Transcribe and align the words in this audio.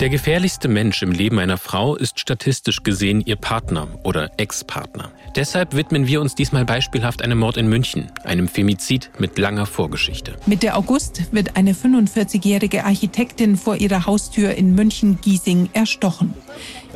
Der 0.00 0.08
gefährlichste 0.08 0.66
Mensch 0.66 1.02
im 1.02 1.12
Leben 1.12 1.38
einer 1.38 1.56
Frau 1.56 1.94
ist 1.94 2.18
statistisch 2.18 2.82
gesehen 2.82 3.20
ihr 3.20 3.36
Partner 3.36 3.86
oder 4.02 4.32
Ex-Partner. 4.38 5.12
Deshalb 5.36 5.76
widmen 5.76 6.08
wir 6.08 6.20
uns 6.20 6.34
diesmal 6.34 6.64
beispielhaft 6.64 7.22
einem 7.22 7.38
Mord 7.38 7.56
in 7.56 7.68
München, 7.68 8.10
einem 8.24 8.48
Femizid 8.48 9.10
mit 9.20 9.38
langer 9.38 9.66
Vorgeschichte. 9.66 10.34
Mitte 10.46 10.74
August 10.74 11.32
wird 11.32 11.56
eine 11.56 11.74
45-jährige 11.74 12.84
Architektin 12.84 13.56
vor 13.56 13.76
ihrer 13.76 14.04
Haustür 14.04 14.54
in 14.54 14.74
München-Giesing 14.74 15.70
erstochen. 15.74 16.34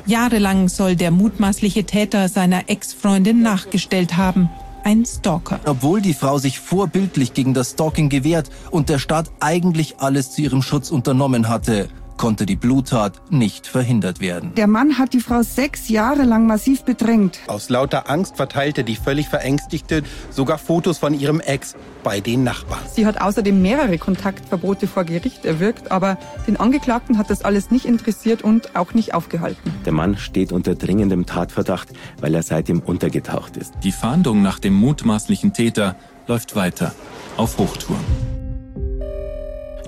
Jahrelang 0.07 0.69
soll 0.69 0.97
der 0.97 1.13
mutmaßliche 1.13 1.85
Täter 1.85 2.29
seiner 2.29 2.69
Ex-Freundin 2.69 3.43
nachgestellt 3.43 4.17
haben. 4.17 4.51
Ein 4.83 5.05
Stalker. 5.05 5.61
Obwohl 5.67 6.01
die 6.01 6.15
Frau 6.15 6.39
sich 6.39 6.59
vorbildlich 6.59 7.33
gegen 7.35 7.55
das 7.55 7.73
Stalking 7.73 8.09
gewehrt 8.09 8.51
und 8.71 8.89
der 8.89 8.99
Staat 8.99 9.31
eigentlich 9.39 9.99
alles 9.99 10.33
zu 10.33 10.43
ihrem 10.43 10.63
Schutz 10.63 10.91
unternommen 10.91 11.49
hatte, 11.49 11.89
konnte 12.19 12.45
die 12.45 12.57
Bluttat 12.57 13.15
nicht 13.31 13.67
verhindert 13.67 14.21
werden. 14.21 14.53
Der 14.57 14.67
Mann 14.67 14.99
hat 14.99 15.15
die 15.15 15.21
Frau 15.21 15.43
sechs 15.43 15.89
Jahre 15.89 16.25
lang 16.25 16.47
massiv 16.47 16.83
bedrängt. 16.83 17.39
Aus 17.47 17.71
lauter 17.71 18.11
Angst 18.11 18.37
verteilte 18.37 18.85
die 18.85 18.97
völlig 18.97 19.29
Verängstigte 19.29 20.03
sogar 20.31 20.59
Fotos 20.59 20.99
von 20.99 21.19
ihrem 21.19 21.41
Ex 21.41 21.77
bei 22.05 22.21
den 22.21 22.45
Nachbarn. 22.45 22.83
Sie 22.93 23.07
hat 23.07 23.21
außerdem 23.21 23.63
mehrere 23.63 23.97
Kontaktverbote 23.97 24.87
vor 24.87 25.05
Gericht 25.05 25.47
erwirkt, 25.47 25.91
aber 25.91 26.19
den 26.47 26.59
Angeklagten 26.59 27.17
hat 27.17 27.31
das 27.31 27.43
alles 27.43 27.71
nicht 27.71 27.87
interessiert 27.87 28.43
und 28.43 28.77
auch 28.77 28.93
nicht 28.93 29.15
aufgehalten. 29.15 29.73
Der 29.87 29.93
Mann 29.93 30.19
steht 30.19 30.53
unter 30.53 30.75
dringendem 30.75 31.25
Tatverdacht, 31.25 31.89
weil 32.21 32.35
er 32.35 32.43
seitdem 32.43 32.81
untergetaucht 32.81 33.57
ist. 33.57 33.73
Die 33.83 33.93
Fahndung 33.93 34.43
nach 34.43 34.59
dem 34.59 34.75
mutmaßlichen 34.75 35.53
Täter 35.53 35.97
läuft 36.27 36.57
weiter 36.57 36.95
auf 37.37 37.59
Hochtouren. 37.59 38.38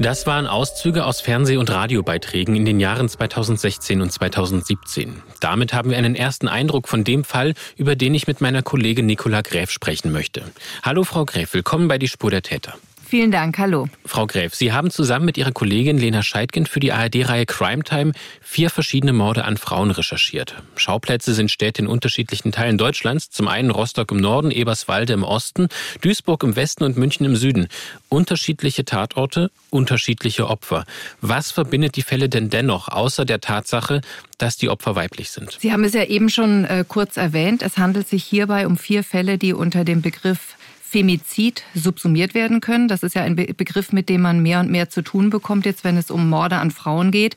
Das 0.01 0.27
waren 0.27 0.47
Auszüge 0.47 1.05
aus 1.05 1.21
Fernseh- 1.21 1.59
und 1.59 1.71
Radiobeiträgen 1.71 2.57
in 2.57 2.65
den 2.65 2.81
Jahren 2.81 3.07
2016 3.07 4.01
und 4.01 4.11
2017. 4.11 5.21
Damit 5.41 5.75
haben 5.75 5.91
wir 5.91 5.99
einen 5.99 6.15
ersten 6.15 6.49
Eindruck 6.49 6.89
von 6.89 7.05
dem 7.05 7.23
Fall, 7.23 7.53
über 7.77 7.97
den 7.97 8.15
ich 8.15 8.27
mit 8.27 8.41
meiner 8.41 8.63
Kollegin 8.63 9.05
Nicola 9.05 9.43
Gräf 9.43 9.71
sprechen 9.71 10.11
möchte. 10.11 10.43
Hallo 10.83 11.05
Frau 11.05 11.27
Gräf, 11.27 11.53
willkommen 11.53 11.87
bei 11.87 11.99
Die 11.99 12.09
Spur 12.09 12.31
der 12.31 12.41
Täter. 12.41 12.77
Vielen 13.11 13.33
Dank, 13.33 13.59
hallo. 13.59 13.89
Frau 14.07 14.29
Gräf, 14.29 14.55
Sie 14.55 14.73
haben 14.73 14.93
zusammen 14.93 15.25
mit 15.25 15.37
Ihrer 15.37 15.51
Kollegin 15.51 15.99
Lena 15.99 16.23
Scheidgen 16.23 16.65
für 16.65 16.79
die 16.79 16.93
ARD-Reihe 16.93 17.45
Crime 17.45 17.83
Time 17.83 18.13
vier 18.41 18.71
verschiedene 18.71 19.13
Morde 19.13 19.45
an 19.45 19.57
Frauen 19.57 19.91
recherchiert. 19.91 20.63
Schauplätze 20.77 21.35
sind 21.35 21.51
Städte 21.51 21.83
in 21.83 21.89
unterschiedlichen 21.89 22.53
Teilen 22.53 22.79
Deutschlands. 22.79 23.29
Zum 23.29 23.49
einen 23.49 23.73
Rostock 23.73 24.13
im 24.13 24.19
Norden, 24.19 24.53
Eberswalde 24.53 25.13
im 25.13 25.25
Osten, 25.25 25.67
Duisburg 26.03 26.45
im 26.45 26.55
Westen 26.55 26.85
und 26.85 26.99
München 26.99 27.27
im 27.27 27.35
Süden. 27.35 27.67
Unterschiedliche 28.09 28.85
Tatorte, 28.85 29.51
unterschiedliche 29.71 30.49
Opfer. 30.49 30.85
Was 31.21 31.51
verbindet 31.51 31.97
die 31.97 32.03
Fälle 32.03 32.29
denn 32.29 32.49
dennoch, 32.49 32.87
außer 32.87 33.25
der 33.25 33.41
Tatsache, 33.41 34.03
dass 34.39 34.57
die 34.57 34.69
Opfer 34.69 34.95
weiblich 34.95 35.33
sind? 35.33 35.59
Sie 35.61 35.73
haben 35.73 35.83
es 35.83 35.95
ja 35.95 36.05
eben 36.05 36.29
schon 36.29 36.65
äh, 36.65 36.85
kurz 36.87 37.17
erwähnt. 37.17 37.63
Es 37.63 37.77
handelt 37.77 38.07
sich 38.07 38.23
hierbei 38.23 38.69
um 38.69 38.77
vier 38.77 39.03
Fälle, 39.03 39.37
die 39.37 39.53
unter 39.53 39.85
dem 39.85 40.01
Begriff 40.01 40.55
Femizid 40.91 41.63
subsumiert 41.73 42.35
werden 42.35 42.61
können. 42.61 42.89
Das 42.89 43.05
ist 43.05 43.15
ja 43.15 43.23
ein 43.23 43.37
Begriff, 43.37 43.93
mit 43.93 44.09
dem 44.09 44.23
man 44.23 44.43
mehr 44.43 44.59
und 44.59 44.73
mehr 44.73 44.91
zu 44.91 45.03
tun 45.03 45.31
bekommt, 45.31 45.65
jetzt 45.65 45.85
wenn 45.85 45.97
es 45.97 46.11
um 46.11 46.29
Morde 46.29 46.57
an 46.57 46.73
Frauen 46.73 47.13
geht. 47.13 47.37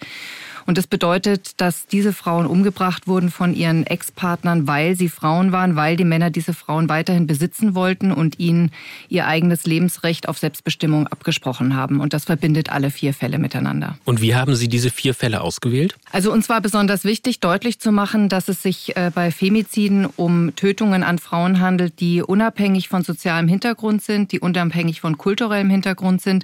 Und 0.65 0.77
das 0.77 0.87
bedeutet, 0.87 1.59
dass 1.61 1.87
diese 1.87 2.13
Frauen 2.13 2.45
umgebracht 2.45 3.07
wurden 3.07 3.29
von 3.29 3.53
ihren 3.53 3.85
Ex-Partnern, 3.85 4.67
weil 4.67 4.95
sie 4.95 5.09
Frauen 5.09 5.51
waren, 5.51 5.75
weil 5.75 5.95
die 5.95 6.05
Männer 6.05 6.29
diese 6.29 6.53
Frauen 6.53 6.89
weiterhin 6.89 7.27
besitzen 7.27 7.75
wollten 7.75 8.11
und 8.11 8.39
ihnen 8.39 8.71
ihr 9.09 9.27
eigenes 9.27 9.65
Lebensrecht 9.65 10.27
auf 10.27 10.37
Selbstbestimmung 10.37 11.07
abgesprochen 11.07 11.75
haben. 11.75 11.99
Und 11.99 12.13
das 12.13 12.25
verbindet 12.25 12.69
alle 12.69 12.91
vier 12.91 13.13
Fälle 13.13 13.39
miteinander. 13.39 13.97
Und 14.05 14.21
wie 14.21 14.35
haben 14.35 14.55
Sie 14.55 14.67
diese 14.67 14.89
vier 14.89 15.13
Fälle 15.13 15.41
ausgewählt? 15.41 15.95
Also 16.11 16.31
uns 16.31 16.49
war 16.49 16.61
besonders 16.61 17.03
wichtig, 17.03 17.39
deutlich 17.39 17.79
zu 17.79 17.91
machen, 17.91 18.29
dass 18.29 18.47
es 18.47 18.61
sich 18.61 18.95
äh, 18.95 19.11
bei 19.13 19.31
Femiziden 19.31 20.05
um 20.05 20.55
Tötungen 20.55 21.03
an 21.03 21.19
Frauen 21.19 21.59
handelt, 21.59 21.99
die 21.99 22.21
unabhängig 22.21 22.89
von 22.89 23.03
sozialem 23.03 23.47
Hintergrund 23.47 24.01
sind, 24.01 24.31
die 24.31 24.39
unabhängig 24.39 25.01
von 25.01 25.17
kulturellem 25.17 25.69
Hintergrund 25.69 26.21
sind 26.21 26.43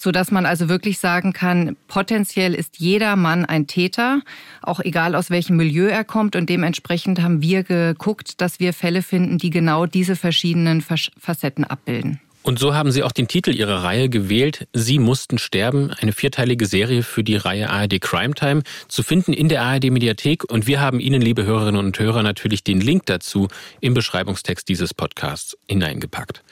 so 0.00 0.12
dass 0.12 0.30
man 0.30 0.46
also 0.46 0.68
wirklich 0.70 0.98
sagen 0.98 1.34
kann, 1.34 1.76
potenziell 1.86 2.54
ist 2.54 2.78
jeder 2.78 3.16
Mann 3.16 3.44
ein 3.44 3.66
Täter, 3.66 4.22
auch 4.62 4.80
egal 4.80 5.14
aus 5.14 5.28
welchem 5.28 5.56
Milieu 5.56 5.86
er 5.88 6.04
kommt. 6.04 6.36
Und 6.36 6.48
dementsprechend 6.48 7.20
haben 7.20 7.42
wir 7.42 7.64
geguckt, 7.64 8.40
dass 8.40 8.60
wir 8.60 8.72
Fälle 8.72 9.02
finden, 9.02 9.36
die 9.36 9.50
genau 9.50 9.84
diese 9.84 10.16
verschiedenen 10.16 10.80
Facetten 10.80 11.64
abbilden. 11.64 12.20
Und 12.42 12.58
so 12.58 12.74
haben 12.74 12.90
Sie 12.90 13.02
auch 13.02 13.12
den 13.12 13.28
Titel 13.28 13.54
Ihrer 13.54 13.84
Reihe 13.84 14.08
gewählt. 14.08 14.66
Sie 14.72 14.98
mussten 14.98 15.36
sterben. 15.36 15.90
Eine 15.90 16.12
vierteilige 16.12 16.64
Serie 16.64 17.02
für 17.02 17.22
die 17.22 17.36
Reihe 17.36 17.68
ARD 17.68 18.00
Crime 18.00 18.32
Time 18.34 18.62
zu 18.88 19.02
finden 19.02 19.34
in 19.34 19.50
der 19.50 19.60
ARD 19.62 19.90
Mediathek. 19.90 20.50
Und 20.50 20.66
wir 20.66 20.80
haben 20.80 21.00
Ihnen, 21.00 21.20
liebe 21.20 21.44
Hörerinnen 21.44 21.84
und 21.84 21.98
Hörer, 21.98 22.22
natürlich 22.22 22.64
den 22.64 22.80
Link 22.80 23.04
dazu 23.04 23.48
im 23.80 23.92
Beschreibungstext 23.92 24.66
dieses 24.70 24.94
Podcasts 24.94 25.58
hineingepackt. 25.68 26.42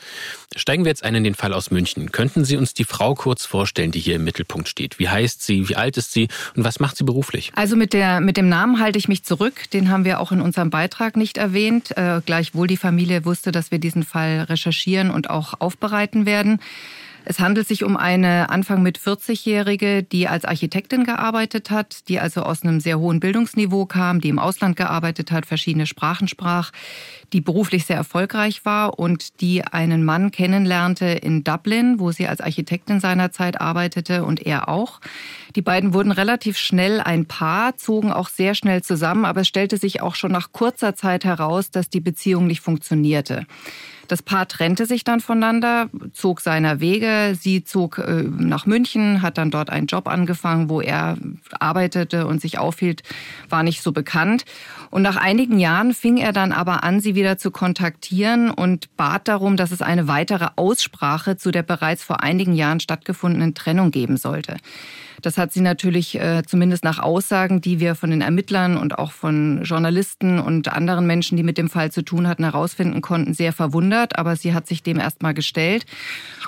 Steigen 0.57 0.85
wir 0.85 0.91
jetzt 0.91 1.05
ein 1.05 1.15
in 1.15 1.25
den 1.25 1.35
Fall 1.35 1.53
aus 1.53 1.71
München. 1.71 2.11
Könnten 2.11 2.45
Sie 2.45 2.57
uns 2.57 2.75
die 2.75 2.85
Frau 2.85 3.15
kurz 3.15 3.45
vorstellen, 3.45 3.91
die 3.91 4.01
hier 4.01 4.17
im 4.17 4.25
Mittelpunkt 4.25 4.69
steht? 4.69 4.99
Wie 4.99 5.09
heißt 5.09 5.43
sie? 5.43 5.69
Wie 5.69 5.77
alt 5.77 5.97
ist 5.97 6.13
sie? 6.13 6.29
Und 6.57 6.65
was 6.65 6.81
macht 6.81 6.97
sie 6.97 7.05
beruflich? 7.05 7.53
Also 7.55 7.77
mit, 7.77 7.93
der, 7.93 8.21
mit 8.21 8.37
dem 8.37 8.49
Namen 8.49 8.81
halte 8.81 8.99
ich 8.99 9.09
mich 9.09 9.25
zurück. 9.25 9.71
Den 9.73 9.91
haben 9.91 10.05
wir 10.05 10.21
auch 10.21 10.33
in 10.33 10.41
unserem 10.41 10.71
Beitrag 10.71 11.17
nicht 11.17 11.37
erwähnt. 11.37 11.97
Äh, 11.97 12.21
gleichwohl 12.25 12.67
die 12.67 12.77
Familie 12.77 13.25
wusste, 13.25 13.53
dass 13.53 13.71
wir 13.71 13.79
diesen 13.79 14.05
Fall 14.05 14.43
recherchieren 14.43 15.11
und 15.11 15.31
auch 15.31 15.55
aufbereiten 15.61 16.27
werden. 16.27 16.61
Es 17.31 17.41
handelt 17.41 17.69
sich 17.69 17.85
um 17.85 17.99
eine 17.99 18.49
Anfang 18.49 18.83
mit 18.83 18.99
40-Jährige, 18.99 20.03
die 20.03 20.29
als 20.29 20.47
Architektin 20.47 21.05
gearbeitet 21.05 21.71
hat, 21.71 22.09
die 22.09 22.21
also 22.21 22.41
aus 22.41 22.63
einem 22.63 22.81
sehr 22.81 22.99
hohen 22.99 23.21
Bildungsniveau 23.21 23.85
kam, 23.85 24.23
die 24.23 24.31
im 24.31 24.39
Ausland 24.39 24.77
gearbeitet 24.77 25.31
hat, 25.31 25.45
verschiedene 25.45 25.87
Sprachen 25.87 26.27
sprach, 26.27 26.71
die 27.35 27.43
beruflich 27.43 27.85
sehr 27.85 27.97
erfolgreich 27.97 28.65
war 28.65 28.99
und 28.99 29.43
die 29.43 29.63
einen 29.63 30.07
Mann 30.07 30.31
kennenlernte 30.31 31.05
in 31.05 31.45
Dublin, 31.45 32.01
wo 32.01 32.13
sie 32.13 32.27
als 32.27 32.41
Architektin 32.41 32.99
seinerzeit 32.99 33.61
arbeitete 33.61 34.25
und 34.25 34.47
er 34.47 34.71
auch. 34.71 34.99
Die 35.55 35.61
beiden 35.61 35.93
wurden 35.93 36.13
relativ 36.13 36.57
schnell 36.57 36.99
ein 36.99 37.27
Paar, 37.27 37.77
zogen 37.77 38.11
auch 38.11 38.31
sehr 38.31 38.55
schnell 38.55 38.83
zusammen, 38.83 39.27
aber 39.27 39.43
es 39.43 39.49
stellte 39.49 39.77
sich 39.77 40.01
auch 40.01 40.15
schon 40.15 40.33
nach 40.33 40.53
kurzer 40.53 40.97
Zeit 40.97 41.27
heraus, 41.27 41.71
dass 41.71 41.91
die 41.91 42.01
Beziehung 42.01 42.47
nicht 42.47 42.63
funktionierte. 42.63 43.45
Das 44.09 44.23
Paar 44.23 44.49
trennte 44.49 44.87
sich 44.87 45.05
dann 45.05 45.21
voneinander, 45.21 45.91
zog 46.13 46.41
seiner 46.41 46.81
Wege. 46.81 47.37
Sie 47.39 47.63
zog 47.63 47.99
äh, 47.99 48.23
nach 48.23 48.67
München, 48.67 49.23
hat 49.23 49.39
dann 49.39 49.51
dort 49.51 49.71
einen 49.71 49.87
Job 49.87 50.09
angefangen, 50.09 50.69
wo 50.71 50.81
er 50.81 51.17
arbeitete 51.61 52.27
und 52.27 52.41
sich 52.41 52.59
aufhielt, 52.59 53.03
war 53.49 53.63
nicht 53.63 53.83
so 53.83 53.93
bekannt. 53.93 54.45
Und 54.91 55.03
nach 55.03 55.17
einigen 55.17 55.59
Jahren 55.59 55.95
fing 55.95 56.17
er 56.17 56.33
dann 56.33 56.53
aber 56.53 56.85
an, 56.85 57.01
sie 57.01 57.15
wieder 57.15 57.39
zu 57.39 57.51
kontaktieren 57.51 58.51
und 58.51 58.97
bat 58.97 59.29
darum, 59.29 59.57
dass 59.57 59.71
es 59.71 59.83
eine 59.83 60.09
weitere 60.09 60.49
Aussprache 60.57 61.37
zu 61.37 61.51
der 61.51 61.63
bereits 61.63 62.03
vor 62.03 62.23
einigen 62.23 62.55
Jahren 62.55 62.81
stattgefundenen 62.81 63.55
Trennung 63.55 63.91
geben 63.91 64.17
sollte. 64.17 64.57
Das 65.23 65.37
hat 65.37 65.53
sie 65.53 65.61
natürlich 65.61 66.15
äh, 66.19 66.43
zumindest 66.47 66.85
nach 66.85 67.01
Aussagen, 67.01 67.61
die 67.61 67.81
wir 67.81 67.95
von 67.95 68.11
den 68.11 68.21
Ermittlern 68.21 68.77
und 68.77 68.99
auch 68.99 69.13
von 69.13 69.63
Journalisten 69.65 70.39
und 70.39 70.69
anderen 70.69 71.07
Menschen, 71.07 71.37
die 71.37 71.43
mit 71.43 71.59
dem 71.59 71.69
Fall 71.69 71.91
zu 71.91 72.03
tun 72.03 72.29
hatten, 72.29 72.45
herausfinden 72.45 73.01
konnten, 73.01 73.35
sehr 73.35 73.53
verwundert. 73.53 74.19
Aber 74.19 74.37
sie 74.37 74.55
hat 74.55 74.67
sich 74.67 74.83
dem 74.83 75.01
erstmal 75.01 75.35
gestellt. 75.35 75.87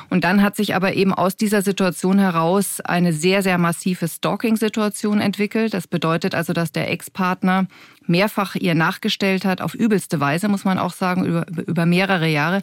Und 0.09 0.25
dann 0.25 0.43
hat 0.43 0.57
sich 0.57 0.75
aber 0.75 0.95
eben 0.95 1.13
aus 1.13 1.37
dieser 1.37 1.63
Situation 1.63 2.19
heraus 2.19 2.81
eine 2.81 3.13
sehr, 3.13 3.43
sehr 3.43 3.59
massive 3.59 4.07
Stalking-Situation 4.07 5.21
entwickelt. 5.21 5.75
Das 5.75 5.87
bedeutet 5.87 6.35
also, 6.35 6.53
dass 6.53 6.73
der 6.73 6.91
Ex-Partner 6.91 7.67
mehrfach 8.11 8.57
ihr 8.57 8.75
nachgestellt 8.75 9.45
hat, 9.47 9.63
auf 9.63 9.75
übelste 9.75 10.21
Weise, 10.21 10.49
muss 10.49 10.65
man 10.65 10.79
auch 10.79 10.93
sagen, 10.93 11.25
über, 11.25 11.47
über 11.67 11.87
mehrere 11.87 12.29
Jahre. 12.29 12.63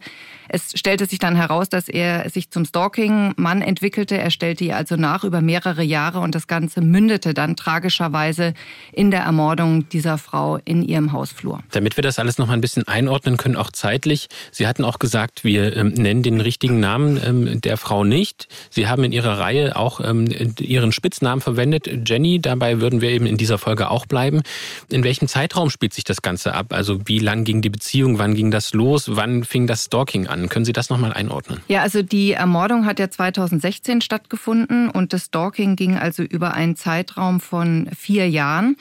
Es 0.50 0.72
stellte 0.76 1.06
sich 1.06 1.20
dann 1.20 1.36
heraus, 1.36 1.70
dass 1.70 1.90
er 1.90 2.30
sich 2.30 2.52
zum 2.52 2.66
Stalking-Mann 2.66 3.62
entwickelte. 3.62 4.18
Er 4.18 4.32
stellte 4.32 4.64
ihr 4.64 4.78
also 4.78 4.96
nach 4.96 5.24
über 5.24 5.42
mehrere 5.42 5.84
Jahre 5.84 6.20
und 6.20 6.36
das 6.36 6.48
Ganze 6.48 6.82
mündete 6.82 7.34
dann 7.34 7.56
tragischerweise 7.56 8.54
in 8.94 9.12
der 9.12 9.22
Ermordung 9.22 9.90
dieser 9.90 10.18
Frau 10.18 10.58
in 10.64 10.84
ihrem 10.84 11.12
Hausflur. 11.12 11.64
Damit 11.72 11.98
wir 11.98 12.02
das 12.02 12.20
alles 12.20 12.38
noch 12.38 12.48
mal 12.48 12.54
ein 12.54 12.62
bisschen 12.62 12.88
einordnen 12.88 13.38
können, 13.38 13.56
auch 13.56 13.72
zeitlich. 13.72 14.28
Sie 14.52 14.68
hatten 14.68 14.84
auch 14.84 15.00
gesagt, 15.00 15.44
wir 15.44 15.76
ähm, 15.76 15.90
nennen 15.90 16.24
den 16.24 16.42
richtigen 16.42 16.80
Namen 16.80 17.20
ähm, 17.24 17.62
der 17.62 17.78
Frau 17.78 18.04
nicht. 18.04 18.48
Sie 18.70 18.88
haben 18.88 19.04
in 19.04 19.12
Ihrer 19.12 19.40
Reihe 19.40 19.76
auch 19.76 20.00
ähm, 20.00 20.28
Ihren 20.60 20.92
Spitznamen 20.92 21.42
verwendet, 21.42 21.90
Jenny. 22.08 22.40
Dabei 22.40 22.80
würden 22.80 23.02
wir 23.02 23.10
eben 23.10 23.26
in 23.26 23.38
dieser 23.38 23.58
Folge 23.58 23.90
auch 23.90 24.06
bleiben. 24.06 24.42
In 24.90 25.04
welchem 25.04 25.28
Zeitraum 25.38 25.70
spielt 25.70 25.94
sich 25.94 26.04
das 26.04 26.24
Ganze 26.24 26.56
ab? 26.56 26.74
Also 26.74 27.02
wie 27.06 27.20
lang 27.20 27.44
ging 27.44 27.62
die 27.62 27.70
Beziehung? 27.70 28.18
Wann 28.18 28.34
ging 28.34 28.50
das 28.50 28.74
los? 28.74 29.16
Wann 29.16 29.44
fing 29.44 29.68
das 29.68 29.84
Stalking 29.84 30.26
an? 30.26 30.50
Können 30.50 30.66
Sie 30.66 30.74
das 30.74 30.90
nochmal 30.90 31.14
einordnen? 31.14 31.62
Ja, 31.68 31.84
also 31.84 32.02
die 32.02 32.32
Ermordung 32.32 32.88
hat 32.88 32.98
ja 32.98 33.12
2016 33.12 34.02
stattgefunden 34.02 34.90
und 34.90 35.14
das 35.14 35.26
Stalking 35.26 35.76
ging 35.76 35.96
also 35.96 36.24
über 36.24 36.56
einen 36.56 36.76
Zeitraum 36.76 37.40
von 37.40 37.88
vier 37.96 38.28
Jahren 38.28 38.78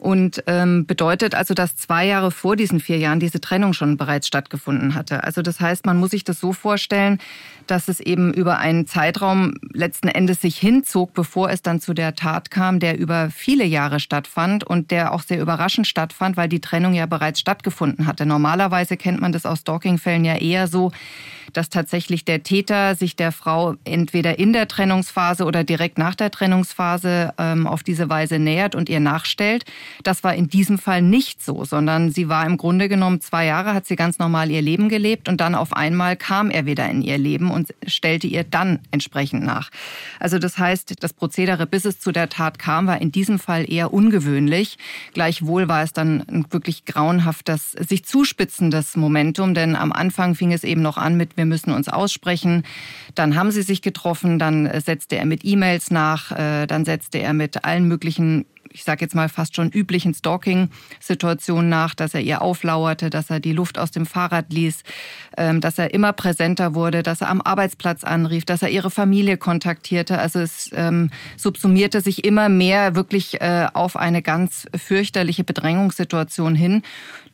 und 0.00 0.42
ähm, 0.46 0.86
bedeutet 0.86 1.34
also, 1.34 1.52
dass 1.52 1.76
zwei 1.76 2.06
Jahre 2.06 2.30
vor 2.30 2.56
diesen 2.56 2.80
vier 2.80 2.96
Jahren 2.96 3.20
diese 3.20 3.38
Trennung 3.38 3.74
schon 3.74 3.98
bereits 3.98 4.26
stattgefunden 4.26 4.94
hatte. 4.94 5.24
Also 5.24 5.42
das 5.42 5.60
heißt, 5.60 5.84
man 5.84 5.98
muss 5.98 6.10
sich 6.10 6.24
das 6.24 6.40
so 6.40 6.54
vorstellen, 6.54 7.18
dass 7.66 7.86
es 7.86 8.00
eben 8.00 8.32
über 8.32 8.58
einen 8.58 8.86
Zeitraum 8.86 9.54
letzten 9.72 10.08
Endes 10.08 10.40
sich 10.40 10.56
hinzog, 10.56 11.12
bevor 11.12 11.50
es 11.50 11.60
dann 11.60 11.80
zu 11.80 11.92
der 11.92 12.14
Tat 12.14 12.50
kam, 12.50 12.80
der 12.80 12.98
über 12.98 13.28
viele 13.30 13.64
Jahre 13.64 14.00
stattfand 14.00 14.64
und 14.64 14.90
der 14.90 15.12
auch 15.12 15.20
sehr 15.20 15.40
überraschend 15.40 15.86
stattfand, 15.86 16.38
weil 16.38 16.48
die 16.48 16.60
Trennung 16.60 16.94
ja 16.94 17.04
bereits 17.04 17.38
stattgefunden 17.38 18.06
hatte. 18.06 18.24
Normalerweise 18.24 18.96
kennt 18.96 19.20
man 19.20 19.32
das 19.32 19.44
aus 19.44 19.60
Stalking-Fällen 19.60 20.24
ja 20.24 20.36
eher 20.36 20.66
so, 20.66 20.92
dass 21.52 21.68
tatsächlich 21.68 22.24
der 22.24 22.42
Täter 22.42 22.94
sich 22.94 23.16
der 23.16 23.32
Frau 23.32 23.74
entweder 23.84 24.38
in 24.38 24.52
der 24.52 24.68
Trennungsphase 24.68 25.44
oder 25.44 25.64
direkt 25.64 25.98
nach 25.98 26.14
der 26.14 26.30
Trennungsphase 26.30 27.34
ähm, 27.38 27.66
auf 27.66 27.82
diese 27.82 28.08
Weise 28.08 28.38
nähert 28.38 28.74
und 28.74 28.88
ihr 28.88 29.00
nachstellt. 29.00 29.64
Das 30.02 30.22
war 30.24 30.34
in 30.34 30.48
diesem 30.48 30.78
Fall 30.78 31.02
nicht 31.02 31.42
so, 31.42 31.64
sondern 31.64 32.10
sie 32.10 32.28
war 32.28 32.46
im 32.46 32.56
Grunde 32.56 32.88
genommen 32.88 33.20
zwei 33.20 33.46
Jahre, 33.46 33.74
hat 33.74 33.86
sie 33.86 33.96
ganz 33.96 34.18
normal 34.18 34.50
ihr 34.50 34.62
Leben 34.62 34.88
gelebt 34.88 35.28
und 35.28 35.40
dann 35.40 35.54
auf 35.54 35.72
einmal 35.72 36.16
kam 36.16 36.50
er 36.50 36.66
wieder 36.66 36.88
in 36.88 37.02
ihr 37.02 37.18
Leben 37.18 37.50
und 37.50 37.74
stellte 37.86 38.26
ihr 38.26 38.44
dann 38.44 38.80
entsprechend 38.90 39.44
nach. 39.44 39.70
Also 40.18 40.38
das 40.38 40.58
heißt, 40.58 41.02
das 41.02 41.12
Prozedere, 41.12 41.66
bis 41.66 41.84
es 41.84 42.00
zu 42.00 42.12
der 42.12 42.28
Tat 42.28 42.58
kam, 42.58 42.86
war 42.86 43.00
in 43.00 43.12
diesem 43.12 43.38
Fall 43.38 43.70
eher 43.70 43.92
ungewöhnlich. 43.92 44.78
Gleichwohl 45.14 45.68
war 45.68 45.82
es 45.82 45.92
dann 45.92 46.22
ein 46.28 46.46
wirklich 46.50 46.84
grauenhaftes, 46.84 47.72
sich 47.72 48.04
zuspitzendes 48.04 48.96
Momentum, 48.96 49.54
denn 49.54 49.76
am 49.76 49.92
Anfang 49.92 50.34
fing 50.34 50.52
es 50.52 50.64
eben 50.64 50.82
noch 50.82 50.96
an 50.96 51.16
mit 51.16 51.36
wir 51.36 51.46
müssen 51.46 51.72
uns 51.72 51.88
aussprechen. 51.88 52.64
Dann 53.14 53.34
haben 53.34 53.50
sie 53.50 53.62
sich 53.62 53.82
getroffen, 53.82 54.38
dann 54.38 54.70
setzte 54.80 55.16
er 55.16 55.24
mit 55.24 55.44
E-Mails 55.44 55.90
nach, 55.90 56.32
äh, 56.32 56.66
dann 56.66 56.84
setzte 56.84 57.18
er 57.18 57.32
mit 57.32 57.64
allen 57.64 57.88
möglichen 57.88 58.44
ich 58.72 58.84
sage 58.84 59.04
jetzt 59.04 59.14
mal 59.14 59.28
fast 59.28 59.56
schon 59.56 59.70
üblichen 59.70 60.14
Stalking-Situationen 60.14 61.68
nach, 61.68 61.94
dass 61.94 62.14
er 62.14 62.20
ihr 62.20 62.42
auflauerte, 62.42 63.10
dass 63.10 63.30
er 63.30 63.40
die 63.40 63.52
Luft 63.52 63.78
aus 63.78 63.90
dem 63.90 64.06
Fahrrad 64.06 64.52
ließ, 64.52 64.82
ähm, 65.36 65.60
dass 65.60 65.78
er 65.78 65.92
immer 65.92 66.12
präsenter 66.12 66.74
wurde, 66.74 67.02
dass 67.02 67.20
er 67.20 67.28
am 67.28 67.40
Arbeitsplatz 67.40 68.04
anrief, 68.04 68.44
dass 68.44 68.62
er 68.62 68.70
ihre 68.70 68.90
Familie 68.90 69.36
kontaktierte. 69.36 70.18
Also 70.18 70.40
es 70.40 70.70
ähm, 70.72 71.10
subsumierte 71.36 72.00
sich 72.00 72.24
immer 72.24 72.48
mehr 72.48 72.94
wirklich 72.94 73.40
äh, 73.40 73.66
auf 73.72 73.96
eine 73.96 74.22
ganz 74.22 74.66
fürchterliche 74.76 75.44
Bedrängungssituation 75.44 76.54
hin, 76.54 76.82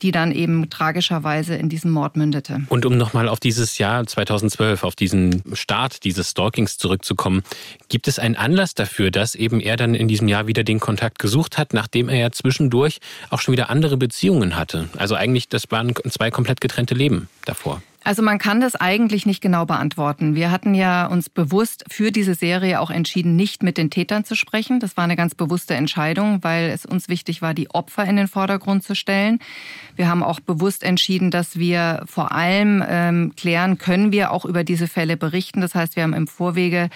die 0.03 0.13
dann 0.13 0.33
eben 0.33 0.69
tragischerweise 0.71 1.55
in 1.55 1.69
diesem 1.69 1.91
Mord 1.91 2.17
mündete. 2.17 2.63
Und 2.69 2.85
um 2.85 2.97
nochmal 2.97 3.29
auf 3.29 3.41
dieses 3.41 3.79
Jahr 3.79 4.07
2012, 4.07 4.85
auf 4.85 4.95
diesen 4.95 5.43
Start 5.55 6.05
dieses 6.05 6.31
Stalkings 6.31 6.77
zurückzukommen, 6.79 7.43
gibt 7.89 8.09
es 8.09 8.19
einen 8.19 8.37
Anlass 8.37 8.75
dafür, 8.75 9.11
dass 9.11 9.35
eben 9.35 9.61
er 9.61 9.77
dann 9.77 9.95
in 9.95 10.09
diesem 10.09 10.29
Jahr 10.29 10.47
wieder 10.47 10.65
den 10.65 10.81
Kontakt 10.81 11.19
gesucht 11.27 11.59
hat, 11.59 11.75
nachdem 11.75 12.09
er 12.09 12.19
ja 12.19 12.31
zwischendurch 12.31 12.99
auch 13.31 13.41
schon 13.41 13.51
wieder 13.51 13.69
andere 13.69 13.97
Beziehungen 13.97 14.55
hatte? 14.55 14.89
Also 14.97 15.17
eigentlich, 15.17 15.49
das 15.49 15.65
waren 15.73 15.93
zwei 16.09 16.31
komplett 16.31 16.61
getrennte 16.61 16.95
Leben 16.95 17.29
davor. 17.45 17.83
Also 18.05 18.23
man 18.23 18.39
kann 18.39 18.61
das 18.61 18.77
eigentlich 18.77 19.27
nicht 19.27 19.41
genau 19.41 19.67
beantworten. 19.67 20.37
Wir 20.37 20.53
hatten 20.53 20.75
ja 20.75 21.07
uns 21.07 21.29
bewusst 21.29 21.85
für 21.91 22.13
diese 22.13 22.37
Serie 22.37 22.79
auch 22.81 22.93
entschieden, 22.93 23.35
nicht 23.35 23.65
mit 23.65 23.77
den 23.79 23.91
Tätern 23.91 24.25
zu 24.25 24.37
sprechen. 24.37 24.79
Das 24.79 24.97
war 24.97 25.03
eine 25.03 25.17
ganz 25.17 25.35
bewusste 25.35 25.75
Entscheidung, 25.75 26.39
weil 26.45 26.71
es 26.71 26.87
uns 26.87 27.09
wichtig 27.09 27.43
war, 27.43 27.53
die 27.53 27.69
Opfer 27.71 28.05
in 28.05 28.15
den 28.15 28.29
Vordergrund 28.29 28.85
zu 28.85 28.95
stellen. 28.95 29.41
Wir 29.97 30.09
haben 30.09 30.23
auch 30.23 30.39
bewusst 30.39 30.85
entschieden, 30.85 31.33
dass 31.33 31.59
wir 31.59 32.05
vor 32.07 32.31
allem 32.31 32.85
ähm, 32.89 33.33
klären, 33.35 33.77
können 33.77 34.13
wir 34.13 34.31
auch 34.31 34.45
über 34.45 34.63
diese 34.63 34.87
Fälle 34.87 35.17
berichten. 35.17 35.61
Das 35.61 35.75
heißt, 35.75 35.97
wir 35.97 36.05
haben 36.05 36.15
im 36.15 36.29
Vorwege 36.29 36.91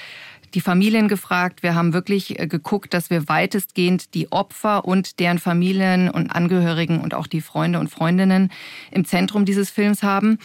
die 0.55 0.61
Familien 0.61 1.08
gefragt. 1.08 1.62
Wir 1.62 1.75
haben 1.75 1.93
wirklich 1.93 2.38
äh, 2.38 2.47
geguckt, 2.47 2.94
dass 2.94 3.11
wir 3.11 3.29
weitestgehend 3.29 4.14
die 4.14 4.32
Opfer 4.32 4.85
und 4.85 5.20
deren 5.20 5.38
Familien 5.38 6.11
und 6.11 6.31
Angehörigen 6.31 7.00
und 7.00 7.14
auch 7.14 7.26
die 7.26 7.41
Freunde 7.41 7.79
und 7.79 7.88
Freundinnen 7.88 8.50
im 8.91 9.05
Zentrum 9.05 9.44
dieses 9.44 9.70
Films 9.70 10.02
haben. 10.02 10.38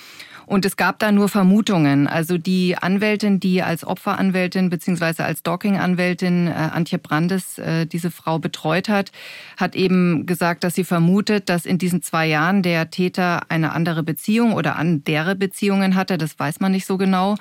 Und 0.46 0.66
es 0.66 0.78
gab 0.78 1.00
da 1.00 1.12
nur 1.12 1.30
Vermutungen. 1.30 2.08
Also 2.08 2.38
die 2.38 2.78
Anwältin, 2.78 3.40
die 3.40 3.64
als 3.64 3.86
Opferanwältin 3.86 4.70
beziehungsweise 4.70 5.26
als 5.26 5.40
Stalking-Anwältin 5.40 6.48
äh, 6.48 6.52
Antje 6.52 7.00
Brandes 7.00 7.58
äh, 7.58 7.86
diese 7.86 8.12
Frau 8.12 8.40
betreut 8.40 8.90
hat, 8.90 9.12
hat 9.58 9.76
eben 9.76 10.26
gesagt, 10.26 10.64
dass 10.64 10.76
sie 10.76 10.84
vermutet, 10.84 11.50
dass 11.50 11.66
in 11.66 11.78
diesen 11.78 12.02
zwei 12.02 12.28
Jahren 12.28 12.62
der 12.62 12.90
Täter 12.90 13.44
eine 13.50 13.72
andere 13.74 14.04
Beziehung 14.04 14.54
oder 14.54 14.76
andere 14.76 15.36
Beziehungen 15.36 15.96
hatte. 15.96 16.18
Das 16.18 16.38
weiß 16.38 16.60
man 16.60 16.72
nicht 16.72 16.86
so 16.86 16.98
genau. 16.98 17.36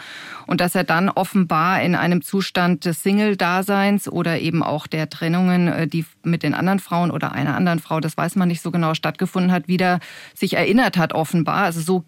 Und 0.46 0.60
dass 0.60 0.74
er 0.74 0.84
dann 0.84 1.08
offenbar 1.08 1.82
in 1.82 1.94
einem 1.94 2.22
Zustand 2.22 2.84
des 2.84 3.02
Single-Daseins 3.02 4.08
oder 4.08 4.40
eben 4.40 4.62
auch 4.62 4.86
der 4.86 5.10
Trennungen, 5.10 5.68
äh, 5.68 5.86
die 5.86 6.06
mit 6.22 6.42
den 6.42 6.54
anderen 6.54 6.78
Frauen 6.78 7.10
oder 7.10 7.32
einer 7.32 7.54
anderen 7.54 7.80
Frau, 7.80 8.00
das 8.00 8.16
weiß 8.16 8.36
man 8.36 8.48
nicht 8.48 8.62
so 8.62 8.70
genau, 8.70 8.94
stattgefunden 8.94 9.52
hat, 9.52 9.68
wieder 9.68 10.00
sich 10.34 10.54
erinnert 10.54 10.96
hat 10.96 11.12
offenbar. 11.12 11.64
Also 11.64 11.80
so 11.80 12.04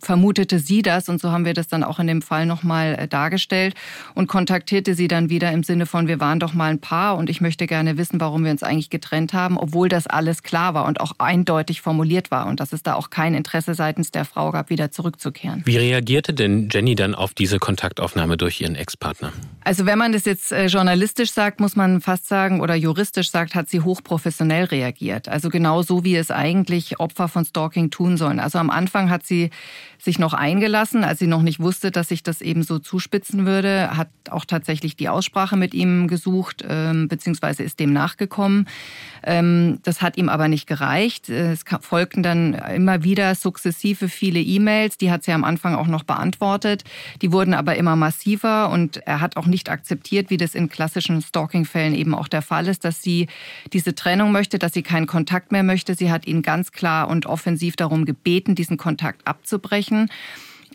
vermutete 0.00 0.58
sie 0.58 0.82
das 0.82 1.08
und 1.08 1.20
so 1.20 1.30
haben 1.32 1.44
wir 1.44 1.54
das 1.54 1.68
dann 1.68 1.84
auch 1.84 1.98
in 1.98 2.06
dem 2.06 2.22
Fall 2.22 2.46
nochmal 2.46 2.94
äh, 2.98 3.08
dargestellt 3.08 3.74
und 4.14 4.26
kontaktierte 4.26 4.94
sie 4.94 5.08
dann 5.08 5.30
wieder 5.30 5.52
im 5.52 5.62
Sinne 5.62 5.86
von, 5.86 6.08
wir 6.08 6.20
waren 6.20 6.40
doch 6.40 6.54
mal 6.54 6.70
ein 6.70 6.80
Paar 6.80 7.16
und 7.16 7.30
ich 7.30 7.40
möchte 7.40 7.66
gerne 7.66 7.98
wissen, 7.98 8.20
warum 8.20 8.44
wir 8.44 8.50
uns 8.50 8.62
eigentlich 8.62 8.90
getrennt 8.90 9.32
haben, 9.32 9.56
obwohl 9.58 9.88
das 9.88 10.06
alles 10.06 10.42
klar 10.42 10.74
war 10.74 10.86
und 10.86 11.00
auch 11.00 11.12
eindeutig 11.18 11.80
formuliert 11.80 12.30
war 12.30 12.46
und 12.46 12.60
dass 12.60 12.72
es 12.72 12.82
da 12.82 12.94
auch 12.94 13.10
kein 13.10 13.34
Interesse 13.34 13.74
seitens 13.74 14.10
der 14.10 14.24
Frau 14.24 14.50
gab, 14.50 14.70
wieder 14.70 14.90
zurückzukehren. 14.90 15.62
Wie 15.64 15.76
reagierte 15.76 16.34
denn 16.34 16.68
Jenny 16.70 16.94
dann 16.94 17.14
auf 17.14 17.34
diese 17.34 17.58
Kontaktaufnahme 17.58 18.36
durch 18.36 18.60
ihren 18.60 18.74
Ex-Partner? 18.74 19.32
Also 19.64 19.86
wenn 19.86 19.98
man 19.98 20.12
das 20.12 20.24
jetzt 20.24 20.52
äh, 20.52 20.66
journalistisch 20.66 21.32
sagt, 21.32 21.60
muss 21.60 21.76
man 21.76 22.00
fast 22.00 22.28
sagen, 22.28 22.60
oder 22.60 22.74
juristisch 22.74 23.30
sagt, 23.30 23.54
hat 23.54 23.68
sie 23.68 23.80
hochprofessionell 23.80 24.64
reagiert. 24.64 25.28
Also 25.28 25.48
genau 25.48 25.82
so, 25.82 26.04
wie 26.04 26.16
es 26.16 26.30
eigentlich 26.30 27.00
Opfer 27.00 27.28
von 27.28 27.44
Stalking 27.44 27.90
tun 27.90 28.16
sollen. 28.16 28.40
Also 28.40 28.58
am 28.58 28.70
Anfang 28.70 29.10
hat 29.10 29.26
sie 29.26 29.50
sich 29.98 30.18
noch 30.18 30.34
eingelassen, 30.34 31.04
als 31.04 31.18
sie 31.18 31.26
noch 31.26 31.42
nicht 31.42 31.60
wusste, 31.60 31.90
dass 31.90 32.08
sich 32.08 32.22
das 32.22 32.40
eben 32.40 32.62
so 32.62 32.78
zuspitzen 32.78 33.46
würde, 33.46 33.96
hat 33.96 34.08
auch 34.30 34.44
tatsächlich 34.44 34.96
die 34.96 35.08
Aussprache 35.08 35.56
mit 35.56 35.74
ihm 35.74 36.08
gesucht, 36.08 36.64
ähm, 36.68 37.08
beziehungsweise 37.08 37.62
ist 37.62 37.80
dem 37.80 37.92
nachgekommen. 37.92 38.68
Ähm, 39.22 39.80
das 39.82 40.02
hat 40.02 40.16
ihm 40.16 40.28
aber 40.28 40.48
nicht 40.48 40.66
gereicht. 40.66 41.28
Es 41.28 41.64
folgten 41.80 42.22
dann 42.22 42.54
immer 42.54 43.02
wieder 43.02 43.34
sukzessive 43.34 44.08
viele 44.08 44.40
E-Mails, 44.40 44.98
die 44.98 45.10
hat 45.10 45.24
sie 45.24 45.32
am 45.32 45.44
Anfang 45.44 45.74
auch 45.74 45.86
noch 45.86 46.04
beantwortet. 46.04 46.84
Die 47.22 47.32
wurden 47.32 47.54
aber 47.54 47.76
immer 47.76 47.96
massiver 47.96 48.70
und 48.70 48.98
er 48.98 49.20
hat 49.20 49.36
auch 49.36 49.46
nicht 49.46 49.68
akzeptiert, 49.68 50.30
wie 50.30 50.36
das 50.36 50.54
in 50.54 50.68
klassischen 50.68 51.22
Stalking-Fällen 51.22 51.94
eben 51.94 52.14
auch 52.14 52.28
der 52.28 52.42
Fall 52.42 52.68
ist, 52.68 52.84
dass 52.84 53.02
sie 53.02 53.26
diese 53.72 53.94
Trennung 53.94 54.30
möchte, 54.30 54.58
dass 54.58 54.72
sie 54.72 54.82
keinen 54.82 55.06
Kontakt 55.06 55.52
mehr 55.52 55.62
möchte. 55.62 55.94
Sie 55.94 56.10
hat 56.10 56.26
ihn 56.26 56.42
ganz 56.42 56.70
klar 56.70 57.08
und 57.08 57.26
offensiv 57.26 57.76
darum 57.76 58.04
gebeten, 58.04 58.54
diesen 58.54 58.76
Kontakt 58.76 59.26
abzubrechen. 59.46 60.10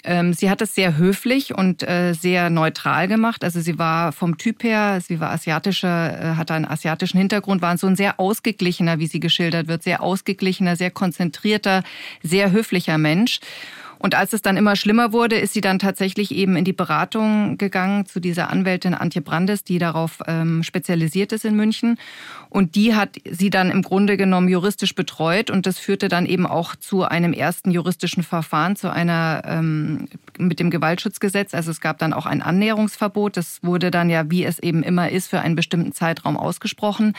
Ähm, 0.04 0.34
sie 0.34 0.50
hat 0.50 0.62
es 0.62 0.74
sehr 0.74 0.98
höflich 0.98 1.54
und 1.54 1.84
äh, 1.84 2.14
sehr 2.14 2.50
neutral 2.50 3.08
gemacht. 3.08 3.44
Also 3.44 3.60
sie 3.60 3.78
war 3.78 4.14
vom 4.14 4.38
Typ 4.38 4.64
her, 4.64 5.00
sie 5.06 5.20
war 5.20 5.30
asiatischer, 5.30 6.32
äh, 6.32 6.36
hatte 6.38 6.56
einen 6.56 6.66
asiatischen 6.66 7.20
Hintergrund, 7.20 7.62
war 7.62 7.78
so 7.78 7.86
ein 7.86 7.96
sehr 7.96 8.20
ausgeglichener, 8.20 8.98
wie 8.98 9.06
sie 9.06 9.20
geschildert 9.20 9.68
wird, 9.68 9.84
sehr 9.84 10.02
ausgeglichener, 10.02 10.76
sehr 10.76 10.90
konzentrierter, 10.90 11.84
sehr 12.24 12.52
höflicher 12.52 12.98
Mensch. 12.98 13.42
Und 14.02 14.16
als 14.16 14.34
es 14.34 14.42
dann 14.42 14.58
immer 14.58 14.76
schlimmer 14.76 15.14
wurde, 15.14 15.36
ist 15.38 15.54
sie 15.54 15.62
dann 15.62 15.78
tatsächlich 15.78 16.34
eben 16.34 16.56
in 16.56 16.66
die 16.66 16.74
Beratung 16.74 17.60
gegangen 17.60 18.08
zu 18.08 18.20
dieser 18.20 18.50
Anwältin 18.50 18.96
Antje 18.96 19.22
Brandes, 19.22 19.64
die 19.64 19.78
darauf 19.78 20.20
ähm, 20.26 20.64
spezialisiert 20.64 21.32
ist 21.34 21.46
in 21.46 21.56
München. 21.56 22.00
Und 22.50 22.74
die 22.74 22.96
hat 22.96 23.18
sie 23.30 23.52
dann 23.52 23.70
im 23.70 23.84
Grunde 23.84 24.18
genommen 24.18 24.50
juristisch 24.50 24.96
betreut 24.96 25.52
und 25.52 25.68
das 25.68 25.78
führte 25.78 26.08
dann 26.08 26.26
eben 26.26 26.48
auch 26.48 26.76
zu 26.76 27.04
einem 27.04 27.32
ersten 27.32 27.70
juristischen 27.70 28.24
Verfahren, 28.24 28.76
zu 28.76 28.92
einer 28.92 29.44
ähm, 29.46 30.08
mit 30.40 30.60
dem 30.60 30.72
Gewaltschutzgesetz. 30.72 31.54
Also 31.54 31.70
es 31.70 31.80
gab 31.80 32.00
dann 32.00 32.12
auch 32.12 32.26
ein 32.26 32.42
Annäherungsverbot. 32.42 33.38
Das 33.38 33.60
wurde 33.62 33.92
dann 33.92 34.10
ja, 34.10 34.30
wie 34.32 34.44
es 34.44 34.58
eben 34.58 34.82
immer 34.82 35.12
ist, 35.12 35.28
für 35.28 35.42
einen 35.42 35.56
bestimmten 35.56 35.94
Zeitraum 35.94 36.38
ausgesprochen. 36.38 37.14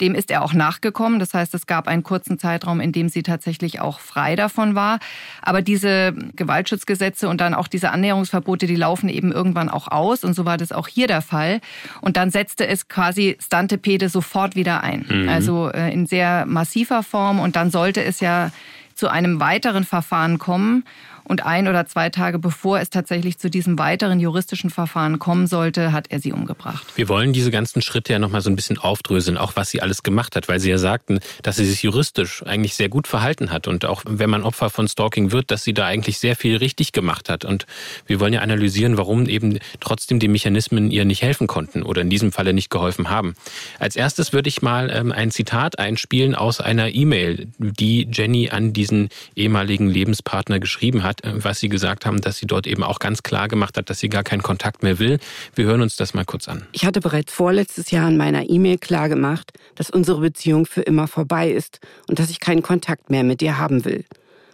Dem 0.00 0.14
ist 0.14 0.30
er 0.30 0.42
auch 0.42 0.52
nachgekommen. 0.52 1.18
Das 1.18 1.34
heißt, 1.34 1.52
es 1.54 1.66
gab 1.66 1.88
einen 1.88 2.04
kurzen 2.04 2.38
Zeitraum, 2.38 2.80
in 2.80 2.92
dem 2.92 3.08
sie 3.08 3.24
tatsächlich 3.24 3.80
auch 3.80 3.98
frei 3.98 4.36
davon 4.36 4.76
war. 4.76 5.00
Aber 5.42 5.62
diese 5.62 6.14
Gewaltschutzgesetze 6.34 7.28
und 7.28 7.40
dann 7.40 7.54
auch 7.54 7.68
diese 7.68 7.90
Annäherungsverbote, 7.90 8.66
die 8.66 8.76
laufen 8.76 9.08
eben 9.08 9.32
irgendwann 9.32 9.68
auch 9.68 9.88
aus. 9.88 10.24
Und 10.24 10.34
so 10.34 10.44
war 10.44 10.56
das 10.56 10.72
auch 10.72 10.88
hier 10.88 11.06
der 11.06 11.22
Fall. 11.22 11.60
Und 12.00 12.16
dann 12.16 12.30
setzte 12.30 12.66
es 12.66 12.88
quasi 12.88 13.36
Stantepede 13.40 14.08
sofort 14.08 14.56
wieder 14.56 14.82
ein. 14.82 15.06
Mhm. 15.08 15.28
Also 15.28 15.70
äh, 15.70 15.92
in 15.92 16.06
sehr 16.06 16.46
massiver 16.46 17.02
Form. 17.02 17.40
Und 17.40 17.56
dann 17.56 17.70
sollte 17.70 18.02
es 18.02 18.20
ja 18.20 18.50
zu 18.94 19.08
einem 19.08 19.38
weiteren 19.40 19.84
Verfahren 19.84 20.38
kommen. 20.38 20.84
Und 21.28 21.44
ein 21.44 21.68
oder 21.68 21.86
zwei 21.86 22.08
Tage 22.08 22.38
bevor 22.38 22.80
es 22.80 22.88
tatsächlich 22.88 23.38
zu 23.38 23.50
diesem 23.50 23.78
weiteren 23.78 24.18
juristischen 24.18 24.70
Verfahren 24.70 25.18
kommen 25.18 25.46
sollte, 25.46 25.92
hat 25.92 26.06
er 26.10 26.20
sie 26.20 26.32
umgebracht. 26.32 26.86
Wir 26.96 27.08
wollen 27.08 27.34
diese 27.34 27.50
ganzen 27.50 27.82
Schritte 27.82 28.14
ja 28.14 28.18
nochmal 28.18 28.40
so 28.40 28.48
ein 28.48 28.56
bisschen 28.56 28.78
aufdröseln, 28.78 29.36
auch 29.36 29.54
was 29.54 29.70
sie 29.70 29.82
alles 29.82 30.02
gemacht 30.02 30.36
hat, 30.36 30.48
weil 30.48 30.58
Sie 30.58 30.70
ja 30.70 30.78
sagten, 30.78 31.20
dass 31.42 31.56
sie 31.56 31.66
sich 31.66 31.82
juristisch 31.82 32.42
eigentlich 32.44 32.74
sehr 32.74 32.88
gut 32.88 33.06
verhalten 33.06 33.50
hat 33.50 33.68
und 33.68 33.84
auch 33.84 34.02
wenn 34.08 34.30
man 34.30 34.42
Opfer 34.42 34.70
von 34.70 34.88
Stalking 34.88 35.30
wird, 35.30 35.50
dass 35.50 35.64
sie 35.64 35.74
da 35.74 35.84
eigentlich 35.84 36.18
sehr 36.18 36.34
viel 36.34 36.56
richtig 36.56 36.92
gemacht 36.92 37.28
hat. 37.28 37.44
Und 37.44 37.66
wir 38.06 38.20
wollen 38.20 38.32
ja 38.32 38.40
analysieren, 38.40 38.96
warum 38.96 39.26
eben 39.26 39.58
trotzdem 39.80 40.18
die 40.18 40.28
Mechanismen 40.28 40.90
ihr 40.90 41.04
nicht 41.04 41.22
helfen 41.22 41.46
konnten 41.46 41.82
oder 41.82 42.00
in 42.00 42.10
diesem 42.10 42.32
Falle 42.32 42.54
nicht 42.54 42.70
geholfen 42.70 43.10
haben. 43.10 43.34
Als 43.78 43.96
erstes 43.96 44.32
würde 44.32 44.48
ich 44.48 44.62
mal 44.62 44.90
ähm, 44.90 45.12
ein 45.12 45.30
Zitat 45.30 45.78
einspielen 45.78 46.34
aus 46.34 46.60
einer 46.60 46.94
E-Mail, 46.94 47.48
die 47.58 48.08
Jenny 48.10 48.48
an 48.48 48.72
diesen 48.72 49.10
ehemaligen 49.36 49.88
Lebenspartner 49.90 50.58
geschrieben 50.58 51.02
hat, 51.02 51.17
äh, 51.24 51.32
was 51.34 51.60
sie 51.60 51.68
gesagt 51.68 52.06
haben, 52.06 52.20
dass 52.20 52.38
sie 52.38 52.46
dort 52.46 52.66
eben 52.66 52.82
auch 52.82 52.98
ganz 52.98 53.22
klar 53.22 53.48
gemacht 53.48 53.76
hat, 53.76 53.90
dass 53.90 53.98
sie 53.98 54.08
gar 54.08 54.24
keinen 54.24 54.42
Kontakt 54.42 54.82
mehr 54.82 54.98
will. 54.98 55.18
Wir 55.54 55.64
hören 55.66 55.82
uns 55.82 55.96
das 55.96 56.14
mal 56.14 56.24
kurz 56.24 56.48
an. 56.48 56.66
Ich 56.72 56.84
hatte 56.84 57.00
bereits 57.00 57.32
vorletztes 57.32 57.90
Jahr 57.90 58.08
in 58.08 58.16
meiner 58.16 58.48
E-Mail 58.48 58.78
klar 58.78 59.08
gemacht, 59.08 59.52
dass 59.74 59.90
unsere 59.90 60.20
Beziehung 60.20 60.66
für 60.66 60.82
immer 60.82 61.08
vorbei 61.08 61.50
ist 61.50 61.80
und 62.08 62.18
dass 62.18 62.30
ich 62.30 62.40
keinen 62.40 62.62
Kontakt 62.62 63.10
mehr 63.10 63.24
mit 63.24 63.40
dir 63.40 63.58
haben 63.58 63.84
will. 63.84 64.04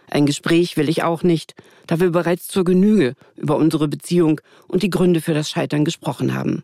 Ein 0.09 0.25
Gespräch 0.25 0.77
will 0.77 0.89
ich 0.89 1.03
auch 1.03 1.23
nicht, 1.23 1.55
da 1.87 1.99
wir 1.99 2.11
bereits 2.11 2.47
zur 2.47 2.63
Genüge 2.63 3.15
über 3.35 3.55
unsere 3.57 3.87
Beziehung 3.87 4.41
und 4.67 4.83
die 4.83 4.89
Gründe 4.89 5.21
für 5.21 5.33
das 5.33 5.49
Scheitern 5.49 5.85
gesprochen 5.85 6.33
haben. 6.33 6.63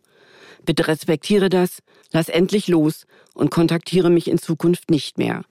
Bitte 0.66 0.88
respektiere 0.88 1.50
das, 1.50 1.82
lass 2.12 2.30
endlich 2.30 2.68
los 2.68 3.08
und 3.34 3.50
kontaktiere 3.50 4.10
mich 4.10 4.30
in 4.30 4.38
Zukunft 4.38 4.92
nicht 4.92 5.18
mehr. 5.18 5.44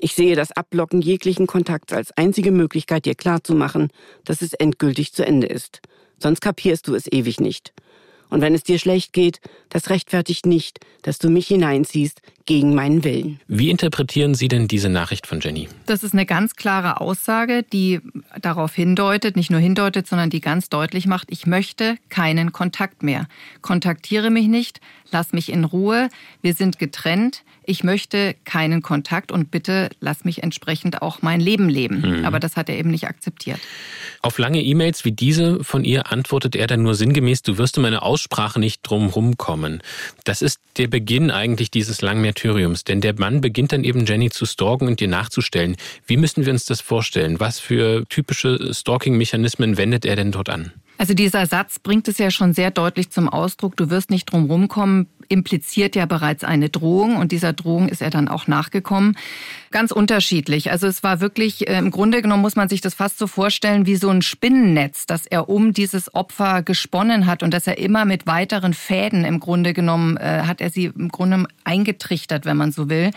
Ich 0.00 0.14
sehe 0.14 0.36
das 0.36 0.52
Abblocken 0.52 1.00
jeglichen 1.00 1.46
Kontakts 1.46 1.92
als 1.92 2.12
einzige 2.16 2.52
Möglichkeit, 2.52 3.04
dir 3.04 3.14
klarzumachen, 3.14 3.90
dass 4.24 4.42
es 4.42 4.52
endgültig 4.52 5.12
zu 5.12 5.26
Ende 5.26 5.48
ist. 5.48 5.80
Sonst 6.18 6.40
kapierst 6.40 6.86
du 6.86 6.94
es 6.94 7.10
ewig 7.10 7.40
nicht. 7.40 7.72
Und 8.30 8.40
wenn 8.40 8.54
es 8.54 8.62
dir 8.62 8.78
schlecht 8.78 9.12
geht, 9.12 9.40
das 9.70 9.90
rechtfertigt 9.90 10.46
nicht, 10.46 10.80
dass 11.02 11.18
du 11.18 11.30
mich 11.30 11.48
hineinziehst 11.48 12.20
gegen 12.48 12.74
meinen 12.74 13.04
Willen. 13.04 13.40
Wie 13.46 13.68
interpretieren 13.68 14.34
Sie 14.34 14.48
denn 14.48 14.68
diese 14.68 14.88
Nachricht 14.88 15.26
von 15.26 15.40
Jenny? 15.40 15.68
Das 15.84 16.02
ist 16.02 16.14
eine 16.14 16.24
ganz 16.24 16.56
klare 16.56 16.98
Aussage, 16.98 17.62
die 17.62 18.00
darauf 18.40 18.74
hindeutet, 18.74 19.36
nicht 19.36 19.50
nur 19.50 19.60
hindeutet, 19.60 20.06
sondern 20.06 20.30
die 20.30 20.40
ganz 20.40 20.70
deutlich 20.70 21.06
macht, 21.06 21.28
ich 21.30 21.44
möchte 21.44 21.98
keinen 22.08 22.50
Kontakt 22.50 23.02
mehr. 23.02 23.28
Kontaktiere 23.60 24.30
mich 24.30 24.48
nicht, 24.48 24.80
lass 25.10 25.34
mich 25.34 25.52
in 25.52 25.64
Ruhe, 25.64 26.08
wir 26.40 26.54
sind 26.54 26.78
getrennt, 26.78 27.44
ich 27.68 27.84
möchte 27.84 28.34
keinen 28.46 28.80
Kontakt 28.80 29.30
und 29.30 29.50
bitte 29.50 29.90
lass 30.00 30.24
mich 30.24 30.42
entsprechend 30.42 31.02
auch 31.02 31.20
mein 31.20 31.40
Leben 31.40 31.68
leben. 31.68 32.00
Mhm. 32.00 32.24
Aber 32.24 32.40
das 32.40 32.56
hat 32.56 32.70
er 32.70 32.78
eben 32.78 32.90
nicht 32.90 33.06
akzeptiert. 33.06 33.60
Auf 34.22 34.38
lange 34.38 34.62
E-Mails 34.62 35.04
wie 35.04 35.12
diese 35.12 35.62
von 35.62 35.84
ihr 35.84 36.10
antwortet 36.10 36.56
er 36.56 36.66
dann 36.66 36.82
nur 36.82 36.94
sinngemäß, 36.94 37.42
du 37.42 37.58
wirst 37.58 37.76
um 37.76 37.84
eine 37.84 38.00
Aussprache 38.00 38.58
nicht 38.58 38.80
drumherum 38.82 39.36
kommen. 39.36 39.82
Das 40.24 40.40
ist 40.40 40.60
der 40.78 40.88
Beginn 40.88 41.30
eigentlich 41.30 41.70
dieses 41.70 42.00
langen 42.00 42.22
Märtyriums, 42.38 42.84
denn 42.84 43.00
der 43.00 43.18
Mann 43.18 43.40
beginnt 43.40 43.72
dann 43.72 43.84
eben 43.84 44.06
Jenny 44.06 44.30
zu 44.30 44.46
stalken 44.46 44.86
und 44.86 45.00
ihr 45.00 45.08
nachzustellen. 45.08 45.76
Wie 46.06 46.16
müssen 46.16 46.44
wir 46.44 46.52
uns 46.52 46.64
das 46.64 46.80
vorstellen? 46.80 47.40
Was 47.40 47.58
für 47.58 48.04
typische 48.08 48.72
Stalking-Mechanismen 48.72 49.76
wendet 49.76 50.04
er 50.04 50.16
denn 50.16 50.32
dort 50.32 50.48
an? 50.48 50.72
Also 50.98 51.14
dieser 51.14 51.46
Satz 51.46 51.78
bringt 51.78 52.08
es 52.08 52.18
ja 52.18 52.32
schon 52.32 52.52
sehr 52.52 52.72
deutlich 52.72 53.10
zum 53.10 53.28
Ausdruck, 53.28 53.76
du 53.76 53.88
wirst 53.88 54.10
nicht 54.10 54.32
drumherum 54.32 54.66
kommen, 54.66 55.06
impliziert 55.28 55.94
ja 55.94 56.06
bereits 56.06 56.42
eine 56.42 56.70
Drohung 56.70 57.16
und 57.16 57.30
dieser 57.30 57.52
Drohung 57.52 57.88
ist 57.88 58.02
er 58.02 58.10
dann 58.10 58.26
auch 58.26 58.48
nachgekommen. 58.48 59.16
Ganz 59.70 59.92
unterschiedlich. 59.92 60.72
Also 60.72 60.88
es 60.88 61.04
war 61.04 61.20
wirklich, 61.20 61.68
äh, 61.68 61.78
im 61.78 61.92
Grunde 61.92 62.20
genommen 62.20 62.42
muss 62.42 62.56
man 62.56 62.68
sich 62.68 62.80
das 62.80 62.94
fast 62.94 63.18
so 63.18 63.28
vorstellen 63.28 63.86
wie 63.86 63.96
so 63.96 64.08
ein 64.08 64.22
Spinnennetz, 64.22 65.06
das 65.06 65.26
er 65.26 65.48
um 65.48 65.72
dieses 65.72 66.14
Opfer 66.14 66.62
gesponnen 66.62 67.26
hat 67.26 67.44
und 67.44 67.54
dass 67.54 67.68
er 67.68 67.78
immer 67.78 68.04
mit 68.04 68.26
weiteren 68.26 68.74
Fäden 68.74 69.24
im 69.24 69.38
Grunde 69.38 69.74
genommen, 69.74 70.16
äh, 70.16 70.42
hat 70.46 70.60
er 70.60 70.70
sie 70.70 70.86
im 70.86 71.10
Grunde 71.10 71.46
eingetrichtert, 71.62 72.44
wenn 72.44 72.56
man 72.56 72.72
so 72.72 72.88
will. 72.88 73.12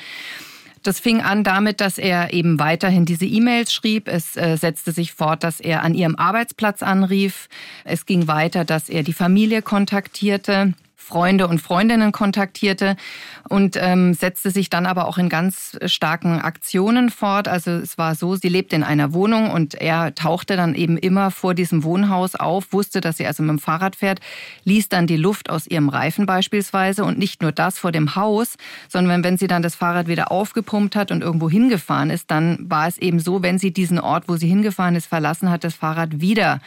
Das 0.84 1.00
fing 1.00 1.22
an 1.22 1.44
damit, 1.44 1.80
dass 1.80 1.98
er 1.98 2.34
eben 2.34 2.58
weiterhin 2.58 3.06
diese 3.06 3.26
E-Mails 3.26 3.72
schrieb. 3.72 4.08
Es 4.08 4.36
äh, 4.36 4.58
setzte 4.58 4.92
sich 4.92 5.14
fort, 5.14 5.44
dass 5.44 5.60
er 5.60 5.84
an 5.84 5.94
ihrem 5.94 6.16
Arbeitsplatz 6.16 6.82
anrief. 6.82 7.50
Es 7.84 8.06
ging 8.06 8.28
weiter, 8.28 8.66
dass 8.66 8.90
er 8.90 9.04
die 9.04 9.14
Familie 9.14 9.62
kontaktierte. 9.62 10.74
Freunde 11.12 11.50
und 11.50 11.62
Freundinnen 11.62 12.14
kontaktierte 12.14 12.96
und 13.50 13.76
ähm, 13.78 14.14
setzte 14.14 14.50
sich 14.50 14.70
dann 14.70 14.86
aber 14.86 15.08
auch 15.10 15.18
in 15.18 15.28
ganz 15.28 15.78
starken 15.86 16.40
Aktionen 16.40 17.10
fort. 17.10 17.50
Also 17.50 17.72
es 17.72 17.98
war 17.98 18.16
so, 18.16 18.36
sie 18.36 18.48
lebte 18.48 18.78
in 18.78 18.84
einer 18.84 19.12
Wohnung 19.12 19.52
und 19.52 19.76
er 19.76 20.16
tauchte 20.16 20.56
dann 20.56 20.74
eben 20.74 20.98
immer 20.98 21.30
vor 21.30 21.54
diesem 21.54 21.84
Wohnhaus 21.84 22.36
auf, 22.36 22.72
wusste, 22.72 23.02
dass 23.02 23.18
sie 23.18 23.28
also 23.28 23.44
mit 23.44 23.50
dem 23.50 23.60
Fahrrad 23.60 23.98
fährt, 23.98 24.22
ließ 24.64 24.88
dann 24.88 25.06
die 25.06 25.18
Luft 25.18 25.50
aus 25.50 25.68
ihrem 25.68 25.90
Reifen 25.90 26.26
beispielsweise 26.26 27.04
und 27.04 27.18
nicht 27.18 27.42
nur 27.42 27.52
das 27.52 27.78
vor 27.78 27.92
dem 27.92 28.16
Haus, 28.16 28.56
sondern 28.88 29.22
wenn 29.22 29.38
sie 29.38 29.48
dann 29.48 29.62
das 29.62 29.76
Fahrrad 29.76 30.08
wieder 30.08 30.32
aufgepumpt 30.32 30.96
hat 30.96 31.12
und 31.12 31.22
irgendwo 31.24 31.50
hingefahren 31.50 32.10
ist, 32.10 32.32
dann 32.32 32.58
war 32.70 32.88
es 32.88 32.98
eben 32.98 33.20
so, 33.20 33.44
wenn 33.44 33.60
sie 33.60 33.72
diesen 33.72 34.00
Ort, 34.00 34.30
wo 34.30 34.38
sie 34.38 34.48
hingefahren 34.48 34.96
ist, 34.96 35.08
verlassen 35.08 35.50
hat, 35.50 35.66
das 35.66 35.76
Fahrrad 35.76 36.22
wieder 36.22 36.62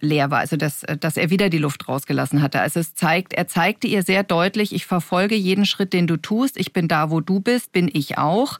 leer 0.00 0.30
war, 0.30 0.38
also 0.38 0.56
dass, 0.56 0.84
dass 1.00 1.16
er 1.16 1.30
wieder 1.30 1.48
die 1.50 1.58
Luft 1.58 1.88
rausgelassen 1.88 2.42
hatte. 2.42 2.60
Also 2.60 2.80
es 2.80 2.94
zeigt, 2.94 3.32
er 3.32 3.48
zeigte 3.48 3.86
ihr 3.86 4.02
sehr 4.02 4.22
deutlich, 4.22 4.74
ich 4.74 4.86
verfolge 4.86 5.34
jeden 5.34 5.66
Schritt, 5.66 5.92
den 5.92 6.06
du 6.06 6.16
tust, 6.16 6.56
ich 6.56 6.72
bin 6.72 6.88
da, 6.88 7.10
wo 7.10 7.20
du 7.20 7.40
bist, 7.40 7.72
bin 7.72 7.90
ich 7.92 8.18
auch. 8.18 8.58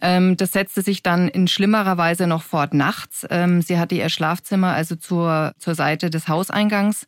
Ähm, 0.00 0.36
das 0.36 0.52
setzte 0.52 0.82
sich 0.82 1.02
dann 1.02 1.28
in 1.28 1.48
schlimmerer 1.48 1.96
Weise 1.96 2.26
noch 2.26 2.42
fort 2.42 2.74
nachts. 2.74 3.26
Ähm, 3.30 3.62
sie 3.62 3.78
hatte 3.78 3.94
ihr 3.94 4.08
Schlafzimmer 4.08 4.74
also 4.74 4.96
zur, 4.96 5.52
zur 5.58 5.74
Seite 5.74 6.10
des 6.10 6.28
Hauseingangs. 6.28 7.06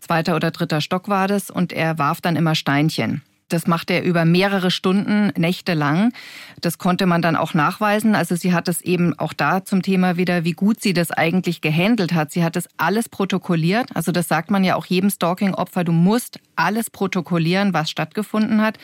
Zweiter 0.00 0.36
oder 0.36 0.50
dritter 0.50 0.80
Stock 0.80 1.08
war 1.08 1.28
das 1.28 1.50
und 1.50 1.72
er 1.72 1.98
warf 1.98 2.20
dann 2.20 2.36
immer 2.36 2.54
Steinchen. 2.54 3.22
Das 3.48 3.66
macht 3.66 3.90
er 3.90 4.02
über 4.02 4.24
mehrere 4.24 4.70
Stunden, 4.70 5.30
Nächte 5.36 5.74
lang. 5.74 6.12
Das 6.60 6.78
konnte 6.78 7.06
man 7.06 7.20
dann 7.20 7.36
auch 7.36 7.52
nachweisen. 7.52 8.14
Also 8.14 8.36
sie 8.36 8.52
hat 8.52 8.68
es 8.68 8.80
eben 8.80 9.18
auch 9.18 9.32
da 9.32 9.64
zum 9.64 9.82
Thema 9.82 10.16
wieder, 10.16 10.44
wie 10.44 10.52
gut 10.52 10.80
sie 10.80 10.94
das 10.94 11.10
eigentlich 11.10 11.60
gehandelt 11.60 12.14
hat. 12.14 12.32
Sie 12.32 12.42
hat 12.42 12.56
das 12.56 12.68
alles 12.78 13.08
protokolliert. 13.08 13.94
Also 13.94 14.12
das 14.12 14.28
sagt 14.28 14.50
man 14.50 14.64
ja 14.64 14.76
auch 14.76 14.86
jedem 14.86 15.10
Stalking-Opfer. 15.10 15.84
Du 15.84 15.92
musst 15.92 16.40
alles 16.56 16.90
protokollieren, 16.90 17.74
was 17.74 17.90
stattgefunden 17.90 18.62
hat. 18.62 18.78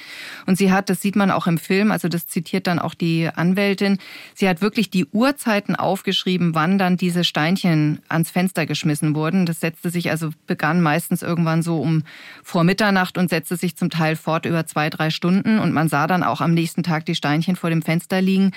Und 0.47 0.59
sie 0.59 0.73
hat, 0.73 0.91
das 0.91 1.01
sieht 1.01 1.17
man 1.17 1.31
auch 1.31 1.47
im 1.47 1.59
Film, 1.59 1.93
also 1.93 2.09
das 2.09 2.27
zitiert 2.27 2.67
dann 2.67 2.79
auch 2.79 2.95
die 2.95 3.29
Anwältin, 3.33 3.99
sie 4.35 4.49
hat 4.49 4.61
wirklich 4.61 4.91
die 4.91 5.07
Uhrzeiten 5.07 5.77
aufgeschrieben, 5.77 6.55
wann 6.55 6.79
dann 6.79 6.97
diese 6.97 7.25
Steinchen 7.25 8.01
ans 8.09 8.31
Fenster 8.31 8.67
geschmissen 8.67 9.15
wurden. 9.15 9.47
Das 9.47 9.61
setzte 9.61 9.91
sich 9.91 10.11
also, 10.11 10.31
begann 10.47 10.81
meistens 10.81 11.23
irgendwann 11.23 11.63
so 11.63 11.81
um 11.81 12.03
vor 12.43 12.65
Mitternacht 12.65 13.19
und 13.19 13.31
setzte 13.31 13.57
sich 13.57 13.77
zum 13.77 13.91
Teil 13.91 14.17
fort 14.17 14.47
über 14.51 14.67
zwei, 14.67 14.91
drei 14.91 15.09
Stunden. 15.09 15.59
Und 15.59 15.73
man 15.73 15.89
sah 15.89 16.07
dann 16.07 16.23
auch 16.23 16.43
am 16.43 16.53
nächsten 16.53 16.83
Tag 16.83 17.07
die 17.07 17.15
Steinchen 17.15 17.57
vor 17.57 17.71
dem 17.71 17.81
Fenster 17.81 18.21
liegen. 18.21 18.53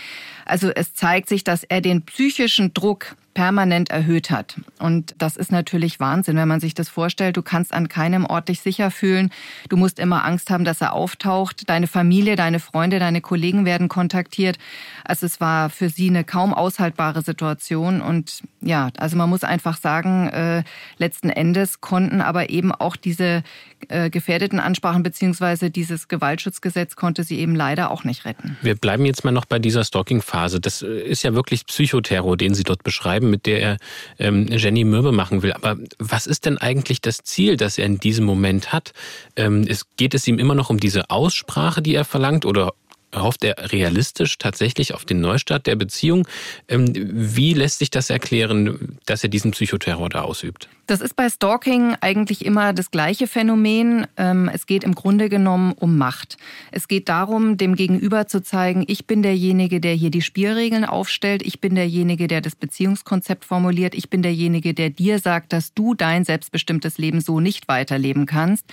Also 0.45 0.69
es 0.69 0.93
zeigt 0.93 1.29
sich, 1.29 1.45
dass 1.45 1.63
er 1.63 1.79
den 1.79 2.01
psychischen 2.01 2.73
Druck 2.73 3.15
permanent 3.33 3.89
erhöht 3.89 4.29
hat. 4.29 4.55
Und 4.79 5.15
das 5.17 5.37
ist 5.37 5.51
natürlich 5.51 5.99
Wahnsinn, 5.99 6.35
wenn 6.35 6.47
man 6.47 6.59
sich 6.59 6.73
das 6.73 6.89
vorstellt. 6.89 7.37
Du 7.37 7.41
kannst 7.41 7.73
an 7.73 7.87
keinem 7.89 8.25
Ort 8.25 8.49
dich 8.49 8.61
sicher 8.61 8.91
fühlen. 8.91 9.31
Du 9.69 9.77
musst 9.77 9.99
immer 9.99 10.25
Angst 10.25 10.49
haben, 10.49 10.65
dass 10.65 10.81
er 10.81 10.93
auftaucht. 10.93 11.69
Deine 11.69 11.87
Familie, 11.87 12.35
deine 12.35 12.59
Freunde, 12.59 12.99
deine 12.99 13.21
Kollegen 13.21 13.65
werden 13.65 13.89
kontaktiert. 13.89 14.57
Also 15.03 15.25
es 15.25 15.41
war 15.41 15.69
für 15.69 15.89
sie 15.89 16.09
eine 16.09 16.23
kaum 16.23 16.53
aushaltbare 16.53 17.21
Situation. 17.21 18.01
Und 18.01 18.41
ja, 18.61 18.89
also 18.97 19.17
man 19.17 19.29
muss 19.29 19.43
einfach 19.43 19.77
sagen, 19.77 20.27
äh, 20.29 20.63
letzten 20.97 21.29
Endes 21.29 21.81
konnten 21.81 22.21
aber 22.21 22.49
eben 22.49 22.71
auch 22.71 22.95
diese 22.95 23.43
äh, 23.89 24.09
gefährdeten 24.09 24.59
Ansprachen 24.59 25.03
beziehungsweise 25.03 25.69
dieses 25.69 26.07
Gewaltschutzgesetz 26.07 26.95
konnte 26.95 27.23
sie 27.23 27.39
eben 27.39 27.55
leider 27.55 27.91
auch 27.91 28.03
nicht 28.03 28.25
retten. 28.25 28.57
Wir 28.61 28.75
bleiben 28.75 29.05
jetzt 29.05 29.25
mal 29.25 29.31
noch 29.31 29.45
bei 29.45 29.59
dieser 29.59 29.83
Stalking-Phase. 29.83 30.59
Das 30.59 30.81
äh, 30.81 30.87
ist 30.87 31.23
ja 31.23 31.33
wirklich 31.33 31.65
Psychoterror, 31.65 32.37
den 32.37 32.53
Sie 32.53 32.63
dort 32.63 32.83
beschreiben, 32.83 33.22
mit 33.29 33.45
der 33.45 33.61
er 33.61 33.77
ähm, 34.19 34.47
Jenny 34.49 34.83
Mürbe 34.83 35.11
machen 35.11 35.43
will. 35.43 35.53
Aber 35.53 35.77
was 35.99 36.27
ist 36.27 36.45
denn 36.45 36.57
eigentlich 36.57 37.01
das 37.01 37.19
Ziel, 37.23 37.57
das 37.57 37.77
er 37.77 37.85
in 37.85 37.99
diesem 37.99 38.25
Moment 38.25 38.71
hat? 38.71 38.93
Ähm, 39.35 39.65
es, 39.67 39.85
geht 39.97 40.13
es 40.13 40.27
ihm 40.27 40.39
immer 40.39 40.55
noch 40.55 40.69
um 40.69 40.79
diese 40.79 41.09
Aussprache, 41.09 41.81
die 41.81 41.95
er 41.95 42.05
verlangt, 42.05 42.45
oder 42.45 42.73
hofft 43.15 43.43
er 43.43 43.71
realistisch 43.71 44.37
tatsächlich 44.37 44.93
auf 44.93 45.05
den 45.05 45.21
Neustart 45.21 45.67
der 45.67 45.75
Beziehung? 45.75 46.27
Ähm, 46.67 46.91
wie 46.95 47.53
lässt 47.53 47.79
sich 47.79 47.89
das 47.89 48.09
erklären, 48.09 48.97
dass 49.05 49.23
er 49.23 49.29
diesen 49.29 49.51
Psychoterror 49.51 50.09
da 50.09 50.21
ausübt? 50.21 50.69
Das 50.85 50.99
ist 50.99 51.15
bei 51.15 51.29
Stalking 51.29 51.95
eigentlich 52.01 52.43
immer 52.43 52.73
das 52.73 52.91
gleiche 52.91 53.27
Phänomen. 53.27 54.05
Ähm, 54.17 54.49
es 54.53 54.65
geht 54.65 54.83
im 54.83 54.95
Grunde 54.95 55.29
genommen 55.29 55.71
um 55.71 55.97
Macht. 55.97 56.35
Es 56.71 56.89
geht 56.89 57.07
darum, 57.07 57.55
dem 57.55 57.75
Gegenüber 57.75 58.27
zu 58.27 58.43
zeigen, 58.43 58.83
ich 58.87 59.07
bin 59.07 59.23
derjenige, 59.23 59.79
der 59.79 59.93
hier 59.93 60.11
die 60.11 60.21
Spielregeln 60.21 60.83
aufstellt. 60.83 61.41
Ich 61.41 61.61
bin 61.61 61.75
derjenige, 61.75 62.27
der 62.27 62.41
das 62.41 62.57
Beziehungskonzept 62.57 63.45
formuliert. 63.45 63.95
Ich 63.95 64.09
bin 64.09 64.21
derjenige, 64.21 64.73
der 64.73 64.89
dir 64.89 65.19
sagt, 65.19 65.53
dass 65.53 65.73
du 65.73 65.93
dein 65.93 66.25
selbstbestimmtes 66.25 66.97
Leben 66.97 67.21
so 67.21 67.39
nicht 67.39 67.69
weiterleben 67.69 68.25
kannst. 68.25 68.65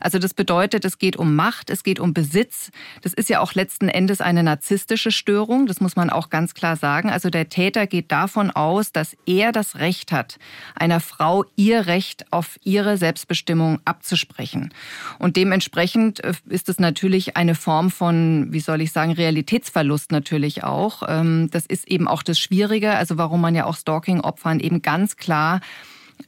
Also 0.00 0.18
das 0.18 0.34
bedeutet, 0.34 0.84
es 0.84 0.98
geht 0.98 1.16
um 1.16 1.34
Macht, 1.34 1.70
es 1.70 1.82
geht 1.82 1.98
um 1.98 2.12
Besitz. 2.12 2.72
Das 3.00 3.14
ist 3.14 3.30
ja 3.30 3.40
auch 3.40 3.54
letzten 3.54 3.83
letzten 3.84 3.88
Endes 3.88 4.20
eine 4.20 4.42
narzisstische 4.42 5.10
Störung. 5.10 5.66
Das 5.66 5.80
muss 5.80 5.96
man 5.96 6.10
auch 6.10 6.30
ganz 6.30 6.54
klar 6.54 6.76
sagen. 6.76 7.10
Also 7.10 7.30
der 7.30 7.48
Täter 7.48 7.86
geht 7.86 8.10
davon 8.10 8.50
aus, 8.50 8.92
dass 8.92 9.16
er 9.26 9.52
das 9.52 9.76
Recht 9.76 10.12
hat, 10.12 10.38
einer 10.74 11.00
Frau 11.00 11.44
ihr 11.56 11.86
Recht 11.86 12.26
auf 12.32 12.58
ihre 12.64 12.96
Selbstbestimmung 12.96 13.80
abzusprechen. 13.84 14.72
Und 15.18 15.36
dementsprechend 15.36 16.22
äh, 16.24 16.32
ist 16.48 16.68
es 16.68 16.78
natürlich 16.78 17.36
eine 17.36 17.54
Form 17.54 17.90
von, 17.90 18.48
wie 18.50 18.60
soll 18.60 18.80
ich 18.80 18.92
sagen, 18.92 19.12
Realitätsverlust 19.12 20.12
natürlich 20.12 20.64
auch. 20.64 21.02
Ähm, 21.06 21.48
das 21.50 21.66
ist 21.66 21.88
eben 21.88 22.08
auch 22.08 22.22
das 22.22 22.38
Schwierige, 22.38 22.92
also 22.92 23.18
warum 23.18 23.40
man 23.40 23.54
ja 23.54 23.66
auch 23.66 23.76
Stalking-Opfern 23.76 24.60
eben 24.60 24.80
ganz 24.82 25.16
klar 25.16 25.60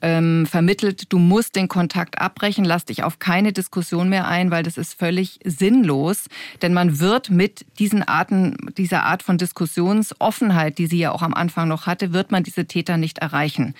ähm, 0.03 0.47
vermittelt, 0.47 1.13
du 1.13 1.19
musst 1.19 1.57
den 1.57 1.69
Kontakt 1.69 2.21
abbrechen, 2.21 2.65
lass 2.65 2.85
dich 2.85 3.03
auf 3.03 3.19
keine 3.19 3.53
Diskussion 3.53 4.09
mehr 4.09 4.27
ein, 4.27 4.51
weil 4.51 4.63
das 4.63 4.77
ist 4.77 4.99
völlig 4.99 5.41
sinnlos. 5.45 6.29
Denn 6.63 6.75
man 6.75 7.01
wird 7.01 7.31
mit 7.31 7.65
diesen 7.79 8.03
Arten, 8.03 8.57
dieser 8.77 9.05
Art 9.05 9.23
von 9.23 9.39
Diskussionsoffenheit, 9.39 10.79
die 10.79 10.87
sie 10.87 10.99
ja 10.99 11.13
auch 11.13 11.23
am 11.23 11.35
Anfang 11.35 11.69
noch 11.69 11.87
hatte, 11.87 12.13
wird 12.13 12.31
man 12.31 12.43
diese 12.43 12.67
Täter 12.67 12.97
nicht 12.97 13.19
erreichen. 13.19 13.75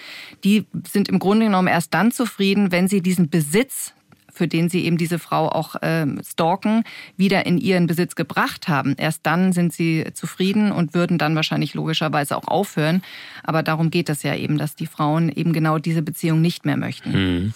Die 0.45 0.67
sind 0.91 1.09
im 1.09 1.19
Grunde 1.19 1.47
genommen 1.47 1.69
erst 1.69 1.95
dann 1.95 2.13
zufrieden, 2.13 2.73
wenn 2.73 2.89
sie 2.89 3.01
diesen 3.01 3.29
Besitz 3.29 3.93
für 4.37 4.49
den 4.49 4.69
sie 4.69 4.85
eben 4.85 4.99
diese 4.99 5.19
Frau 5.19 5.49
auch 5.49 5.77
äh, 5.83 6.07
stalken, 6.29 6.85
wieder 7.17 7.47
in 7.47 7.59
ihren 7.59 7.87
Besitz 7.87 8.15
gebracht 8.15 8.69
haben. 8.69 8.95
Erst 8.99 9.21
dann 9.25 9.53
sind 9.53 9.73
sie 9.73 10.05
zufrieden 10.13 10.73
und 10.73 10.95
würden 10.95 11.19
dann 11.19 11.35
wahrscheinlich 11.35 11.75
logischerweise 11.75 12.37
auch 12.37 12.49
aufhören. 12.49 13.03
Aber 13.43 13.63
darum 13.63 13.91
geht 13.91 14.09
es 14.09 14.23
ja 14.23 14.35
eben, 14.35 14.59
dass 14.59 14.75
die 14.75 14.87
Frauen 14.87 15.31
eben 15.31 15.53
genau 15.53 15.79
diese 15.79 16.03
Beziehung 16.03 16.41
nicht 16.41 16.65
mehr 16.65 16.77
möchten. 16.77 17.13
Hm. 17.13 17.53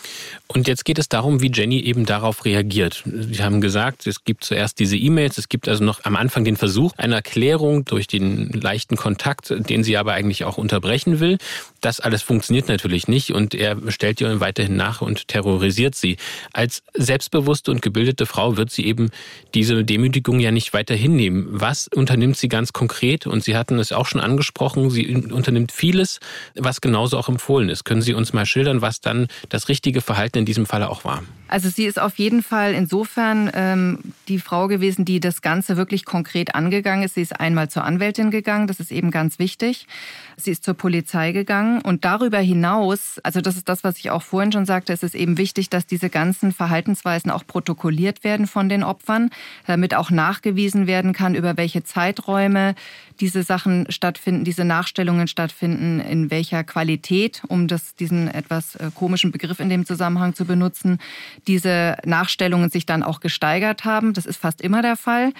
Und 0.47 0.69
jetzt 0.69 0.85
geht 0.85 0.99
es 0.99 1.09
darum, 1.09 1.41
wie 1.41 1.51
Jenny 1.53 1.81
eben 1.81 2.07
darauf 2.07 2.45
reagiert. 2.45 3.05
Sie 3.05 3.43
haben 3.43 3.61
gesagt, 3.61 4.07
es 4.07 4.25
gibt 4.25 4.45
zuerst 4.45 4.79
diese 4.79 4.97
E-Mails, 4.97 5.39
es 5.39 5.49
gibt 5.49 5.69
also 5.69 5.85
noch 5.85 6.05
am 6.05 6.17
Anfang 6.17 6.45
den 6.45 6.57
Versuch 6.57 6.93
einer 6.97 7.17
Erklärung 7.17 7.85
durch 7.85 8.07
den 8.07 8.49
leichten 8.49 8.97
Kontakt, 8.97 9.51
den 9.51 9.85
sie 9.85 9.97
aber 9.97 10.13
eigentlich 10.15 10.45
auch 10.45 10.59
unterbrechen 10.59 11.21
will. 11.21 11.39
Das 11.81 12.01
alles 12.01 12.23
funktioniert 12.23 12.69
natürlich 12.69 13.09
nicht 13.09 13.33
und 13.33 13.55
er 13.55 13.77
stellt 13.91 14.21
ihr 14.21 14.41
weiterhin 14.41 14.77
nach 14.77 15.03
und 15.03 15.29
terrorisiert 15.29 15.95
sie. 15.95 16.17
Als 16.53 16.70
als 16.71 16.83
selbstbewusste 16.95 17.73
und 17.73 17.83
gebildete 17.83 18.27
Frau 18.27 18.57
wird 18.57 18.71
sie 18.71 18.87
eben 18.87 19.11
diese 19.55 19.85
Demütigung 19.85 20.39
ja 20.39 20.53
nicht 20.53 20.73
weiter 20.73 20.95
hinnehmen. 20.95 21.49
Was 21.51 21.89
unternimmt 21.89 22.37
sie 22.37 22.49
ganz 22.49 22.73
konkret? 22.73 23.27
Und 23.27 23.43
Sie 23.43 23.57
hatten 23.57 23.81
es 23.81 23.91
auch 23.91 24.07
schon 24.07 24.21
angesprochen, 24.21 24.89
sie 24.91 25.17
unternimmt 25.17 25.73
vieles, 25.73 26.21
was 26.55 26.81
genauso 26.81 27.19
auch 27.19 27.29
empfohlen 27.29 27.69
ist. 27.69 27.85
Können 27.85 28.03
Sie 28.03 28.15
uns 28.15 28.33
mal 28.33 28.47
schildern, 28.47 28.83
was 28.83 29.01
dann 29.01 29.27
das 29.49 29.69
richtige 29.69 30.01
Verhalten 30.01 30.39
in 30.39 30.45
diesem 30.45 30.65
Falle 30.65 30.91
auch 30.91 31.05
war? 31.05 31.25
Also 31.51 31.69
sie 31.69 31.85
ist 31.85 31.99
auf 31.99 32.17
jeden 32.17 32.45
Fall 32.45 32.75
insofern 32.75 33.51
ähm, 33.55 33.99
die 34.29 34.39
Frau 34.39 34.69
gewesen, 34.69 35.05
die 35.05 35.19
das 35.19 35.43
Ganze 35.43 35.77
wirklich 35.77 36.05
konkret 36.05 36.55
angegangen 36.55 37.03
ist. 37.03 37.15
Sie 37.15 37.23
ist 37.23 37.39
einmal 37.41 37.69
zur 37.69 37.83
Anwältin 37.83 38.31
gegangen, 38.31 38.69
das 38.69 38.79
ist 38.79 38.93
eben 38.93 39.11
ganz 39.11 39.41
wichtig. 39.41 39.89
Sie 40.37 40.53
ist 40.53 40.63
zur 40.63 40.75
Polizei 40.75 41.33
gegangen 41.33 41.83
und 41.83 42.05
darüber 42.05 42.39
hinaus, 42.39 43.19
also 43.25 43.41
das 43.41 43.57
ist 43.57 43.69
das, 43.69 43.83
was 43.83 43.99
ich 43.99 44.11
auch 44.11 44.23
vorhin 44.23 44.53
schon 44.53 44.65
sagte, 44.65 44.93
es 44.93 45.03
ist 45.03 45.17
eben 45.17 45.39
wichtig, 45.39 45.71
dass 45.71 45.87
diese 45.87 46.09
ganzen 46.09 46.53
Verhaltensweisen 46.61 47.31
auch 47.31 47.47
protokolliert 47.47 48.23
werden 48.23 48.47
von 48.47 48.69
den 48.69 48.83
Opfern, 48.83 49.31
damit 49.67 49.95
auch 49.95 50.11
nachgewiesen 50.11 50.87
werden 50.87 51.15
kann, 51.15 51.35
über 51.35 51.57
welche 51.57 51.85
Zeiträume 51.85 52.75
diese 53.21 53.43
Sachen 53.43 53.87
stattfinden, 53.91 54.45
diese 54.45 54.65
Nachstellungen 54.65 55.29
stattfinden, 55.29 56.01
in 56.01 56.31
welcher 56.31 56.65
Qualität, 56.65 57.43
um 57.49 57.69
das, 57.69 57.95
diesen 57.95 58.29
etwas 58.29 58.77
äh, 58.77 58.91
komischen 58.95 59.31
Begriff 59.31 59.61
in 59.61 59.69
dem 59.69 59.85
Zusammenhang 59.85 60.35
zu 60.35 60.45
benutzen, 60.45 60.99
diese 61.47 61.97
Nachstellungen 62.05 62.71
sich 62.71 62.87
dann 62.87 63.03
auch 63.03 63.21
gesteigert 63.21 63.85
haben. 63.85 64.15
Das 64.15 64.27
ist 64.27 64.39
fast 64.39 64.61
immer 64.61 64.83
der 64.83 64.97
Fall. 64.97 65.33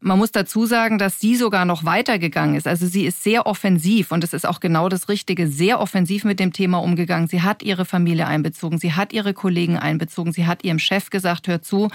Man 0.00 0.18
muss 0.18 0.32
dazu 0.32 0.66
sagen, 0.66 0.98
dass 0.98 1.20
sie 1.20 1.36
sogar 1.36 1.64
noch 1.64 1.84
weitergegangen 1.84 2.56
ist. 2.56 2.66
Also 2.66 2.86
sie 2.86 3.06
ist 3.06 3.22
sehr 3.22 3.46
offensiv 3.46 4.10
und 4.10 4.24
es 4.24 4.32
ist 4.32 4.46
auch 4.46 4.60
genau 4.60 4.88
das 4.88 5.08
Richtige, 5.08 5.48
sehr 5.48 5.80
offensiv 5.80 6.24
mit 6.24 6.40
dem 6.40 6.52
Thema 6.52 6.78
umgegangen. 6.78 7.28
Sie 7.28 7.42
hat 7.42 7.62
ihre 7.62 7.84
Familie 7.84 8.26
einbezogen, 8.26 8.78
sie 8.78 8.94
hat 8.94 9.12
ihre 9.12 9.32
Kollegen 9.32 9.76
einbezogen, 9.76 10.32
sie 10.32 10.46
hat 10.46 10.64
ihrem 10.64 10.78
Chef 10.78 11.10
gesagt, 11.10 11.46
hör 11.46 11.62
zu, 11.62 11.88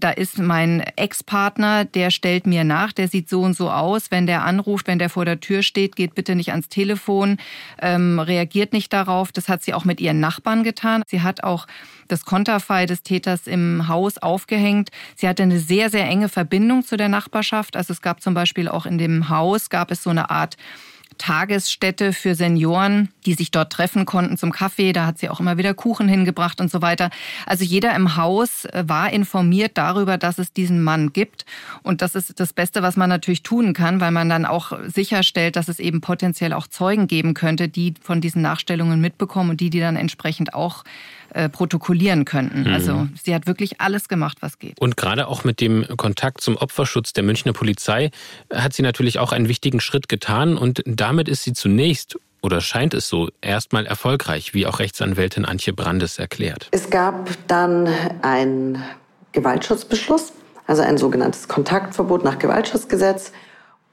da 0.00 0.10
ist 0.10 0.38
mein 0.38 0.80
Ex-Partner, 0.96 1.84
der 1.84 2.10
stellt 2.10 2.46
mir 2.46 2.64
nach, 2.64 2.92
der 2.92 3.08
sieht 3.08 3.28
so 3.28 3.42
und 3.42 3.54
so 3.54 3.70
aus, 3.70 4.10
wenn 4.10 4.26
der 4.26 4.44
anruft, 4.44 4.77
anruft, 4.78 4.86
wenn 4.86 4.98
der 4.98 5.10
vor 5.10 5.24
der 5.24 5.40
Tür 5.40 5.62
steht, 5.62 5.96
geht 5.96 6.14
bitte 6.14 6.34
nicht 6.34 6.50
ans 6.50 6.68
Telefon, 6.68 7.38
ähm, 7.80 8.18
reagiert 8.18 8.72
nicht 8.72 8.92
darauf. 8.92 9.32
Das 9.32 9.48
hat 9.48 9.62
sie 9.62 9.74
auch 9.74 9.84
mit 9.84 10.00
ihren 10.00 10.20
Nachbarn 10.20 10.62
getan. 10.62 11.02
Sie 11.08 11.22
hat 11.22 11.42
auch 11.42 11.66
das 12.06 12.24
Konterfei 12.24 12.86
des 12.86 13.02
Täters 13.02 13.46
im 13.46 13.88
Haus 13.88 14.18
aufgehängt. 14.18 14.90
Sie 15.16 15.28
hatte 15.28 15.42
eine 15.42 15.58
sehr, 15.58 15.90
sehr 15.90 16.06
enge 16.06 16.28
Verbindung 16.28 16.84
zu 16.84 16.96
der 16.96 17.08
Nachbarschaft. 17.08 17.76
Also 17.76 17.92
es 17.92 18.00
gab 18.00 18.20
zum 18.20 18.34
Beispiel 18.34 18.68
auch 18.68 18.86
in 18.86 18.98
dem 18.98 19.28
Haus, 19.28 19.68
gab 19.68 19.90
es 19.90 20.02
so 20.02 20.10
eine 20.10 20.30
Art 20.30 20.56
Tagesstätte 21.16 22.12
für 22.12 22.34
Senioren, 22.34 23.08
die 23.26 23.34
sich 23.34 23.50
dort 23.50 23.72
treffen 23.72 24.04
konnten 24.04 24.36
zum 24.36 24.52
Kaffee. 24.52 24.92
Da 24.92 25.06
hat 25.06 25.18
sie 25.18 25.28
auch 25.28 25.40
immer 25.40 25.58
wieder 25.58 25.74
Kuchen 25.74 26.08
hingebracht 26.08 26.60
und 26.60 26.70
so 26.70 26.82
weiter. 26.82 27.10
Also 27.46 27.64
jeder 27.64 27.94
im 27.94 28.16
Haus 28.16 28.64
äh, 28.66 28.84
war 28.86 29.12
informiert 29.12 29.72
darüber, 29.74 30.18
dass 30.18 30.38
es 30.38 30.52
diesen 30.52 30.82
Mann 30.82 31.12
gibt. 31.12 31.44
Und 31.82 32.02
das 32.02 32.14
ist 32.14 32.38
das 32.38 32.52
Beste, 32.52 32.82
was 32.82 32.96
man 32.96 33.08
natürlich 33.08 33.42
tun 33.42 33.72
kann, 33.72 34.00
weil 34.00 34.12
man 34.12 34.28
dann 34.28 34.44
auch 34.44 34.72
sicherstellt, 34.86 35.56
dass 35.56 35.68
es 35.68 35.78
eben 35.78 36.00
potenziell 36.00 36.52
auch 36.52 36.66
Zeugen 36.66 37.08
geben 37.08 37.34
könnte, 37.34 37.68
die 37.68 37.94
von 38.00 38.20
diesen 38.20 38.42
Nachstellungen 38.42 39.00
mitbekommen 39.00 39.50
und 39.50 39.60
die, 39.60 39.70
die 39.70 39.80
dann 39.80 39.96
entsprechend 39.96 40.54
auch 40.54 40.84
äh, 41.34 41.48
protokollieren 41.48 42.24
könnten. 42.24 42.62
Mhm. 42.62 42.72
Also 42.72 43.08
sie 43.22 43.34
hat 43.34 43.46
wirklich 43.46 43.80
alles 43.80 44.08
gemacht, 44.08 44.38
was 44.40 44.58
geht. 44.58 44.78
Und 44.80 44.96
gerade 44.96 45.28
auch 45.28 45.44
mit 45.44 45.60
dem 45.60 45.86
Kontakt 45.96 46.40
zum 46.40 46.56
Opferschutz 46.56 47.12
der 47.12 47.22
Münchner 47.22 47.52
Polizei 47.52 48.10
hat 48.52 48.72
sie 48.72 48.82
natürlich 48.82 49.18
auch 49.18 49.32
einen 49.32 49.48
wichtigen 49.48 49.80
Schritt 49.80 50.08
getan 50.08 50.56
und 50.56 50.82
damit 50.86 51.28
ist 51.28 51.42
sie 51.44 51.52
zunächst 51.52 52.18
oder 52.40 52.60
scheint 52.60 52.94
es 52.94 53.08
so, 53.08 53.28
erstmal 53.40 53.86
erfolgreich, 53.86 54.54
wie 54.54 54.66
auch 54.66 54.78
Rechtsanwältin 54.78 55.44
Antje 55.44 55.72
Brandes 55.72 56.18
erklärt. 56.18 56.68
Es 56.70 56.90
gab 56.90 57.30
dann 57.48 57.88
einen 58.22 58.82
Gewaltschutzbeschluss, 59.32 60.32
also 60.66 60.82
ein 60.82 60.98
sogenanntes 60.98 61.48
Kontaktverbot 61.48 62.24
nach 62.24 62.38
Gewaltschutzgesetz. 62.38 63.32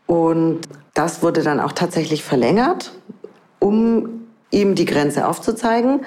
Und 0.06 0.62
das 0.94 1.24
wurde 1.24 1.42
dann 1.42 1.60
auch 1.60 1.72
tatsächlich 1.72 2.24
verlängert, 2.24 2.92
um 3.60 4.28
ihm 4.52 4.76
die 4.76 4.86
Grenze 4.86 5.28
aufzuzeigen. 5.28 6.06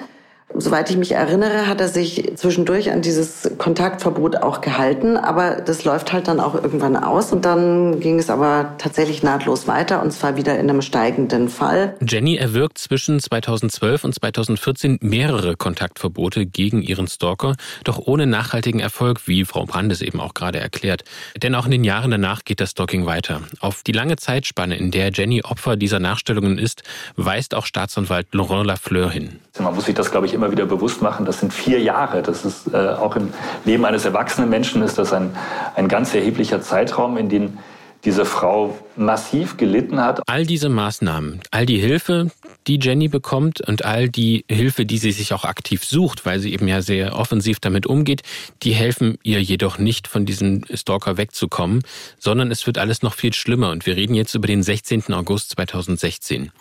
Soweit 0.55 0.89
ich 0.89 0.97
mich 0.97 1.11
erinnere, 1.11 1.67
hat 1.67 1.79
er 1.79 1.87
sich 1.87 2.31
zwischendurch 2.35 2.91
an 2.91 3.01
dieses 3.01 3.49
Kontaktverbot 3.59 4.37
auch 4.37 4.61
gehalten, 4.61 5.15
aber 5.15 5.61
das 5.61 5.83
läuft 5.83 6.11
halt 6.11 6.27
dann 6.27 6.39
auch 6.39 6.55
irgendwann 6.55 6.97
aus 6.97 7.31
und 7.31 7.45
dann 7.45 7.99
ging 7.99 8.17
es 8.17 8.29
aber 8.29 8.73
tatsächlich 8.79 9.21
nahtlos 9.21 9.67
weiter 9.67 10.01
und 10.01 10.11
zwar 10.11 10.37
wieder 10.37 10.57
in 10.57 10.69
einem 10.69 10.81
steigenden 10.81 11.49
Fall. 11.49 11.95
Jenny 12.01 12.35
erwirkt 12.35 12.79
zwischen 12.79 13.19
2012 13.19 14.03
und 14.03 14.15
2014 14.15 14.97
mehrere 15.01 15.55
Kontaktverbote 15.55 16.47
gegen 16.47 16.81
ihren 16.81 17.07
Stalker, 17.07 17.55
doch 17.83 17.99
ohne 17.99 18.25
nachhaltigen 18.25 18.79
Erfolg, 18.79 19.27
wie 19.27 19.45
Frau 19.45 19.65
Brandes 19.65 20.01
eben 20.01 20.19
auch 20.19 20.33
gerade 20.33 20.59
erklärt. 20.59 21.03
Denn 21.41 21.53
auch 21.53 21.65
in 21.65 21.71
den 21.71 21.83
Jahren 21.83 22.11
danach 22.11 22.43
geht 22.43 22.59
das 22.59 22.71
Stalking 22.71 23.05
weiter. 23.05 23.41
Auf 23.59 23.83
die 23.83 23.91
lange 23.91 24.15
Zeitspanne, 24.15 24.77
in 24.77 24.89
der 24.89 25.11
Jenny 25.11 25.43
Opfer 25.43 25.77
dieser 25.77 25.99
Nachstellungen 25.99 26.57
ist, 26.57 26.81
weist 27.15 27.53
auch 27.53 27.67
Staatsanwalt 27.67 28.33
Laurent 28.33 28.65
Lafleur 28.65 29.11
hin. 29.11 29.39
Man 29.59 29.75
muss 29.75 29.85
sich 29.85 29.95
das, 29.95 30.11
glaube 30.11 30.25
ich, 30.25 30.33
immer 30.33 30.51
wieder 30.51 30.65
bewusst 30.65 31.01
machen. 31.01 31.25
Das 31.25 31.39
sind 31.39 31.53
vier 31.53 31.79
Jahre. 31.79 32.21
Das 32.21 32.45
ist 32.45 32.73
äh, 32.73 32.77
auch 32.89 33.15
im 33.15 33.33
Leben 33.65 33.85
eines 33.85 34.05
erwachsenen 34.05 34.49
Menschen 34.49 34.81
ist 34.81 34.97
das 34.97 35.13
ein, 35.13 35.35
ein 35.75 35.87
ganz 35.87 36.13
erheblicher 36.13 36.61
Zeitraum, 36.61 37.17
in 37.17 37.29
dem 37.29 37.57
diese 38.05 38.25
Frau 38.25 38.77
massiv 38.95 39.57
gelitten 39.57 39.99
hat. 39.99 40.21
All 40.27 40.45
diese 40.45 40.69
Maßnahmen, 40.69 41.41
all 41.51 41.65
die 41.65 41.79
Hilfe, 41.79 42.31
die 42.67 42.79
Jenny 42.81 43.07
bekommt 43.07 43.61
und 43.67 43.83
all 43.83 44.09
die 44.09 44.45
Hilfe, 44.49 44.85
die 44.85 44.97
sie 44.97 45.11
sich 45.11 45.33
auch 45.33 45.43
aktiv 45.43 45.83
sucht, 45.83 46.25
weil 46.25 46.39
sie 46.39 46.53
eben 46.53 46.67
ja 46.67 46.81
sehr 46.81 47.15
offensiv 47.15 47.59
damit 47.59 47.87
umgeht, 47.87 48.21
die 48.63 48.73
helfen 48.73 49.17
ihr 49.23 49.41
jedoch 49.41 49.77
nicht, 49.77 50.07
von 50.07 50.25
diesem 50.25 50.63
Stalker 50.73 51.17
wegzukommen, 51.17 51.81
sondern 52.19 52.51
es 52.51 52.65
wird 52.67 52.77
alles 52.77 53.01
noch 53.01 53.13
viel 53.13 53.33
schlimmer. 53.33 53.71
Und 53.71 53.85
wir 53.85 53.95
reden 53.95 54.13
jetzt 54.13 54.35
über 54.35 54.47
den 54.47 54.63
16. 54.63 55.13
August 55.13 55.51
2016. 55.51 56.51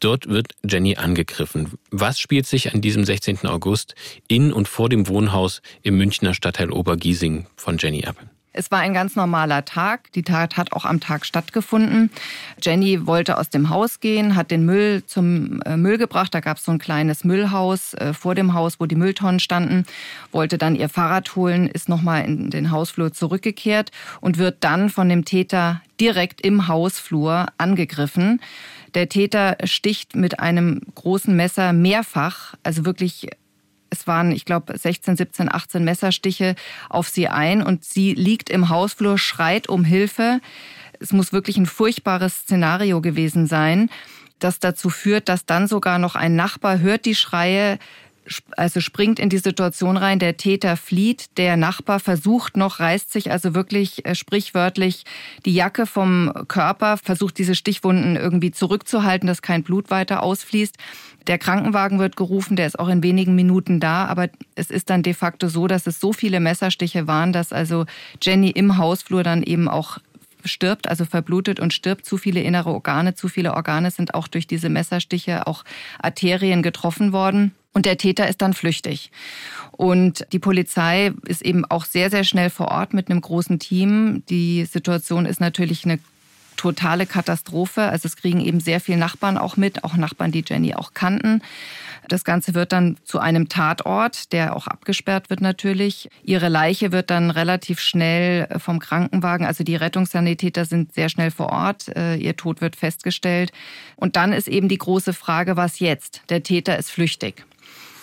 Dort 0.00 0.28
wird 0.28 0.52
Jenny 0.68 0.96
angegriffen. 0.96 1.72
Was 1.90 2.18
spielt 2.18 2.46
sich 2.46 2.72
an 2.74 2.80
diesem 2.80 3.04
16. 3.04 3.46
August 3.46 3.94
in 4.28 4.52
und 4.52 4.68
vor 4.68 4.88
dem 4.88 5.08
Wohnhaus 5.08 5.62
im 5.82 5.96
Münchner 5.96 6.34
Stadtteil 6.34 6.70
Obergiesing 6.70 7.46
von 7.56 7.78
Jenny 7.78 8.04
ab? 8.04 8.16
Es 8.56 8.70
war 8.70 8.78
ein 8.78 8.94
ganz 8.94 9.16
normaler 9.16 9.64
Tag. 9.64 10.12
Die 10.12 10.22
Tat 10.22 10.56
hat 10.56 10.72
auch 10.72 10.84
am 10.84 11.00
Tag 11.00 11.26
stattgefunden. 11.26 12.08
Jenny 12.62 13.04
wollte 13.04 13.36
aus 13.36 13.50
dem 13.50 13.68
Haus 13.68 13.98
gehen, 13.98 14.36
hat 14.36 14.52
den 14.52 14.64
Müll 14.64 15.02
zum 15.04 15.60
äh, 15.62 15.76
Müll 15.76 15.98
gebracht. 15.98 16.32
Da 16.32 16.38
gab 16.38 16.58
es 16.58 16.64
so 16.64 16.70
ein 16.70 16.78
kleines 16.78 17.24
Müllhaus 17.24 17.94
äh, 17.94 18.14
vor 18.14 18.36
dem 18.36 18.54
Haus, 18.54 18.78
wo 18.78 18.86
die 18.86 18.94
Mülltonnen 18.94 19.40
standen. 19.40 19.84
Wollte 20.30 20.56
dann 20.56 20.76
ihr 20.76 20.88
Fahrrad 20.88 21.34
holen, 21.34 21.66
ist 21.68 21.88
nochmal 21.88 22.24
in 22.24 22.50
den 22.50 22.70
Hausflur 22.70 23.12
zurückgekehrt 23.12 23.90
und 24.20 24.38
wird 24.38 24.58
dann 24.60 24.88
von 24.88 25.08
dem 25.08 25.24
Täter 25.24 25.82
direkt 26.00 26.40
im 26.40 26.68
Hausflur 26.68 27.46
angegriffen. 27.58 28.40
Der 28.94 29.08
Täter 29.08 29.56
sticht 29.64 30.14
mit 30.14 30.38
einem 30.38 30.80
großen 30.94 31.34
Messer 31.34 31.72
mehrfach, 31.72 32.54
also 32.62 32.84
wirklich 32.84 33.28
Es 33.94 34.08
waren, 34.08 34.32
ich 34.32 34.44
glaube, 34.44 34.76
16, 34.76 35.16
17, 35.16 35.52
18 35.52 35.84
Messerstiche 35.84 36.56
auf 36.88 37.08
sie 37.08 37.28
ein 37.28 37.62
und 37.62 37.84
sie 37.84 38.12
liegt 38.12 38.50
im 38.50 38.68
Hausflur, 38.68 39.18
schreit 39.18 39.68
um 39.68 39.84
Hilfe. 39.84 40.40
Es 40.98 41.12
muss 41.12 41.32
wirklich 41.32 41.56
ein 41.58 41.66
furchtbares 41.66 42.40
Szenario 42.40 43.00
gewesen 43.00 43.46
sein, 43.46 43.90
das 44.40 44.58
dazu 44.58 44.90
führt, 44.90 45.28
dass 45.28 45.46
dann 45.46 45.68
sogar 45.68 46.00
noch 46.00 46.16
ein 46.16 46.34
Nachbar 46.34 46.80
hört 46.80 47.04
die 47.04 47.14
Schreie, 47.14 47.78
also 48.56 48.80
springt 48.80 49.18
in 49.18 49.28
die 49.28 49.38
Situation 49.38 49.96
rein, 49.96 50.18
der 50.18 50.36
Täter 50.36 50.76
flieht, 50.76 51.36
der 51.36 51.56
Nachbar 51.56 52.00
versucht 52.00 52.56
noch, 52.56 52.80
reißt 52.80 53.12
sich 53.12 53.30
also 53.30 53.54
wirklich 53.54 54.06
äh, 54.06 54.14
sprichwörtlich 54.14 55.04
die 55.44 55.54
Jacke 55.54 55.86
vom 55.86 56.32
Körper, 56.48 56.96
versucht 56.96 57.38
diese 57.38 57.54
Stichwunden 57.54 58.16
irgendwie 58.16 58.50
zurückzuhalten, 58.50 59.26
dass 59.26 59.42
kein 59.42 59.62
Blut 59.62 59.90
weiter 59.90 60.22
ausfließt. 60.22 60.76
Der 61.26 61.38
Krankenwagen 61.38 61.98
wird 61.98 62.16
gerufen, 62.16 62.56
der 62.56 62.66
ist 62.66 62.78
auch 62.78 62.88
in 62.88 63.02
wenigen 63.02 63.34
Minuten 63.34 63.80
da, 63.80 64.06
aber 64.06 64.28
es 64.54 64.70
ist 64.70 64.90
dann 64.90 65.02
de 65.02 65.14
facto 65.14 65.48
so, 65.48 65.66
dass 65.66 65.86
es 65.86 66.00
so 66.00 66.12
viele 66.12 66.40
Messerstiche 66.40 67.06
waren, 67.06 67.32
dass 67.32 67.52
also 67.52 67.86
Jenny 68.20 68.50
im 68.50 68.76
Hausflur 68.76 69.22
dann 69.22 69.42
eben 69.42 69.68
auch 69.68 69.98
stirbt, 70.44 70.88
also 70.88 71.04
verblutet 71.04 71.60
und 71.60 71.72
stirbt. 71.72 72.06
Zu 72.06 72.16
viele 72.16 72.40
innere 72.40 72.70
Organe, 72.70 73.14
zu 73.14 73.28
viele 73.28 73.54
Organe 73.54 73.90
sind 73.90 74.14
auch 74.14 74.28
durch 74.28 74.46
diese 74.46 74.68
Messerstiche, 74.68 75.46
auch 75.46 75.64
Arterien 76.00 76.62
getroffen 76.62 77.12
worden. 77.12 77.54
Und 77.72 77.86
der 77.86 77.98
Täter 77.98 78.28
ist 78.28 78.40
dann 78.40 78.54
flüchtig. 78.54 79.10
Und 79.72 80.26
die 80.32 80.38
Polizei 80.38 81.12
ist 81.26 81.42
eben 81.42 81.64
auch 81.64 81.84
sehr, 81.84 82.08
sehr 82.08 82.22
schnell 82.22 82.48
vor 82.48 82.68
Ort 82.68 82.94
mit 82.94 83.10
einem 83.10 83.20
großen 83.20 83.58
Team. 83.58 84.22
Die 84.28 84.64
Situation 84.64 85.26
ist 85.26 85.40
natürlich 85.40 85.84
eine 85.84 85.98
totale 86.56 87.06
Katastrophe. 87.06 87.82
Also 87.82 88.06
es 88.06 88.16
kriegen 88.16 88.40
eben 88.40 88.60
sehr 88.60 88.80
viele 88.80 88.98
Nachbarn 88.98 89.38
auch 89.38 89.56
mit, 89.56 89.84
auch 89.84 89.96
Nachbarn, 89.96 90.32
die 90.32 90.44
Jenny 90.46 90.74
auch 90.74 90.94
kannten. 90.94 91.42
Das 92.08 92.24
Ganze 92.24 92.54
wird 92.54 92.72
dann 92.72 92.96
zu 93.04 93.18
einem 93.18 93.48
Tatort, 93.48 94.32
der 94.32 94.56
auch 94.56 94.66
abgesperrt 94.66 95.30
wird 95.30 95.40
natürlich. 95.40 96.10
Ihre 96.22 96.48
Leiche 96.48 96.92
wird 96.92 97.10
dann 97.10 97.30
relativ 97.30 97.80
schnell 97.80 98.48
vom 98.58 98.78
Krankenwagen, 98.78 99.46
also 99.46 99.64
die 99.64 99.76
Rettungssanitäter 99.76 100.64
sind 100.64 100.92
sehr 100.92 101.08
schnell 101.08 101.30
vor 101.30 101.50
Ort. 101.50 101.88
Äh, 101.96 102.16
ihr 102.16 102.36
Tod 102.36 102.60
wird 102.60 102.76
festgestellt. 102.76 103.52
Und 103.96 104.16
dann 104.16 104.32
ist 104.32 104.48
eben 104.48 104.68
die 104.68 104.78
große 104.78 105.12
Frage, 105.12 105.56
was 105.56 105.80
jetzt? 105.80 106.22
Der 106.28 106.42
Täter 106.42 106.78
ist 106.78 106.90
flüchtig. 106.90 107.44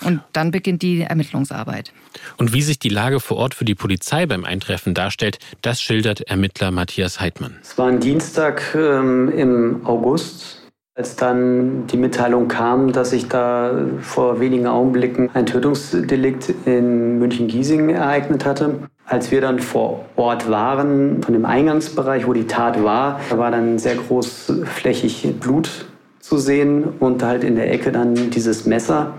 Und 0.04 0.22
dann 0.34 0.52
beginnt 0.52 0.82
die 0.82 1.02
Ermittlungsarbeit. 1.02 1.94
Und 2.38 2.54
wie 2.54 2.62
sich 2.62 2.80
die 2.80 2.90
Lage 2.90 3.20
vor 3.20 3.38
Ort 3.38 3.54
für 3.54 3.66
die 3.66 3.76
Polizei 3.76 4.26
beim 4.26 4.46
Eintreffen 4.46 4.94
darstellt, 4.94 5.40
das 5.62 5.82
schildert 5.82 6.22
Ermittler 6.22 6.72
Matthias 6.72 7.20
Heidmann. 7.20 7.58
Es 7.62 7.78
war 7.78 7.88
ein 7.88 8.00
Dienstag 8.00 8.76
ähm, 8.76 9.32
im 9.36 9.86
August 9.86 10.62
als 10.96 11.16
dann 11.16 11.88
die 11.88 11.98
Mitteilung 11.98 12.50
kam, 12.50 12.92
dass 12.92 13.12
sich 13.12 13.30
da 13.30 13.72
vor 14.02 14.42
wenigen 14.42 14.68
Augenblicken 14.68 15.30
ein 15.34 15.46
Tötungsdelikt 15.46 16.54
in 16.66 17.18
München-Giesing 17.18 17.90
ereignet 17.90 18.46
hatte. 18.46 18.90
Als 19.06 19.32
wir 19.32 19.42
dann 19.42 19.60
vor 19.60 20.06
Ort 20.16 20.50
waren, 20.50 21.24
von 21.24 21.34
dem 21.34 21.46
Eingangsbereich, 21.46 22.28
wo 22.28 22.34
die 22.34 22.46
Tat 22.46 22.84
war, 22.84 23.20
da 23.30 23.38
war 23.38 23.52
dann 23.52 23.80
sehr 23.80 23.96
großflächig 23.96 25.40
Blut 25.40 25.86
zu 26.20 26.38
sehen 26.38 26.84
und 27.00 27.24
halt 27.24 27.44
in 27.44 27.56
der 27.56 27.72
Ecke 27.72 27.92
dann 27.92 28.30
dieses 28.30 28.66
Messer 28.66 29.14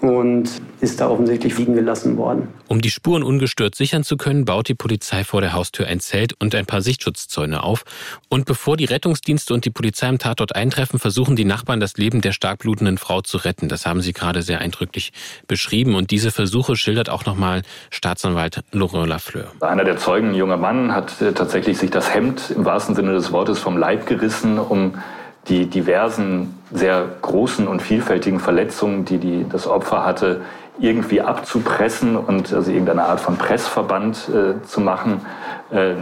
und 0.00 0.48
ist 0.80 1.00
da 1.00 1.08
offensichtlich 1.08 1.58
liegen 1.58 1.74
gelassen 1.74 2.16
worden. 2.16 2.48
Um 2.68 2.80
die 2.80 2.90
Spuren 2.90 3.22
ungestört 3.22 3.74
sichern 3.74 4.02
zu 4.02 4.16
können, 4.16 4.44
baut 4.44 4.68
die 4.68 4.74
Polizei 4.74 5.24
vor 5.24 5.40
der 5.40 5.52
Haustür 5.52 5.86
ein 5.86 6.00
Zelt 6.00 6.34
und 6.38 6.54
ein 6.54 6.66
paar 6.66 6.80
Sichtschutzzäune 6.80 7.62
auf. 7.62 7.84
Und 8.28 8.46
bevor 8.46 8.76
die 8.76 8.86
Rettungsdienste 8.86 9.52
und 9.52 9.64
die 9.64 9.70
Polizei 9.70 10.08
am 10.08 10.18
Tatort 10.18 10.54
eintreffen, 10.56 10.98
versuchen 10.98 11.36
die 11.36 11.44
Nachbarn 11.44 11.80
das 11.80 11.96
Leben 11.96 12.20
der 12.20 12.32
stark 12.32 12.60
blutenden 12.60 12.96
Frau 12.96 13.20
zu 13.20 13.36
retten. 13.36 13.68
Das 13.68 13.86
haben 13.86 14.00
Sie 14.00 14.12
gerade 14.12 14.42
sehr 14.42 14.60
eindrücklich 14.60 15.12
beschrieben. 15.46 15.94
Und 15.94 16.10
diese 16.10 16.30
Versuche 16.30 16.76
schildert 16.76 17.10
auch 17.10 17.26
nochmal 17.26 17.62
Staatsanwalt 17.90 18.62
Laurent 18.72 19.08
Lafleur. 19.08 19.52
Einer 19.60 19.84
der 19.84 19.98
Zeugen, 19.98 20.30
ein 20.30 20.34
junger 20.34 20.56
Mann, 20.56 20.94
hat 20.94 21.20
äh, 21.20 21.32
tatsächlich 21.32 21.78
sich 21.78 21.90
das 21.90 22.14
Hemd 22.14 22.50
im 22.50 22.64
wahrsten 22.64 22.94
Sinne 22.94 23.12
des 23.12 23.32
Wortes 23.32 23.58
vom 23.58 23.76
Leib 23.76 24.06
gerissen, 24.06 24.58
um 24.58 24.94
die 25.50 25.66
diversen 25.66 26.54
sehr 26.72 27.04
großen 27.20 27.66
und 27.66 27.82
vielfältigen 27.82 28.38
Verletzungen, 28.38 29.04
die, 29.04 29.18
die 29.18 29.46
das 29.48 29.66
Opfer 29.66 30.04
hatte, 30.06 30.42
irgendwie 30.78 31.20
abzupressen 31.20 32.16
und 32.16 32.54
also 32.54 32.70
irgendeine 32.70 33.04
Art 33.04 33.20
von 33.20 33.36
Pressverband 33.36 34.30
äh, 34.30 34.66
zu 34.66 34.80
machen. 34.80 35.20
Äh, 35.70 35.94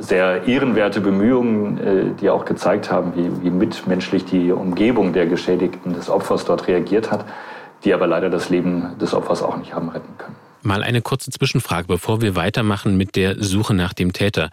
sehr 0.00 0.46
ehrenwerte 0.46 1.00
Bemühungen, 1.00 1.78
äh, 1.78 2.04
die 2.18 2.30
auch 2.30 2.44
gezeigt 2.46 2.90
haben, 2.90 3.12
wie, 3.16 3.42
wie 3.42 3.50
mitmenschlich 3.50 4.24
die 4.24 4.52
Umgebung 4.52 5.12
der 5.12 5.26
Geschädigten 5.26 5.92
des 5.92 6.08
Opfers 6.08 6.46
dort 6.46 6.68
reagiert 6.68 7.10
hat, 7.10 7.24
die 7.84 7.92
aber 7.92 8.06
leider 8.06 8.30
das 8.30 8.48
Leben 8.48 8.96
des 8.98 9.12
Opfers 9.12 9.42
auch 9.42 9.58
nicht 9.58 9.74
haben 9.74 9.90
retten 9.90 10.16
können. 10.16 10.47
Mal 10.62 10.82
eine 10.82 11.02
kurze 11.02 11.30
Zwischenfrage, 11.30 11.86
bevor 11.86 12.20
wir 12.20 12.34
weitermachen 12.34 12.96
mit 12.96 13.16
der 13.16 13.42
Suche 13.42 13.74
nach 13.74 13.92
dem 13.92 14.12
Täter. 14.12 14.50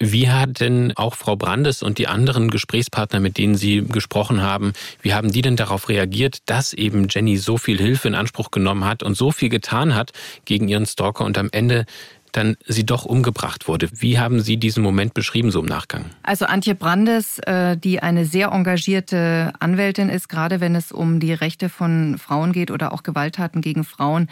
Wie 0.00 0.28
hat 0.28 0.60
denn 0.60 0.92
auch 0.96 1.14
Frau 1.14 1.36
Brandes 1.36 1.82
und 1.82 1.98
die 1.98 2.08
anderen 2.08 2.50
Gesprächspartner, 2.50 3.20
mit 3.20 3.38
denen 3.38 3.54
Sie 3.54 3.84
gesprochen 3.84 4.42
haben, 4.42 4.72
wie 5.02 5.14
haben 5.14 5.30
die 5.30 5.42
denn 5.42 5.56
darauf 5.56 5.88
reagiert, 5.88 6.38
dass 6.46 6.72
eben 6.72 7.06
Jenny 7.08 7.36
so 7.36 7.56
viel 7.56 7.78
Hilfe 7.78 8.08
in 8.08 8.14
Anspruch 8.14 8.50
genommen 8.50 8.84
hat 8.84 9.02
und 9.02 9.16
so 9.16 9.30
viel 9.30 9.48
getan 9.48 9.94
hat 9.94 10.12
gegen 10.44 10.68
ihren 10.68 10.86
Stalker 10.86 11.24
und 11.24 11.38
am 11.38 11.48
Ende 11.52 11.86
dann 12.34 12.56
sie 12.66 12.84
doch 12.84 13.04
umgebracht 13.04 13.68
wurde. 13.68 13.88
Wie 13.92 14.18
haben 14.18 14.40
Sie 14.40 14.56
diesen 14.56 14.82
Moment 14.82 15.14
beschrieben, 15.14 15.50
so 15.50 15.60
im 15.60 15.66
Nachgang? 15.66 16.06
Also 16.22 16.46
Antje 16.46 16.74
Brandes, 16.74 17.38
äh, 17.38 17.76
die 17.76 18.00
eine 18.00 18.24
sehr 18.24 18.48
engagierte 18.48 19.52
Anwältin 19.60 20.08
ist, 20.08 20.28
gerade 20.28 20.60
wenn 20.60 20.74
es 20.74 20.90
um 20.90 21.20
die 21.20 21.32
Rechte 21.32 21.68
von 21.68 22.18
Frauen 22.18 22.52
geht 22.52 22.70
oder 22.70 22.92
auch 22.92 23.02
Gewalttaten 23.02 23.60
gegen 23.60 23.84
Frauen, 23.84 24.28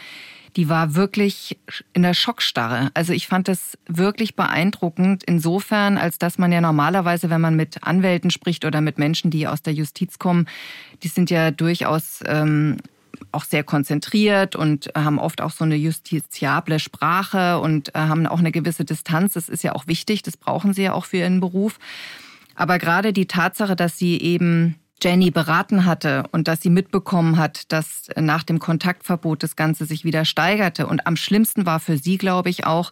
die 0.55 0.69
war 0.69 0.95
wirklich 0.95 1.57
in 1.93 2.03
der 2.03 2.13
Schockstarre. 2.13 2.91
Also 2.93 3.13
ich 3.13 3.27
fand 3.27 3.47
das 3.47 3.77
wirklich 3.87 4.35
beeindruckend 4.35 5.23
insofern, 5.23 5.97
als 5.97 6.17
dass 6.19 6.37
man 6.37 6.51
ja 6.51 6.61
normalerweise, 6.61 7.29
wenn 7.29 7.41
man 7.41 7.55
mit 7.55 7.83
Anwälten 7.83 8.31
spricht 8.31 8.65
oder 8.65 8.81
mit 8.81 8.97
Menschen, 8.97 9.31
die 9.31 9.47
aus 9.47 9.61
der 9.61 9.73
Justiz 9.73 10.19
kommen, 10.19 10.47
die 11.01 11.07
sind 11.07 11.29
ja 11.29 11.51
durchaus 11.51 12.19
ähm, 12.25 12.77
auch 13.31 13.45
sehr 13.45 13.63
konzentriert 13.63 14.55
und 14.55 14.91
haben 14.95 15.19
oft 15.19 15.41
auch 15.41 15.51
so 15.51 15.63
eine 15.63 15.75
justiziable 15.75 16.79
Sprache 16.79 17.59
und 17.59 17.95
äh, 17.95 17.99
haben 17.99 18.27
auch 18.27 18.39
eine 18.39 18.51
gewisse 18.51 18.85
Distanz. 18.85 19.33
Das 19.33 19.49
ist 19.49 19.63
ja 19.63 19.73
auch 19.73 19.87
wichtig, 19.87 20.21
das 20.23 20.37
brauchen 20.37 20.73
sie 20.73 20.83
ja 20.83 20.93
auch 20.93 21.05
für 21.05 21.17
ihren 21.17 21.39
Beruf. 21.39 21.79
Aber 22.55 22.77
gerade 22.77 23.13
die 23.13 23.25
Tatsache, 23.25 23.75
dass 23.75 23.97
sie 23.97 24.19
eben 24.19 24.75
Jenny 25.03 25.31
beraten 25.31 25.85
hatte 25.85 26.23
und 26.31 26.47
dass 26.47 26.61
sie 26.61 26.69
mitbekommen 26.69 27.37
hat, 27.37 27.71
dass 27.73 28.07
nach 28.15 28.43
dem 28.43 28.59
Kontaktverbot 28.59 29.43
das 29.43 29.57
Ganze 29.57 29.85
sich 29.85 30.05
wieder 30.05 30.23
steigerte. 30.23 30.87
Und 30.87 31.05
am 31.05 31.17
schlimmsten 31.17 31.65
war 31.65 31.81
für 31.81 31.97
sie, 31.97 32.17
glaube 32.17 32.49
ich, 32.49 32.65
auch, 32.65 32.91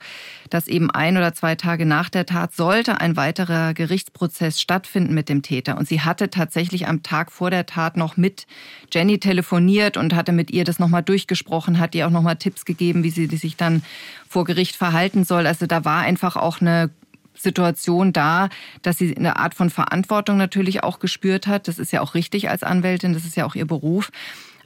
dass 0.50 0.68
eben 0.68 0.92
ein 0.92 1.16
oder 1.16 1.34
zwei 1.34 1.56
Tage 1.56 1.86
nach 1.86 2.10
der 2.10 2.26
Tat 2.26 2.54
sollte 2.54 3.00
ein 3.00 3.16
weiterer 3.16 3.74
Gerichtsprozess 3.74 4.60
stattfinden 4.60 5.14
mit 5.14 5.30
dem 5.30 5.42
Täter. 5.42 5.78
Und 5.78 5.88
sie 5.88 6.02
hatte 6.02 6.30
tatsächlich 6.30 6.88
am 6.88 7.02
Tag 7.02 7.32
vor 7.32 7.50
der 7.50 7.66
Tat 7.66 7.96
noch 7.96 8.18
mit 8.18 8.46
Jenny 8.92 9.20
telefoniert 9.20 9.96
und 9.96 10.14
hatte 10.14 10.34
mit 10.34 10.52
ihr 10.52 10.66
das 10.66 10.80
nochmal 10.80 11.04
durchgesprochen, 11.04 11.80
hat 11.80 11.96
ihr 11.96 12.08
auch 12.08 12.12
nochmal 12.12 12.36
Tipps 12.36 12.66
gegeben, 12.66 13.04
wie 13.04 13.10
sie 13.10 13.28
sich 13.28 13.56
dann 13.56 13.84
vor 14.28 14.44
Gericht 14.44 14.76
verhalten 14.76 15.24
soll. 15.24 15.48
Also 15.48 15.66
da 15.66 15.86
war 15.86 16.02
einfach 16.02 16.36
auch 16.36 16.60
eine 16.60 16.90
Situation 17.34 18.14
da, 18.14 18.50
dass 18.82 18.98
sie 18.98 19.16
eine 19.16 19.38
Art 19.38 19.54
von 19.54 19.70
Verantwortung 19.70 20.38
natürlich 20.38 20.84
auch 20.84 21.00
gespürt 21.00 21.48
hat. 21.48 21.68
Das 21.68 21.80
ist 21.80 21.92
ja 21.92 22.02
auch 22.02 22.14
richtig 22.14 22.50
als 22.50 22.64
Anwältin, 22.64 23.14
das 23.14 23.26
ist 23.26 23.36
ja 23.36 23.46
auch 23.46 23.56
ihr 23.56 23.66
Beruf. 23.66 24.12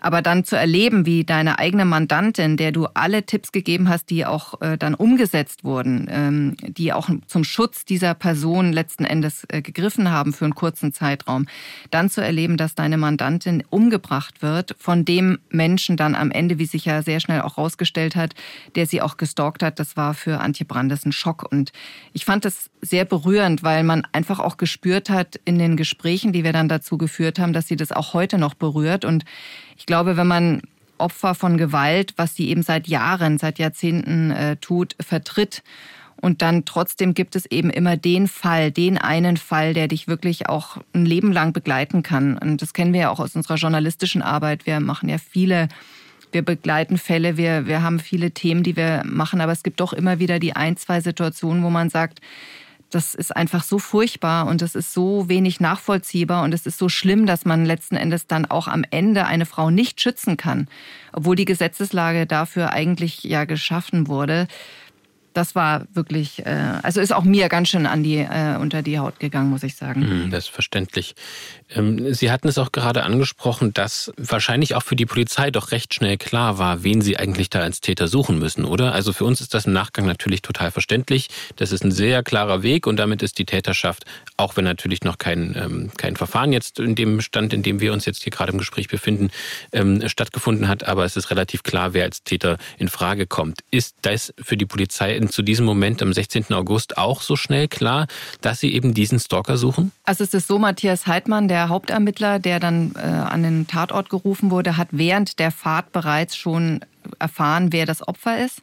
Aber 0.05 0.21
dann 0.21 0.43
zu 0.43 0.55
erleben, 0.55 1.07
wie 1.07 1.23
deine 1.23 1.57
eigene 1.57 1.83
Mandantin, 1.83 2.57
der 2.57 2.71
du 2.71 2.85
alle 2.93 3.25
Tipps 3.25 3.51
gegeben 3.51 3.89
hast, 3.89 4.11
die 4.11 4.23
auch 4.23 4.61
äh, 4.61 4.77
dann 4.77 4.93
umgesetzt 4.93 5.63
wurden, 5.63 6.07
ähm, 6.11 6.55
die 6.61 6.93
auch 6.93 7.09
zum 7.25 7.43
Schutz 7.43 7.85
dieser 7.85 8.13
Person 8.13 8.71
letzten 8.71 9.03
Endes 9.03 9.45
äh, 9.47 9.63
gegriffen 9.63 10.11
haben 10.11 10.31
für 10.31 10.45
einen 10.45 10.53
kurzen 10.53 10.93
Zeitraum, 10.93 11.47
dann 11.89 12.11
zu 12.11 12.21
erleben, 12.21 12.55
dass 12.55 12.75
deine 12.75 12.97
Mandantin 12.97 13.63
umgebracht 13.71 14.43
wird 14.43 14.75
von 14.77 15.05
dem 15.05 15.39
Menschen 15.49 15.97
dann 15.97 16.13
am 16.13 16.29
Ende, 16.29 16.59
wie 16.59 16.67
sich 16.67 16.85
ja 16.85 17.01
sehr 17.01 17.19
schnell 17.19 17.41
auch 17.41 17.57
rausgestellt 17.57 18.15
hat, 18.15 18.35
der 18.75 18.85
sie 18.85 19.01
auch 19.01 19.17
gestalkt 19.17 19.63
hat, 19.63 19.79
das 19.79 19.97
war 19.97 20.13
für 20.13 20.39
Antje 20.39 20.67
Brandes 20.67 21.03
ein 21.03 21.13
Schock. 21.13 21.51
Und 21.51 21.71
ich 22.13 22.25
fand 22.25 22.45
das 22.45 22.69
sehr 22.79 23.05
berührend, 23.05 23.63
weil 23.63 23.83
man 23.83 24.05
einfach 24.11 24.37
auch 24.37 24.57
gespürt 24.57 25.09
hat 25.09 25.39
in 25.45 25.57
den 25.57 25.75
Gesprächen, 25.77 26.31
die 26.31 26.43
wir 26.43 26.53
dann 26.53 26.69
dazu 26.69 26.99
geführt 26.99 27.39
haben, 27.39 27.53
dass 27.53 27.67
sie 27.67 27.75
das 27.75 27.91
auch 27.91 28.13
heute 28.13 28.37
noch 28.37 28.53
berührt. 28.53 29.03
Und 29.03 29.25
ich 29.75 29.85
glaube, 29.85 30.17
wenn 30.17 30.27
man 30.27 30.61
Opfer 30.97 31.35
von 31.35 31.57
Gewalt, 31.57 32.13
was 32.17 32.35
sie 32.35 32.49
eben 32.49 32.63
seit 32.63 32.87
Jahren, 32.87 33.37
seit 33.37 33.59
Jahrzehnten 33.59 34.31
äh, 34.31 34.55
tut, 34.57 34.95
vertritt. 34.99 35.63
Und 36.21 36.41
dann 36.41 36.63
trotzdem 36.65 37.13
gibt 37.13 37.35
es 37.35 37.45
eben 37.45 37.69
immer 37.69 37.97
den 37.97 38.27
Fall, 38.27 38.71
den 38.71 38.97
einen 38.97 39.37
Fall, 39.37 39.73
der 39.73 39.87
dich 39.87 40.07
wirklich 40.07 40.47
auch 40.47 40.77
ein 40.93 41.05
Leben 41.05 41.31
lang 41.31 41.51
begleiten 41.51 42.03
kann. 42.03 42.37
Und 42.37 42.61
das 42.61 42.73
kennen 42.73 42.93
wir 42.93 43.01
ja 43.01 43.09
auch 43.09 43.19
aus 43.19 43.35
unserer 43.35 43.55
journalistischen 43.55 44.21
Arbeit. 44.21 44.65
Wir 44.65 44.79
machen 44.79 45.09
ja 45.09 45.17
viele, 45.17 45.67
wir 46.31 46.41
begleiten 46.41 46.97
Fälle, 46.97 47.35
wir, 47.35 47.67
wir 47.67 47.83
haben 47.83 47.99
viele 47.99 48.31
Themen, 48.31 48.63
die 48.63 48.77
wir 48.77 49.03
machen, 49.05 49.41
aber 49.41 49.51
es 49.51 49.63
gibt 49.63 49.81
doch 49.81 49.91
immer 49.91 50.19
wieder 50.19 50.39
die 50.39 50.55
ein, 50.55 50.77
zwei 50.77 51.01
Situationen, 51.01 51.63
wo 51.63 51.69
man 51.69 51.89
sagt, 51.89 52.21
das 52.89 53.15
ist 53.15 53.35
einfach 53.35 53.63
so 53.63 53.79
furchtbar 53.79 54.47
und 54.47 54.61
es 54.61 54.75
ist 54.75 54.93
so 54.93 55.27
wenig 55.27 55.59
nachvollziehbar 55.59 56.43
und 56.43 56.53
es 56.53 56.65
ist 56.65 56.77
so 56.77 56.89
schlimm, 56.89 57.25
dass 57.25 57.45
man 57.45 57.65
letzten 57.65 57.95
Endes 57.95 58.27
dann 58.27 58.45
auch 58.45 58.67
am 58.67 58.83
Ende 58.89 59.25
eine 59.25 59.45
Frau 59.45 59.69
nicht 59.69 59.99
schützen 59.99 60.37
kann, 60.37 60.67
obwohl 61.11 61.35
die 61.35 61.45
Gesetzeslage 61.45 62.25
dafür 62.25 62.71
eigentlich 62.71 63.23
ja 63.23 63.45
geschaffen 63.45 64.07
wurde 64.07 64.47
das 65.35 65.53
war 65.53 65.85
wirklich, 65.93 66.45
äh, 66.45 66.79
also 66.81 67.01
ist 67.01 67.13
auch 67.13 67.23
mir 67.23 67.49
ganz 67.49 67.69
schön 67.69 67.85
an 67.85 68.03
die, 68.03 68.17
äh, 68.17 68.57
unter 68.57 68.81
die 68.81 68.97
Haut 68.99 69.19
gegangen, 69.19 69.49
muss 69.49 69.63
ich 69.63 69.75
sagen. 69.75 70.01
Hm, 70.01 70.31
das 70.31 70.45
ist 70.45 70.49
verständlich. 70.49 71.13
Ähm, 71.69 72.13
Sie 72.13 72.31
hatten 72.31 72.47
es 72.47 72.57
auch 72.57 72.71
gerade 72.71 73.03
angesprochen, 73.03 73.73
dass 73.73 74.13
wahrscheinlich 74.17 74.75
auch 74.75 74.83
für 74.83 74.95
die 74.95 75.05
Polizei 75.05 75.51
doch 75.51 75.71
recht 75.71 75.93
schnell 75.93 76.17
klar 76.17 76.57
war, 76.57 76.83
wen 76.83 77.01
sie 77.01 77.17
eigentlich 77.17 77.49
da 77.49 77.59
als 77.59 77.81
Täter 77.81 78.07
suchen 78.07 78.39
müssen, 78.39 78.63
oder? 78.63 78.93
Also 78.93 79.11
für 79.11 79.25
uns 79.25 79.41
ist 79.41 79.53
das 79.53 79.65
im 79.65 79.73
Nachgang 79.73 80.05
natürlich 80.05 80.41
total 80.41 80.71
verständlich. 80.71 81.27
Das 81.57 81.71
ist 81.71 81.83
ein 81.83 81.91
sehr 81.91 82.23
klarer 82.23 82.63
Weg 82.63 82.87
und 82.87 82.97
damit 82.97 83.21
ist 83.21 83.37
die 83.37 83.45
Täterschaft, 83.45 84.05
auch 84.37 84.55
wenn 84.55 84.63
natürlich 84.63 85.03
noch 85.03 85.17
kein, 85.17 85.55
ähm, 85.57 85.91
kein 85.97 86.15
Verfahren 86.15 86.53
jetzt 86.53 86.79
in 86.79 86.95
dem 86.95 87.19
Stand, 87.19 87.53
in 87.53 87.61
dem 87.61 87.81
wir 87.81 87.91
uns 87.91 88.05
jetzt 88.05 88.23
hier 88.23 88.31
gerade 88.31 88.53
im 88.53 88.57
Gespräch 88.57 88.87
befinden, 88.87 89.31
ähm, 89.73 90.07
stattgefunden 90.07 90.69
hat, 90.69 90.85
aber 90.85 91.03
es 91.03 91.17
ist 91.17 91.29
relativ 91.29 91.63
klar, 91.63 91.93
wer 91.93 92.05
als 92.05 92.23
Täter 92.23 92.57
in 92.77 92.87
Frage 92.87 93.27
kommt. 93.27 93.59
Ist 93.69 93.95
das 94.03 94.33
für 94.41 94.55
die 94.55 94.65
Polizei 94.65 95.15
zu 95.29 95.41
diesem 95.41 95.65
Moment 95.65 96.01
am 96.01 96.13
16. 96.13 96.53
August 96.53 96.97
auch 96.97 97.21
so 97.21 97.35
schnell 97.35 97.67
klar, 97.67 98.07
dass 98.41 98.59
Sie 98.59 98.73
eben 98.73 98.93
diesen 98.93 99.19
Stalker 99.19 99.57
suchen? 99.57 99.91
Also 100.03 100.23
es 100.23 100.33
ist 100.33 100.47
so, 100.47 100.59
Matthias 100.59 101.07
Heidmann, 101.07 101.47
der 101.47 101.69
Hauptermittler, 101.69 102.39
der 102.39 102.59
dann 102.59 102.93
äh, 102.95 102.99
an 102.99 103.43
den 103.43 103.67
Tatort 103.67 104.09
gerufen 104.09 104.51
wurde, 104.51 104.77
hat 104.77 104.89
während 104.91 105.39
der 105.39 105.51
Fahrt 105.51 105.91
bereits 105.91 106.35
schon 106.35 106.81
erfahren, 107.19 107.71
wer 107.71 107.85
das 107.85 108.07
Opfer 108.07 108.43
ist. 108.43 108.61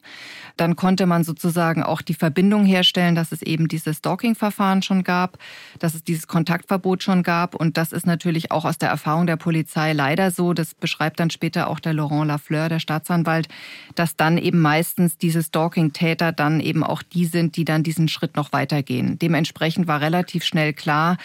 Dann 0.57 0.75
konnte 0.75 1.05
man 1.05 1.23
sozusagen 1.23 1.81
auch 1.83 2.01
die 2.01 2.13
Verbindung 2.13 2.65
herstellen, 2.65 3.15
dass 3.15 3.31
es 3.31 3.41
eben 3.41 3.67
dieses 3.67 3.97
Stalking-Verfahren 3.97 4.81
schon 4.83 5.03
gab, 5.03 5.39
dass 5.79 5.95
es 5.95 6.03
dieses 6.03 6.27
Kontaktverbot 6.27 7.01
schon 7.01 7.23
gab. 7.23 7.55
Und 7.55 7.77
das 7.77 7.91
ist 7.91 8.05
natürlich 8.05 8.51
auch 8.51 8.65
aus 8.65 8.77
der 8.77 8.89
Erfahrung 8.89 9.25
der 9.25 9.37
Polizei 9.37 9.93
leider 9.93 10.31
so. 10.31 10.53
Das 10.53 10.75
beschreibt 10.75 11.19
dann 11.19 11.29
später 11.29 11.67
auch 11.67 11.79
der 11.79 11.93
Laurent 11.93 12.27
Lafleur, 12.27 12.69
der 12.69 12.79
Staatsanwalt, 12.79 13.47
dass 13.95 14.15
dann 14.15 14.37
eben 14.37 14.59
meistens 14.59 15.17
diese 15.17 15.41
Stalking-Täter 15.41 16.31
dann 16.31 16.59
eben 16.59 16.83
auch 16.83 17.01
die 17.01 17.25
sind, 17.25 17.57
die 17.57 17.65
dann 17.65 17.83
diesen 17.83 18.07
Schritt 18.07 18.35
noch 18.35 18.53
weitergehen. 18.53 19.17
Dementsprechend 19.17 19.87
war 19.87 20.01
relativ 20.01 20.43
schnell 20.43 20.73
klar, 20.73 21.17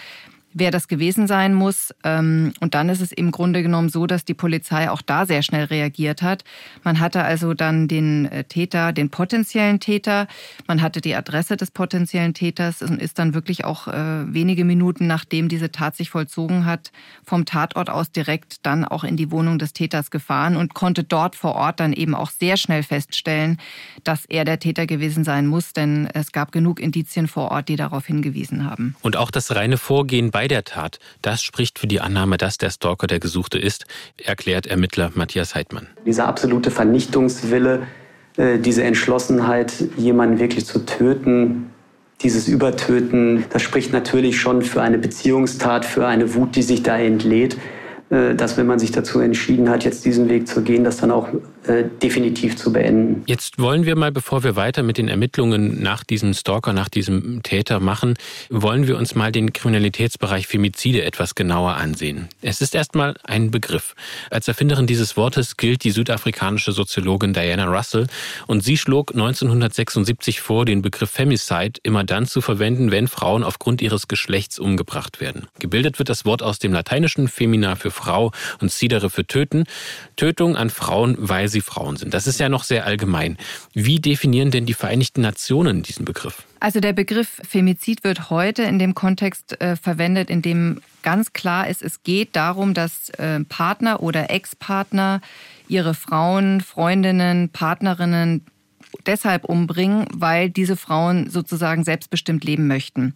wer 0.54 0.70
das 0.70 0.88
gewesen 0.88 1.26
sein 1.26 1.54
muss. 1.54 1.94
Ähm, 2.04 2.52
und 2.61 2.74
dann 2.74 2.88
ist 2.88 3.00
es 3.00 3.12
im 3.12 3.30
Grunde 3.30 3.62
genommen 3.62 3.88
so, 3.88 4.06
dass 4.06 4.24
die 4.24 4.34
Polizei 4.34 4.90
auch 4.90 5.02
da 5.02 5.26
sehr 5.26 5.42
schnell 5.42 5.64
reagiert 5.64 6.22
hat. 6.22 6.44
Man 6.84 7.00
hatte 7.00 7.22
also 7.22 7.54
dann 7.54 7.88
den 7.88 8.26
äh, 8.26 8.44
Täter, 8.44 8.92
den 8.92 9.11
potenziellen 9.11 9.80
Täter, 9.80 10.26
man 10.66 10.82
hatte 10.82 11.00
die 11.00 11.14
Adresse 11.14 11.56
des 11.56 11.70
potenziellen 11.70 12.34
Täters 12.34 12.82
und 12.82 13.00
ist 13.00 13.18
dann 13.18 13.34
wirklich 13.34 13.64
auch 13.64 13.88
äh, 13.88 14.32
wenige 14.32 14.64
Minuten 14.64 15.06
nachdem 15.06 15.48
diese 15.48 15.70
Tat 15.70 15.96
sich 15.96 16.11
vollzogen 16.11 16.64
hat, 16.64 16.92
vom 17.24 17.44
Tatort 17.44 17.90
aus 17.90 18.11
direkt 18.11 18.66
dann 18.66 18.84
auch 18.84 19.04
in 19.04 19.16
die 19.16 19.30
Wohnung 19.30 19.58
des 19.58 19.72
Täters 19.72 20.11
gefahren 20.11 20.56
und 20.56 20.74
konnte 20.74 21.04
dort 21.04 21.37
vor 21.37 21.54
Ort 21.54 21.80
dann 21.80 21.92
eben 21.92 22.14
auch 22.14 22.30
sehr 22.30 22.56
schnell 22.56 22.82
feststellen, 22.82 23.58
dass 24.04 24.24
er 24.26 24.44
der 24.44 24.58
Täter 24.58 24.87
gewesen 24.87 25.24
sein 25.24 25.46
muss, 25.46 25.72
denn 25.72 26.08
es 26.14 26.32
gab 26.32 26.52
genug 26.52 26.80
Indizien 26.80 27.28
vor 27.28 27.50
Ort, 27.50 27.68
die 27.68 27.76
darauf 27.76 28.06
hingewiesen 28.06 28.64
haben. 28.64 28.96
Und 29.02 29.16
auch 29.16 29.30
das 29.30 29.54
reine 29.54 29.76
Vorgehen 29.76 30.30
bei 30.30 30.38
der 30.46 30.62
Tat, 30.62 31.01
das 31.22 31.42
spricht 31.42 31.79
für 31.79 31.88
die 31.88 32.01
Annahme, 32.01 32.37
dass 32.37 32.59
der 32.59 32.70
Stalker 32.70 33.09
der 33.09 33.18
Gesuchte 33.18 33.59
ist, 33.59 33.87
erklärt 34.22 34.66
Ermittler 34.66 35.11
Matthias 35.14 35.55
Heidmann. 35.55 35.88
Dieser 36.07 36.29
absolute 36.29 36.70
Vernichtungswille, 36.70 37.88
äh, 38.37 38.59
diese 38.59 38.85
Entschlossenheit, 38.85 39.72
jemanden 39.96 40.38
wirklich 40.38 40.66
zu 40.66 40.85
töten, 40.85 41.70
dieses 42.20 42.46
Übertöten, 42.46 43.46
das 43.51 43.62
spricht 43.62 43.92
natürlich 43.92 44.40
schon 44.40 44.62
für 44.62 44.83
eine 44.83 44.98
Beziehungstat, 44.98 45.85
für 45.85 46.07
eine 46.07 46.35
Wut, 46.35 46.55
die 46.55 46.62
sich 46.62 46.83
da 46.83 46.98
entlädt. 46.98 47.57
Äh, 48.11 48.35
dass 48.35 48.57
wenn 48.57 48.66
man 48.66 48.79
sich 48.79 48.90
dazu 48.90 49.20
entschieden 49.20 49.68
hat, 49.68 49.85
jetzt 49.85 50.05
diesen 50.05 50.29
Weg 50.29 50.48
zu 50.48 50.62
gehen, 50.62 50.83
das 50.83 50.96
dann 50.96 51.11
auch 51.11 51.29
äh, 51.68 51.85
definitiv 52.02 52.57
zu 52.57 52.72
beenden. 52.72 53.22
Jetzt 53.26 53.59
wollen 53.59 53.85
wir 53.85 53.96
mal, 53.96 54.11
bevor 54.11 54.42
wir 54.42 54.57
weiter 54.57 54.83
mit 54.83 54.98
den 54.98 55.09
Ermittlungen 55.09 55.83
nach 55.83 56.02
diesem 56.02 56.35
Stalker, 56.35 56.72
nach 56.72 56.88
diesem 56.88 57.42
Täter 57.42 57.78
machen, 57.81 58.14
wollen 58.50 58.87
wir 58.87 58.96
uns 58.96 59.14
mal 59.14 59.33
den 59.33 59.52
Kriminalitätsbereich 59.52 60.46
Femizide 60.46 61.04
etwas 61.04 61.35
genauer 61.35 61.74
ansehen. 61.74 62.28
Es 62.40 62.61
ist 62.61 62.74
erstmal 62.74 63.16
ein 63.24 63.50
Begriff. 63.50 63.94
Als 64.31 64.48
Erfinderin 64.48 64.87
dieses 64.87 65.16
Wortes 65.16 65.57
gilt 65.57 65.85
die 65.85 65.90
südafrikanische 65.90 66.72
Soziologin 66.72 67.35
Diana 67.35 67.66
Russell 67.66 68.07
und 68.46 68.64
sie 68.64 68.76
schlug 68.76 69.12
1976 69.12 70.40
vor, 70.40 70.64
den 70.64 70.83
Begriff 70.83 71.11
Femicide 71.11 71.81
immer 71.83 72.04
dann 72.04 72.26
zu 72.26 72.40
verwenden, 72.40 72.90
wenn 72.90 73.09
Frauen 73.09 73.44
aufgrund 73.44 73.83
ihres 73.83 74.09
Geschlechts 74.09 74.59
umgebracht 74.59 75.20
werden. 75.20 75.48
Gebildet 75.59 75.98
wird 75.98 76.09
das 76.09 76.24
Wort 76.24 76.42
aus 76.42 76.59
dem 76.59 76.72
lateinischen 76.72 77.28
Femina 77.28 77.76
für 77.76 77.90
Frau 77.90 78.33
und 78.61 78.72
Sidere 78.72 79.11
für 79.11 79.26
töten. 79.26 79.64
Tötung 80.16 80.57
an 80.57 80.70
Frauen, 80.70 81.16
weil 81.18 81.48
sie 81.48 81.57
Frauen 81.60 81.96
sind. 81.96 82.14
Das 82.14 82.26
ist 82.26 82.40
ja 82.40 82.48
noch 82.48 82.64
sehr 82.64 82.86
allgemein. 82.86 83.36
Wie 83.74 84.00
definieren 84.00 84.50
denn 84.50 84.66
die 84.66 84.74
Vereinigten 84.74 85.20
Nationen 85.20 85.82
diesen 85.82 86.04
Begriff? 86.04 86.44
Also 86.60 86.80
der 86.80 86.92
Begriff 86.92 87.40
Femizid 87.48 88.04
wird 88.04 88.30
heute 88.30 88.62
in 88.62 88.78
dem 88.78 88.94
Kontext 88.94 89.60
äh, 89.60 89.76
verwendet, 89.76 90.30
in 90.30 90.42
dem 90.42 90.80
ganz 91.02 91.32
klar 91.32 91.68
ist, 91.68 91.82
es 91.82 92.02
geht 92.02 92.36
darum, 92.36 92.74
dass 92.74 93.10
äh, 93.10 93.40
Partner 93.44 94.02
oder 94.02 94.30
Ex-Partner 94.30 95.20
ihre 95.68 95.94
Frauen, 95.94 96.60
Freundinnen, 96.60 97.50
Partnerinnen 97.50 98.44
deshalb 99.07 99.44
umbringen, 99.44 100.07
weil 100.12 100.51
diese 100.51 100.77
Frauen 100.77 101.31
sozusagen 101.31 101.85
selbstbestimmt 101.85 102.44
leben 102.44 102.66
möchten. 102.66 103.14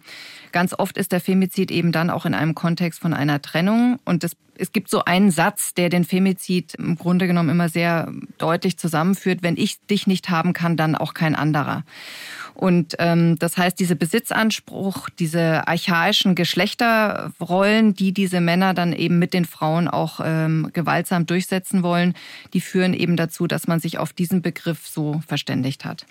Ganz 0.51 0.73
oft 0.77 0.97
ist 0.97 1.11
der 1.11 1.19
Femizid 1.19 1.71
eben 1.71 1.91
dann 1.91 2.09
auch 2.09 2.25
in 2.25 2.33
einem 2.33 2.55
Kontext 2.55 2.99
von 2.99 3.13
einer 3.13 3.41
Trennung 3.41 3.99
und 4.05 4.23
das 4.23 4.35
es 4.55 4.71
gibt 4.71 4.89
so 4.89 5.03
einen 5.03 5.31
Satz, 5.31 5.73
der 5.73 5.89
den 5.89 6.03
Femizid 6.03 6.75
im 6.75 6.95
Grunde 6.95 7.27
genommen 7.27 7.49
immer 7.49 7.69
sehr 7.69 8.11
deutlich 8.37 8.77
zusammenführt. 8.77 9.41
Wenn 9.41 9.57
ich 9.57 9.81
dich 9.87 10.07
nicht 10.07 10.29
haben 10.29 10.53
kann, 10.53 10.77
dann 10.77 10.95
auch 10.95 11.13
kein 11.13 11.35
anderer. 11.35 11.83
Und 12.55 12.95
ähm, 12.99 13.37
das 13.39 13.57
heißt, 13.57 13.79
diese 13.79 13.95
Besitzanspruch, 13.95 15.09
diese 15.09 15.67
archaischen 15.67 16.35
Geschlechterrollen, 16.35 17.93
die 17.93 18.13
diese 18.13 18.41
Männer 18.41 18.73
dann 18.73 18.93
eben 18.93 19.19
mit 19.19 19.33
den 19.33 19.45
Frauen 19.45 19.87
auch 19.87 20.19
ähm, 20.23 20.69
gewaltsam 20.73 21.25
durchsetzen 21.25 21.83
wollen, 21.83 22.13
die 22.53 22.61
führen 22.61 22.93
eben 22.93 23.17
dazu, 23.17 23.47
dass 23.47 23.67
man 23.67 23.79
sich 23.79 23.97
auf 23.97 24.13
diesen 24.13 24.41
Begriff 24.41 24.87
so 24.87 25.21
verständigt 25.27 25.85
hat. 25.85 26.05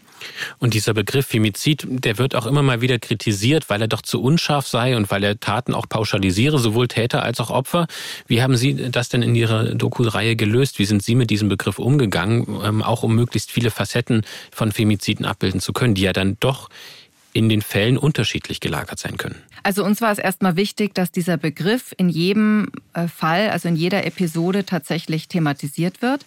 Und 0.59 0.75
dieser 0.75 0.95
Begriff 0.95 1.27
Femizid, 1.27 1.87
der 1.89 2.19
wird 2.19 2.35
auch 2.35 2.47
immer 2.47 2.63
mal 2.63 2.81
wieder 2.81 2.99
kritisiert, 2.99 3.71
weil 3.71 3.81
er 3.81 3.89
doch 3.89 4.03
zu 4.03 4.23
unscharf 4.23 4.67
sei 4.67 4.97
und 4.97 5.11
weil 5.11 5.25
er 5.25 5.39
Taten 5.41 5.75
auch 5.75 5.89
pauschalisiere, 5.89 6.59
sowohl 6.59 6.89
Täter 6.89 7.23
als 7.23 7.41
auch 7.41 7.51
Opfer. 7.51 7.87
Wie 8.27 8.43
haben 8.43 8.57
Sie 8.57 8.91
das 8.91 9.09
denn 9.09 9.23
in 9.23 9.35
Ihrer 9.35 9.75
Doku-Reihe 9.75 10.37
gelöst? 10.37 10.79
Wie 10.79 10.85
sind 10.85 11.03
Sie 11.03 11.15
mit 11.15 11.31
diesem 11.31 11.49
Begriff 11.49 11.79
umgegangen, 11.79 12.61
ähm, 12.65 12.83
auch 12.83 13.03
um 13.03 13.15
möglichst 13.15 13.51
viele 13.51 13.71
Facetten 13.71 14.23
von 14.51 14.73
Femiziden 14.73 15.27
abbilden 15.27 15.61
zu 15.61 15.73
können, 15.73 15.95
die 15.95 16.03
ja 16.03 16.13
dann 16.13 16.37
doch 16.41 16.69
in 17.33 17.49
den 17.49 17.63
Fällen 17.63 17.97
unterschiedlich 17.97 18.61
gelagert 18.61 18.99
sein 18.99 19.17
können? 19.17 19.37
Also 19.63 19.85
uns 19.85 20.01
war 20.01 20.11
es 20.11 20.19
erstmal 20.19 20.57
wichtig, 20.57 20.95
dass 20.95 21.13
dieser 21.13 21.37
Begriff 21.37 21.95
in 21.97 22.09
jedem 22.09 22.71
äh, 22.95 23.07
Fall, 23.07 23.51
also 23.51 23.69
in 23.69 23.77
jeder 23.77 24.05
Episode 24.05 24.65
tatsächlich 24.65 25.29
thematisiert 25.29 26.03
wird. 26.03 26.25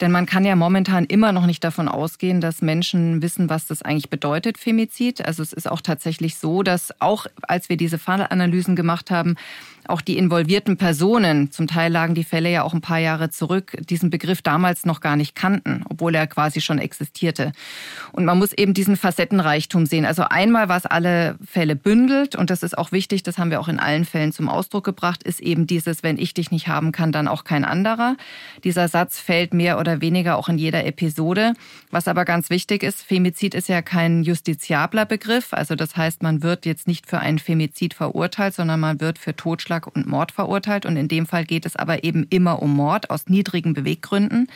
Denn 0.00 0.12
man 0.12 0.26
kann 0.26 0.44
ja 0.44 0.56
momentan 0.56 1.04
immer 1.04 1.32
noch 1.32 1.46
nicht 1.46 1.62
davon 1.64 1.88
ausgehen, 1.88 2.40
dass 2.40 2.62
Menschen 2.62 3.20
wissen, 3.20 3.50
was 3.50 3.66
das 3.66 3.82
eigentlich 3.82 4.10
bedeutet, 4.10 4.56
Femizid. 4.58 5.24
Also 5.24 5.42
es 5.42 5.52
ist 5.52 5.70
auch 5.70 5.80
tatsächlich 5.80 6.36
so, 6.36 6.62
dass 6.62 7.00
auch 7.00 7.26
als 7.42 7.68
wir 7.68 7.76
diese 7.76 7.98
Fallanalysen 7.98 8.76
gemacht 8.76 9.10
haben, 9.10 9.36
auch 9.88 10.00
die 10.00 10.18
involvierten 10.18 10.76
Personen, 10.76 11.50
zum 11.50 11.66
Teil 11.66 11.90
lagen 11.90 12.14
die 12.14 12.24
Fälle 12.24 12.50
ja 12.50 12.62
auch 12.62 12.74
ein 12.74 12.80
paar 12.80 12.98
Jahre 12.98 13.30
zurück, 13.30 13.76
diesen 13.88 14.10
Begriff 14.10 14.42
damals 14.42 14.84
noch 14.84 15.00
gar 15.00 15.16
nicht 15.16 15.34
kannten, 15.34 15.82
obwohl 15.88 16.14
er 16.14 16.26
quasi 16.26 16.60
schon 16.60 16.78
existierte. 16.78 17.52
Und 18.12 18.24
man 18.24 18.38
muss 18.38 18.52
eben 18.52 18.74
diesen 18.74 18.96
Facettenreichtum 18.96 19.86
sehen. 19.86 20.04
Also 20.04 20.24
einmal, 20.24 20.68
was 20.68 20.86
alle 20.86 21.36
Fälle 21.44 21.76
bündelt, 21.76 22.36
und 22.36 22.50
das 22.50 22.62
ist 22.62 22.76
auch 22.76 22.92
wichtig, 22.92 23.22
das 23.22 23.38
haben 23.38 23.50
wir 23.50 23.60
auch 23.60 23.68
in 23.68 23.80
allen 23.80 24.04
Fällen 24.04 24.32
zum 24.32 24.48
Ausdruck 24.48 24.84
gebracht, 24.84 25.22
ist 25.22 25.40
eben 25.40 25.66
dieses, 25.66 26.02
wenn 26.02 26.18
ich 26.18 26.34
dich 26.34 26.50
nicht 26.50 26.68
haben 26.68 26.92
kann, 26.92 27.10
dann 27.10 27.26
auch 27.26 27.44
kein 27.44 27.64
anderer. 27.64 28.16
Dieser 28.64 28.88
Satz 28.88 29.18
fällt 29.18 29.54
mehr 29.54 29.78
oder 29.78 30.00
weniger 30.00 30.36
auch 30.36 30.48
in 30.48 30.58
jeder 30.58 30.84
Episode. 30.84 31.54
Was 31.90 32.08
aber 32.08 32.24
ganz 32.24 32.50
wichtig 32.50 32.82
ist, 32.82 33.02
Femizid 33.02 33.54
ist 33.54 33.68
ja 33.68 33.80
kein 33.80 34.22
justiziabler 34.22 35.06
Begriff. 35.06 35.52
Also 35.52 35.74
das 35.74 35.96
heißt, 35.96 36.22
man 36.22 36.42
wird 36.42 36.66
jetzt 36.66 36.86
nicht 36.86 37.08
für 37.08 37.20
einen 37.20 37.38
Femizid 37.38 37.94
verurteilt, 37.94 38.54
sondern 38.54 38.80
man 38.80 39.00
wird 39.00 39.18
für 39.18 39.34
Totschlag 39.34 39.77
Totschlag 39.78 39.86
und 39.86 40.06
Mord 40.06 40.32
verurteilt. 40.32 40.86
Und 40.86 40.96
in 40.96 41.08
dem 41.08 41.26
Fall 41.26 41.44
geht 41.44 41.66
es 41.66 41.76
aber 41.76 42.04
eben 42.04 42.26
immer 42.30 42.62
um 42.62 42.74
Mord 42.74 43.10
aus 43.10 43.28
niedrigen 43.28 43.74
Beweggründen. 43.74 44.48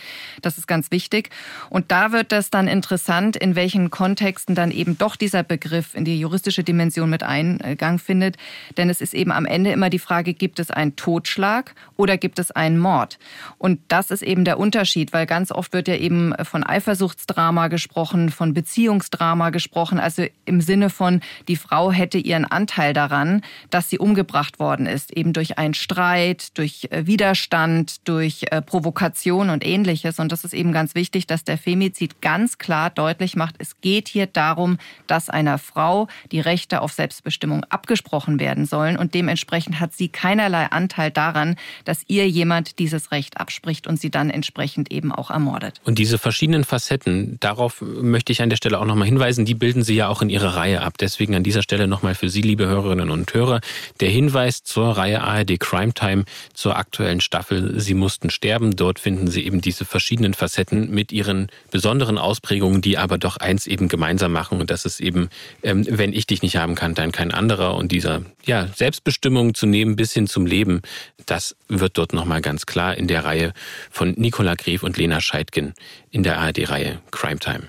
Das 0.42 0.58
ist 0.58 0.66
ganz 0.66 0.90
wichtig. 0.90 1.30
Und 1.70 1.90
da 1.90 2.12
wird 2.12 2.32
es 2.32 2.50
dann 2.50 2.68
interessant, 2.68 3.36
in 3.36 3.54
welchen 3.54 3.90
Kontexten 3.90 4.54
dann 4.54 4.70
eben 4.70 4.98
doch 4.98 5.16
dieser 5.16 5.42
Begriff 5.42 5.94
in 5.94 6.04
die 6.04 6.18
juristische 6.18 6.64
Dimension 6.64 7.10
mit 7.10 7.22
Eingang 7.22 7.98
findet. 7.98 8.36
Denn 8.76 8.90
es 8.90 9.00
ist 9.00 9.14
eben 9.14 9.32
am 9.32 9.46
Ende 9.46 9.72
immer 9.72 9.90
die 9.90 9.98
Frage, 9.98 10.34
gibt 10.34 10.58
es 10.58 10.70
einen 10.70 10.96
Totschlag 10.96 11.74
oder 11.96 12.16
gibt 12.16 12.38
es 12.38 12.50
einen 12.50 12.78
Mord? 12.78 13.18
Und 13.58 13.80
das 13.88 14.10
ist 14.10 14.22
eben 14.22 14.44
der 14.44 14.58
Unterschied, 14.58 15.12
weil 15.12 15.26
ganz 15.26 15.52
oft 15.52 15.72
wird 15.72 15.88
ja 15.88 15.96
eben 15.96 16.34
von 16.42 16.64
Eifersuchtsdrama 16.64 17.68
gesprochen, 17.68 18.30
von 18.30 18.54
Beziehungsdrama 18.54 19.50
gesprochen, 19.50 19.98
also 19.98 20.24
im 20.44 20.60
Sinne 20.60 20.90
von, 20.90 21.20
die 21.48 21.56
Frau 21.56 21.92
hätte 21.92 22.18
ihren 22.18 22.44
Anteil 22.44 22.92
daran, 22.92 23.42
dass 23.70 23.90
sie 23.90 23.98
umgebracht 23.98 24.58
worden 24.58 24.86
ist, 24.86 25.11
eben 25.16 25.32
durch 25.32 25.58
einen 25.58 25.74
Streit, 25.74 26.56
durch 26.58 26.88
äh, 26.90 27.06
Widerstand, 27.06 28.08
durch 28.08 28.44
äh, 28.50 28.62
Provokation 28.62 29.50
und 29.50 29.64
ähnliches. 29.64 30.18
Und 30.18 30.32
das 30.32 30.44
ist 30.44 30.54
eben 30.54 30.72
ganz 30.72 30.94
wichtig, 30.94 31.26
dass 31.26 31.44
der 31.44 31.58
Femizid 31.58 32.20
ganz 32.20 32.58
klar 32.58 32.90
deutlich 32.90 33.36
macht, 33.36 33.56
es 33.58 33.80
geht 33.80 34.08
hier 34.08 34.26
darum, 34.26 34.78
dass 35.06 35.28
einer 35.28 35.58
Frau 35.58 36.08
die 36.30 36.40
Rechte 36.40 36.80
auf 36.80 36.92
Selbstbestimmung 36.92 37.64
abgesprochen 37.64 38.40
werden 38.40 38.66
sollen. 38.66 38.96
Und 38.96 39.14
dementsprechend 39.14 39.80
hat 39.80 39.92
sie 39.92 40.08
keinerlei 40.08 40.66
Anteil 40.66 41.10
daran, 41.10 41.56
dass 41.84 42.02
ihr 42.08 42.28
jemand 42.28 42.78
dieses 42.78 43.12
Recht 43.12 43.38
abspricht 43.38 43.86
und 43.86 44.00
sie 44.00 44.10
dann 44.10 44.30
entsprechend 44.30 44.90
eben 44.90 45.12
auch 45.12 45.30
ermordet. 45.30 45.80
Und 45.84 45.98
diese 45.98 46.18
verschiedenen 46.18 46.64
Facetten, 46.64 47.38
darauf 47.40 47.80
möchte 47.80 48.32
ich 48.32 48.42
an 48.42 48.50
der 48.50 48.56
Stelle 48.56 48.78
auch 48.78 48.84
nochmal 48.84 49.06
hinweisen, 49.06 49.44
die 49.44 49.54
bilden 49.54 49.82
Sie 49.82 49.94
ja 49.94 50.08
auch 50.08 50.22
in 50.22 50.30
Ihrer 50.30 50.56
Reihe 50.56 50.82
ab. 50.82 50.94
Deswegen 50.98 51.34
an 51.34 51.42
dieser 51.42 51.62
Stelle 51.62 51.86
nochmal 51.86 52.14
für 52.14 52.28
Sie, 52.28 52.42
liebe 52.42 52.66
Hörerinnen 52.66 53.10
und 53.10 53.32
Hörer, 53.34 53.60
der 54.00 54.10
Hinweis 54.10 54.62
zur 54.62 54.96
Reihe 55.02 55.20
ARD 55.20 55.58
Crime 55.58 55.92
Time 55.92 56.24
zur 56.54 56.76
aktuellen 56.76 57.20
Staffel 57.20 57.80
Sie 57.80 57.94
mussten 57.94 58.30
sterben. 58.30 58.76
Dort 58.76 59.00
finden 59.00 59.26
Sie 59.26 59.44
eben 59.44 59.60
diese 59.60 59.84
verschiedenen 59.84 60.32
Facetten 60.32 60.90
mit 60.90 61.10
ihren 61.10 61.48
besonderen 61.72 62.18
Ausprägungen, 62.18 62.82
die 62.82 62.98
aber 62.98 63.18
doch 63.18 63.36
eins 63.36 63.66
eben 63.66 63.88
gemeinsam 63.88 64.32
machen 64.32 64.60
und 64.60 64.70
das 64.70 64.84
ist 64.84 65.00
eben, 65.00 65.28
ähm, 65.64 65.84
wenn 65.88 66.12
ich 66.12 66.26
dich 66.26 66.42
nicht 66.42 66.56
haben 66.56 66.76
kann, 66.76 66.94
dann 66.94 67.10
kein 67.10 67.32
anderer 67.32 67.74
und 67.74 67.90
dieser 67.90 68.22
ja, 68.44 68.68
Selbstbestimmung 68.68 69.54
zu 69.54 69.66
nehmen 69.66 69.96
bis 69.96 70.12
hin 70.12 70.28
zum 70.28 70.46
Leben, 70.46 70.82
das 71.26 71.56
wird 71.68 71.98
dort 71.98 72.12
nochmal 72.12 72.40
ganz 72.40 72.66
klar 72.66 72.96
in 72.96 73.08
der 73.08 73.24
Reihe 73.24 73.52
von 73.90 74.12
Nicola 74.16 74.54
Gref 74.54 74.84
und 74.84 74.96
Lena 74.96 75.20
Scheidgen 75.20 75.74
in 76.12 76.22
der 76.22 76.38
ARD-Reihe 76.38 77.00
Crime 77.10 77.40
Time. 77.40 77.64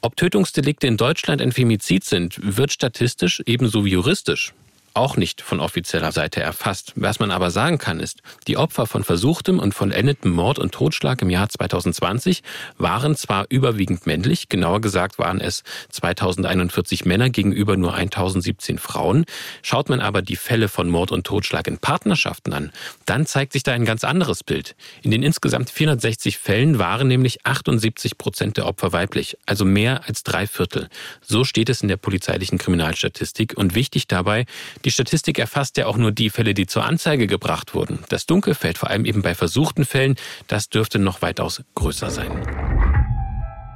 Ob 0.00 0.16
Tötungsdelikte 0.16 0.88
in 0.88 0.96
Deutschland 0.96 1.40
ein 1.40 1.52
Femizid 1.52 2.02
sind, 2.02 2.40
wird 2.42 2.72
statistisch 2.72 3.40
ebenso 3.46 3.84
wie 3.84 3.90
juristisch 3.90 4.52
auch 4.94 5.16
nicht 5.16 5.42
von 5.42 5.60
offizieller 5.60 6.12
Seite 6.12 6.40
erfasst. 6.40 6.92
Was 6.96 7.20
man 7.20 7.30
aber 7.30 7.50
sagen 7.50 7.78
kann, 7.78 8.00
ist, 8.00 8.22
die 8.46 8.56
Opfer 8.56 8.86
von 8.86 9.04
versuchtem 9.04 9.58
und 9.58 9.74
vollendetem 9.74 10.32
Mord 10.32 10.58
und 10.58 10.72
Totschlag 10.72 11.22
im 11.22 11.30
Jahr 11.30 11.48
2020 11.48 12.42
waren 12.78 13.16
zwar 13.16 13.46
überwiegend 13.48 14.06
männlich, 14.06 14.48
genauer 14.48 14.80
gesagt 14.80 15.18
waren 15.18 15.40
es 15.40 15.62
2041 15.90 17.04
Männer 17.04 17.30
gegenüber 17.30 17.76
nur 17.76 17.94
1017 17.94 18.78
Frauen. 18.78 19.24
Schaut 19.62 19.88
man 19.88 20.00
aber 20.00 20.22
die 20.22 20.36
Fälle 20.36 20.68
von 20.68 20.88
Mord 20.88 21.12
und 21.12 21.26
Totschlag 21.26 21.66
in 21.66 21.78
Partnerschaften 21.78 22.52
an, 22.52 22.72
dann 23.06 23.26
zeigt 23.26 23.52
sich 23.52 23.62
da 23.62 23.72
ein 23.72 23.84
ganz 23.84 24.04
anderes 24.04 24.44
Bild. 24.44 24.74
In 25.02 25.10
den 25.10 25.22
insgesamt 25.22 25.70
460 25.70 26.38
Fällen 26.38 26.78
waren 26.78 27.08
nämlich 27.08 27.44
78 27.44 28.18
Prozent 28.18 28.56
der 28.56 28.66
Opfer 28.66 28.92
weiblich, 28.92 29.36
also 29.46 29.64
mehr 29.64 30.02
als 30.06 30.22
drei 30.22 30.46
Viertel. 30.46 30.88
So 31.20 31.44
steht 31.44 31.68
es 31.68 31.82
in 31.82 31.88
der 31.88 31.96
polizeilichen 31.96 32.58
Kriminalstatistik 32.58 33.54
und 33.56 33.74
wichtig 33.74 34.06
dabei, 34.08 34.46
die 34.84 34.90
Statistik 34.90 35.38
erfasst 35.38 35.76
ja 35.76 35.86
auch 35.86 35.96
nur 35.96 36.12
die 36.12 36.30
Fälle, 36.30 36.54
die 36.54 36.66
zur 36.66 36.84
Anzeige 36.84 37.26
gebracht 37.26 37.74
wurden. 37.74 38.00
Das 38.08 38.26
Dunkelfeld, 38.26 38.78
vor 38.78 38.90
allem 38.90 39.04
eben 39.04 39.22
bei 39.22 39.34
versuchten 39.34 39.84
Fällen, 39.84 40.16
das 40.48 40.68
dürfte 40.68 40.98
noch 40.98 41.22
weitaus 41.22 41.62
größer 41.74 42.10
sein. 42.10 42.30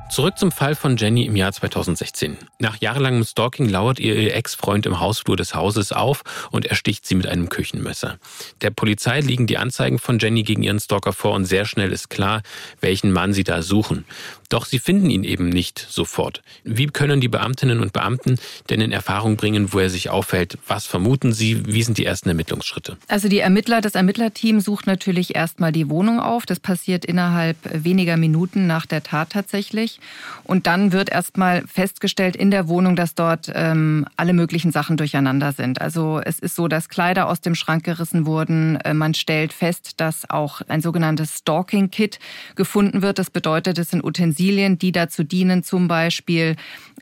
Zurück 0.08 0.38
zum 0.38 0.52
Fall 0.52 0.76
von 0.76 0.96
Jenny 0.96 1.26
im 1.26 1.34
Jahr 1.34 1.52
2016. 1.52 2.36
Nach 2.60 2.76
jahrelangem 2.80 3.24
Stalking 3.24 3.68
lauert 3.68 3.98
ihr 3.98 4.34
Ex-Freund 4.34 4.86
im 4.86 5.00
Hausflur 5.00 5.36
des 5.36 5.54
Hauses 5.54 5.90
auf 5.92 6.22
und 6.52 6.64
ersticht 6.64 7.04
sie 7.04 7.16
mit 7.16 7.26
einem 7.26 7.48
Küchenmesser. 7.48 8.18
Der 8.62 8.70
Polizei 8.70 9.20
liegen 9.20 9.48
die 9.48 9.58
Anzeigen 9.58 9.98
von 9.98 10.20
Jenny 10.20 10.44
gegen 10.44 10.62
ihren 10.62 10.78
Stalker 10.78 11.12
vor 11.12 11.34
und 11.34 11.44
sehr 11.44 11.64
schnell 11.64 11.92
ist 11.92 12.08
klar, 12.08 12.42
welchen 12.80 13.12
Mann 13.12 13.32
sie 13.32 13.44
da 13.44 13.62
suchen. 13.62 14.04
Doch 14.48 14.66
sie 14.66 14.78
finden 14.78 15.10
ihn 15.10 15.24
eben 15.24 15.48
nicht 15.48 15.78
sofort. 15.78 16.42
Wie 16.64 16.86
können 16.86 17.20
die 17.20 17.28
Beamtinnen 17.28 17.80
und 17.80 17.92
Beamten 17.92 18.38
denn 18.70 18.80
in 18.80 18.92
Erfahrung 18.92 19.36
bringen, 19.36 19.72
wo 19.72 19.78
er 19.78 19.90
sich 19.90 20.10
aufhält? 20.10 20.58
Was 20.66 20.86
vermuten 20.86 21.32
Sie? 21.32 21.66
Wie 21.66 21.82
sind 21.82 21.98
die 21.98 22.04
ersten 22.04 22.28
Ermittlungsschritte? 22.28 22.96
Also 23.08 23.28
die 23.28 23.40
Ermittler, 23.40 23.80
das 23.80 23.94
Ermittlerteam 23.94 24.60
sucht 24.60 24.86
natürlich 24.86 25.34
erstmal 25.34 25.72
die 25.72 25.88
Wohnung 25.88 26.20
auf. 26.20 26.46
Das 26.46 26.60
passiert 26.60 27.04
innerhalb 27.04 27.56
weniger 27.72 28.16
Minuten 28.16 28.66
nach 28.66 28.86
der 28.86 29.02
Tat 29.02 29.30
tatsächlich. 29.30 30.00
Und 30.44 30.66
dann 30.66 30.92
wird 30.92 31.10
erstmal 31.10 31.64
festgestellt 31.66 32.36
in 32.36 32.50
der 32.50 32.68
Wohnung, 32.68 32.96
dass 32.96 33.14
dort 33.14 33.50
ähm, 33.54 34.06
alle 34.16 34.32
möglichen 34.32 34.72
Sachen 34.72 34.96
durcheinander 34.96 35.52
sind. 35.52 35.80
Also 35.80 36.20
es 36.24 36.38
ist 36.38 36.54
so, 36.54 36.68
dass 36.68 36.88
Kleider 36.88 37.28
aus 37.28 37.40
dem 37.40 37.54
Schrank 37.54 37.84
gerissen 37.84 38.26
wurden. 38.26 38.76
Äh, 38.76 38.94
man 38.94 39.14
stellt 39.14 39.52
fest, 39.52 40.00
dass 40.00 40.28
auch 40.30 40.62
ein 40.68 40.80
sogenanntes 40.80 41.38
Stalking-Kit 41.38 42.18
gefunden 42.54 43.02
wird. 43.02 43.18
Das 43.18 43.30
bedeutet, 43.30 43.78
es 43.78 43.90
sind 43.90 44.04
Utensilien, 44.04 44.35
die 44.78 44.92
dazu 44.92 45.24
dienen, 45.24 45.62
zum 45.62 45.88
Beispiel 45.88 46.56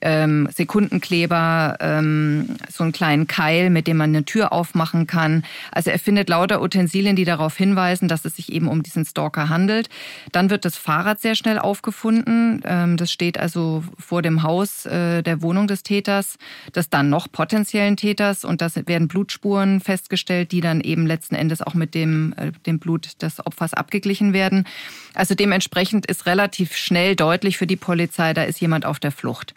ähm, 0.05 0.49
Sekundenkleber, 0.55 1.79
ähm, 1.81 2.57
so 2.71 2.85
einen 2.85 2.93
kleinen 2.93 3.27
Keil, 3.27 3.71
mit 3.71 3.87
dem 3.87 3.97
man 3.97 4.11
eine 4.11 4.25
Tür 4.25 4.53
aufmachen 4.53 5.07
kann. 5.07 5.45
Also 5.73 5.91
er 5.91 5.99
findet 5.99 6.29
lauter 6.29 6.63
Utensilien, 6.63 7.17
die 7.17 7.25
darauf 7.25 7.57
hinweisen, 7.57 8.07
dass 8.07 8.25
es 8.25 8.37
sich 8.37 8.53
eben 8.53 8.69
um 8.69 8.83
diesen 8.83 9.07
Stalker 9.07 9.49
handelt. 9.49 9.89
Dann 10.31 10.51
wird 10.51 10.67
das 10.67 10.77
Fahrrad 10.77 11.21
sehr 11.21 11.35
schnell 11.35 11.59
aufgefunden. 11.59 12.63
Ähm, 12.65 12.99
das 12.99 13.11
steht 13.11 13.39
also 13.39 13.83
vor 13.99 14.21
dem 14.21 14.43
Haus 14.43 14.85
äh, 14.85 15.23
der 15.23 15.41
Wohnung 15.41 15.67
des 15.67 15.83
Täters, 15.83 16.37
des 16.75 16.91
dann 16.91 17.09
noch 17.09 17.33
potenziellen 17.33 17.97
Täters. 17.97 18.45
Und 18.45 18.61
das 18.61 18.77
werden 18.87 19.09
Blutspuren 19.09 19.81
festgestellt, 19.81 20.53
die 20.53 20.61
dann 20.61 20.83
eben 20.83 21.07
letzten 21.07 21.35
Endes 21.35 21.63
auch 21.63 21.75
mit 21.75 21.95
dem, 21.95 22.35
äh, 22.37 22.53
dem 22.67 22.79
Blut 22.79 23.23
des 23.23 23.45
Opfers 23.45 23.73
abgeglichen 23.73 24.35
werden. 24.35 24.67
Also 25.15 25.35
dementsprechend 25.35 26.05
ist 26.07 26.27
relativ 26.27 26.77
schnell 26.77 27.17
deutlich 27.17 27.57
für 27.57 27.67
die 27.67 27.77
Polizei, 27.77 28.35
da 28.35 28.43
ist 28.43 28.61
jemand 28.61 28.85
auf 28.85 28.99
der 28.99 29.13
Flucht. 29.13 29.55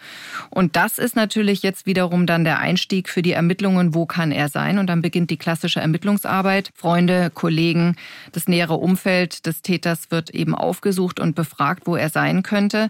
Und 0.50 0.76
das 0.76 0.98
ist 0.98 1.16
natürlich 1.16 1.64
jetzt 1.64 1.86
wiederum 1.86 2.26
dann 2.26 2.44
der 2.44 2.60
Einstieg 2.60 3.10
für 3.10 3.22
die 3.22 3.32
Ermittlungen, 3.32 3.94
wo 3.94 4.06
kann 4.06 4.32
er 4.32 4.50
sein? 4.50 4.80
Und 4.80 4.88
dann 4.88 5.02
beginnt 5.02 5.30
die 5.30 5.38
klassische 5.38 5.80
Ermittlungsarbeit. 5.80 6.72
Freunde, 6.76 7.30
Kollegen, 7.34 7.96
das 8.32 8.48
nähere 8.48 8.76
Umfeld 8.76 9.46
des 9.46 9.62
Täters 9.62 10.12
wird 10.12 10.30
eben 10.32 10.56
aufgesucht 10.56 11.20
und 11.20 11.36
befragt, 11.36 11.84
wo 11.86 11.96
er 11.96 12.10
sein 12.10 12.44
könnte. 12.44 12.88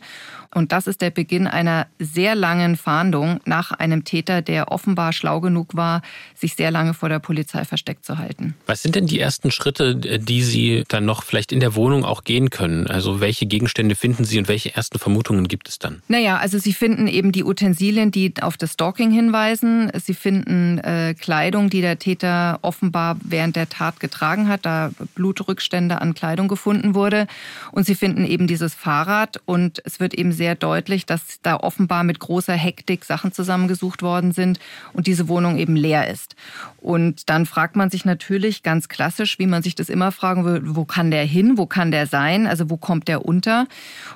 Und 0.54 0.72
das 0.72 0.88
ist 0.88 1.02
der 1.02 1.10
Beginn 1.10 1.46
einer 1.46 1.88
sehr 2.00 2.36
langen 2.36 2.78
Fahndung 2.78 3.40
nach 3.46 3.72
einem 3.72 4.04
Täter, 4.06 4.42
der 4.42 4.72
offenbar 4.72 5.14
schlau 5.14 5.42
genug 5.42 5.76
war, 5.76 6.02
sich 6.36 6.56
sehr 6.56 6.72
lange 6.72 6.94
vor 6.94 7.10
der 7.10 7.20
Polizei 7.20 7.66
versteckt 7.66 8.06
zu 8.06 8.18
halten. 8.18 8.56
Was 8.66 8.82
sind 8.82 8.96
denn 8.96 9.08
die 9.08 9.20
ersten 9.20 9.52
Schritte, 9.52 9.96
die 9.96 10.44
Sie 10.44 10.84
dann 10.88 11.06
noch 11.06 11.24
vielleicht 11.24 11.52
in 11.52 11.60
der 11.60 11.76
Wohnung 11.76 12.06
auch 12.06 12.24
gehen 12.24 12.50
können? 12.50 12.88
Also 12.88 13.20
welche 13.20 13.46
Gegenstände 13.46 13.96
finden 13.96 14.24
Sie 14.24 14.40
und 14.40 14.48
welche 14.48 14.74
ersten 14.74 15.00
Vermutungen 15.00 15.48
gibt 15.48 15.68
es 15.68 15.80
dann? 15.80 16.02
Naja, 16.08 16.38
also 16.38 16.58
Sie 16.58 16.74
finden 16.74 17.08
eben 17.08 17.27
die 17.32 17.44
Utensilien, 17.44 18.12
die 18.12 18.34
auf 18.42 18.58
das 18.58 18.74
Stalking 18.74 19.12
hinweisen. 19.12 19.92
Sie 19.96 20.14
finden 20.14 20.78
äh, 20.80 21.14
Kleidung, 21.14 21.70
die 21.70 21.82
der 21.82 22.00
Täter 22.00 22.60
offenbar 22.62 23.18
während 23.24 23.56
der 23.56 23.70
Tat 23.70 24.00
getragen 24.00 24.48
hat, 24.48 24.66
da 24.66 24.92
Blutrückstände 25.16 26.02
an 26.02 26.14
Kleidung 26.14 26.48
gefunden 26.48 26.96
wurde. 26.96 27.28
Und 27.72 27.86
Sie 27.86 27.96
finden 27.96 28.26
eben 28.26 28.48
dieses 28.48 28.74
Fahrrad 28.74 29.42
und 29.46 29.82
es 29.86 30.00
wird 30.00 30.14
eben 30.14 30.32
sehr 30.32 30.56
deutlich, 30.56 31.06
dass 31.06 31.40
da 31.42 31.58
offenbar 31.58 32.04
mit 32.04 32.20
großer 32.20 32.54
Hektik 32.54 33.06
Sachen 33.06 33.32
zusammengesucht 33.32 34.02
worden 34.02 34.32
sind 34.32 34.60
und 34.94 35.08
diese 35.08 35.28
Wohnung 35.28 35.58
eben 35.58 35.76
leer 35.76 36.08
ist. 36.10 36.36
Und 36.80 37.30
dann 37.30 37.46
fragt 37.46 37.76
man 37.76 37.90
sich 37.90 38.06
natürlich 38.06 38.64
ganz 38.64 38.88
klassisch, 38.88 39.40
wie 39.40 39.48
man 39.48 39.64
sich 39.64 39.76
das 39.76 39.90
immer 39.90 40.12
fragen 40.12 40.46
will, 40.46 40.62
wo 40.64 40.86
kann 40.86 41.12
der 41.12 41.26
hin, 41.26 41.58
wo 41.58 41.66
kann 41.66 41.92
der 41.92 42.08
sein, 42.08 42.48
also 42.48 42.70
wo 42.70 42.78
kommt 42.78 43.08
der 43.08 43.26
unter? 43.26 43.68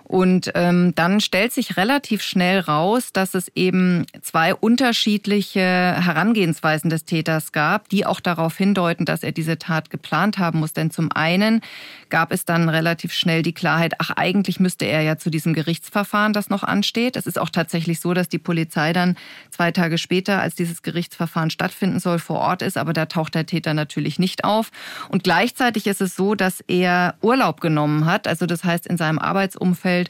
Und 0.03 0.51
ähm, 0.55 0.93
dann 0.95 1.19
stellt 1.19 1.51
sich 1.51 1.77
relativ 1.77 2.21
schnell 2.21 2.59
raus, 2.59 3.00
dass 3.11 3.33
es 3.33 3.51
eben 3.55 4.05
zwei 4.21 4.53
unterschiedliche 4.53 5.61
Herangehensweisen 5.61 6.89
des 6.89 7.05
Täters 7.05 7.51
gab, 7.51 7.89
die 7.89 8.05
auch 8.05 8.19
darauf 8.19 8.57
hindeuten, 8.57 9.05
dass 9.05 9.23
er 9.23 9.31
diese 9.31 9.57
Tat 9.57 9.89
geplant 9.89 10.37
haben 10.37 10.59
muss. 10.59 10.73
Denn 10.73 10.91
zum 10.91 11.11
einen 11.11 11.61
gab 12.09 12.31
es 12.31 12.45
dann 12.45 12.69
relativ 12.69 13.13
schnell 13.13 13.41
die 13.41 13.53
Klarheit, 13.53 13.93
ach 13.99 14.11
eigentlich 14.11 14.59
müsste 14.59 14.85
er 14.85 15.01
ja 15.01 15.17
zu 15.17 15.29
diesem 15.29 15.53
Gerichtsverfahren, 15.53 16.33
das 16.33 16.49
noch 16.49 16.63
ansteht. 16.63 17.15
Es 17.15 17.25
ist 17.25 17.39
auch 17.39 17.49
tatsächlich 17.49 17.99
so, 17.99 18.13
dass 18.13 18.29
die 18.29 18.39
Polizei 18.39 18.93
dann 18.93 19.15
zwei 19.49 19.71
Tage 19.71 19.97
später, 19.97 20.41
als 20.41 20.55
dieses 20.55 20.81
Gerichtsverfahren 20.81 21.49
stattfinden 21.49 21.99
soll, 21.99 22.19
vor 22.19 22.39
Ort 22.39 22.61
ist, 22.61 22.77
aber 22.77 22.93
da 22.93 23.05
taucht 23.05 23.35
der 23.35 23.45
Täter 23.45 23.73
natürlich 23.73 24.19
nicht 24.19 24.43
auf. 24.43 24.71
Und 25.09 25.23
gleichzeitig 25.23 25.87
ist 25.87 26.01
es 26.01 26.15
so, 26.15 26.35
dass 26.35 26.61
er 26.67 27.15
Urlaub 27.21 27.61
genommen 27.61 28.05
hat, 28.05 28.27
also 28.27 28.45
das 28.45 28.63
heißt 28.63 28.87
in 28.87 28.97
seinem 28.97 29.19
Arbeitsumfeld 29.19 30.09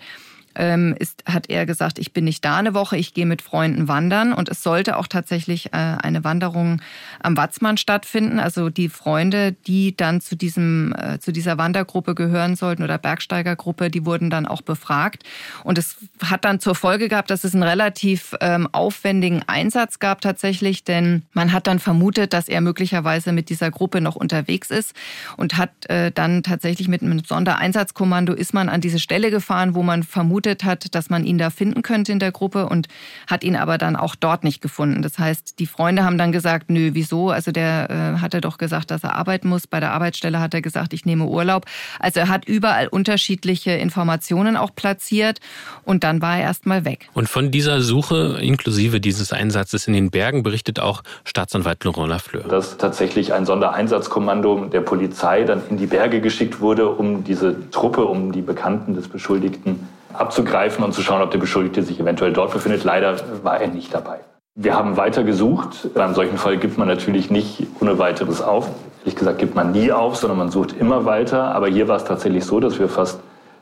ähm, 0.55 0.95
ist, 0.97 1.23
hat 1.25 1.49
er 1.49 1.65
gesagt, 1.65 1.99
ich 1.99 2.13
bin 2.13 2.25
nicht 2.25 2.43
da 2.43 2.57
eine 2.57 2.73
Woche, 2.73 2.97
ich 2.97 3.13
gehe 3.13 3.25
mit 3.25 3.41
Freunden 3.41 3.87
wandern. 3.87 4.33
Und 4.33 4.49
es 4.49 4.63
sollte 4.63 4.97
auch 4.97 5.07
tatsächlich 5.07 5.67
äh, 5.67 5.77
eine 5.77 6.23
Wanderung 6.23 6.81
am 7.21 7.37
Watzmann 7.37 7.77
stattfinden. 7.77 8.39
Also 8.39 8.69
die 8.69 8.89
Freunde, 8.89 9.53
die 9.53 9.95
dann 9.95 10.21
zu, 10.21 10.35
diesem, 10.35 10.93
äh, 10.97 11.19
zu 11.19 11.31
dieser 11.31 11.57
Wandergruppe 11.57 12.15
gehören 12.15 12.55
sollten 12.55 12.83
oder 12.83 12.97
Bergsteigergruppe, 12.97 13.89
die 13.89 14.05
wurden 14.05 14.29
dann 14.29 14.45
auch 14.45 14.61
befragt. 14.61 15.23
Und 15.63 15.77
es 15.77 15.97
hat 16.23 16.45
dann 16.45 16.59
zur 16.59 16.75
Folge 16.75 17.09
gehabt, 17.09 17.31
dass 17.31 17.43
es 17.43 17.53
einen 17.53 17.63
relativ 17.63 18.35
ähm, 18.41 18.67
aufwendigen 18.71 19.43
Einsatz 19.47 19.99
gab 19.99 20.21
tatsächlich, 20.21 20.83
denn 20.83 21.23
man 21.33 21.53
hat 21.53 21.67
dann 21.67 21.79
vermutet, 21.79 22.33
dass 22.33 22.47
er 22.47 22.61
möglicherweise 22.61 23.31
mit 23.31 23.49
dieser 23.49 23.71
Gruppe 23.71 24.01
noch 24.01 24.15
unterwegs 24.15 24.69
ist 24.69 24.93
und 25.37 25.57
hat 25.57 25.89
äh, 25.89 26.11
dann 26.11 26.43
tatsächlich 26.43 26.87
mit 26.87 27.01
einem 27.01 27.23
Sondereinsatzkommando 27.23 28.33
ist 28.33 28.53
man 28.53 28.69
an 28.69 28.81
diese 28.81 28.99
Stelle 28.99 29.31
gefahren, 29.31 29.75
wo 29.75 29.83
man 29.83 30.03
vermutet, 30.03 30.40
vermutet 30.41 30.63
hat, 30.63 30.95
dass 30.95 31.09
man 31.09 31.23
ihn 31.23 31.37
da 31.37 31.49
finden 31.49 31.81
könnte 31.81 32.11
in 32.11 32.19
der 32.19 32.31
Gruppe 32.31 32.67
und 32.67 32.87
hat 33.27 33.43
ihn 33.43 33.55
aber 33.55 33.77
dann 33.77 33.95
auch 33.95 34.15
dort 34.15 34.43
nicht 34.43 34.61
gefunden. 34.61 35.01
Das 35.01 35.19
heißt, 35.19 35.59
die 35.59 35.67
Freunde 35.67 36.03
haben 36.03 36.17
dann 36.17 36.31
gesagt, 36.31 36.69
nö, 36.69 36.91
wieso? 36.93 37.29
Also 37.29 37.51
der 37.51 37.89
äh, 37.89 38.19
hatte 38.19 38.41
doch 38.41 38.57
gesagt, 38.57 38.91
dass 38.91 39.03
er 39.03 39.15
arbeiten 39.15 39.47
muss. 39.47 39.67
Bei 39.67 39.79
der 39.79 39.91
Arbeitsstelle 39.91 40.39
hat 40.39 40.53
er 40.53 40.61
gesagt, 40.61 40.93
ich 40.93 41.05
nehme 41.05 41.25
Urlaub. 41.25 41.65
Also 41.99 42.21
er 42.21 42.29
hat 42.29 42.45
überall 42.45 42.87
unterschiedliche 42.87 43.71
Informationen 43.71 44.57
auch 44.57 44.73
platziert 44.75 45.39
und 45.83 46.03
dann 46.03 46.21
war 46.21 46.37
er 46.37 46.43
erstmal 46.43 46.85
weg. 46.85 47.09
Und 47.13 47.29
von 47.29 47.51
dieser 47.51 47.81
Suche 47.81 48.39
inklusive 48.41 48.99
dieses 48.99 49.31
Einsatzes 49.33 49.87
in 49.87 49.93
den 49.93 50.09
Bergen 50.09 50.43
berichtet 50.43 50.79
auch 50.79 51.03
Staatsanwalt 51.25 51.83
Laurent 51.83 52.09
Lafleur. 52.09 52.47
Dass 52.47 52.77
tatsächlich 52.77 53.33
ein 53.33 53.45
Sondereinsatzkommando 53.45 54.65
der 54.65 54.81
Polizei 54.81 55.43
dann 55.43 55.61
in 55.69 55.77
die 55.77 55.87
Berge 55.87 56.21
geschickt 56.21 56.59
wurde, 56.61 56.89
um 56.89 57.23
diese 57.23 57.69
Truppe, 57.69 58.05
um 58.05 58.31
die 58.31 58.41
Bekannten 58.41 58.95
des 58.95 59.07
Beschuldigten 59.07 59.87
abzugreifen 60.13 60.83
und 60.83 60.93
zu 60.93 61.01
schauen, 61.01 61.21
ob 61.21 61.31
der 61.31 61.39
Beschuldigte 61.39 61.83
sich 61.83 61.99
eventuell 61.99 62.33
dort 62.33 62.51
befindet. 62.51 62.83
Leider 62.83 63.15
war 63.43 63.59
er 63.61 63.67
nicht 63.67 63.93
dabei. 63.93 64.19
Wir 64.55 64.75
haben 64.75 64.97
weiter 64.97 65.23
gesucht. 65.23 65.89
Bei 65.93 66.03
einem 66.03 66.13
solchen 66.13 66.37
Fall 66.37 66.57
gibt 66.57 66.77
man 66.77 66.87
natürlich 66.87 67.31
nicht 67.31 67.67
ohne 67.79 67.99
weiteres 67.99 68.41
auf. 68.41 68.69
Ehrlich 68.99 69.15
gesagt 69.15 69.39
gibt 69.39 69.55
man 69.55 69.71
nie 69.71 69.91
auf, 69.91 70.17
sondern 70.17 70.37
man 70.37 70.51
sucht 70.51 70.75
immer 70.77 71.05
weiter. 71.05 71.55
Aber 71.55 71.67
hier 71.67 71.87
war 71.87 71.95
es 71.95 72.03
tatsächlich 72.03 72.45
so, 72.45 72.59
dass 72.59 72.77
wir 72.77 72.89
fast 72.89 73.19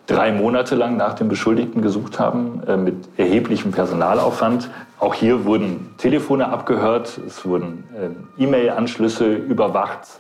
drei 0.07 0.31
Monate 0.31 0.75
lang 0.75 0.97
nach 0.97 1.13
dem 1.13 1.29
Beschuldigten 1.29 1.81
gesucht 1.81 2.19
haben, 2.19 2.63
äh, 2.67 2.75
mit 2.75 2.95
erheblichem 3.17 3.71
Personalaufwand. 3.71 4.69
Auch 4.99 5.13
hier 5.13 5.45
wurden 5.45 5.93
Telefone 5.97 6.49
abgehört, 6.49 7.19
es 7.25 7.45
wurden 7.45 7.83
äh, 7.95 8.43
E-Mail-Anschlüsse 8.43 9.33
überwacht. 9.33 10.19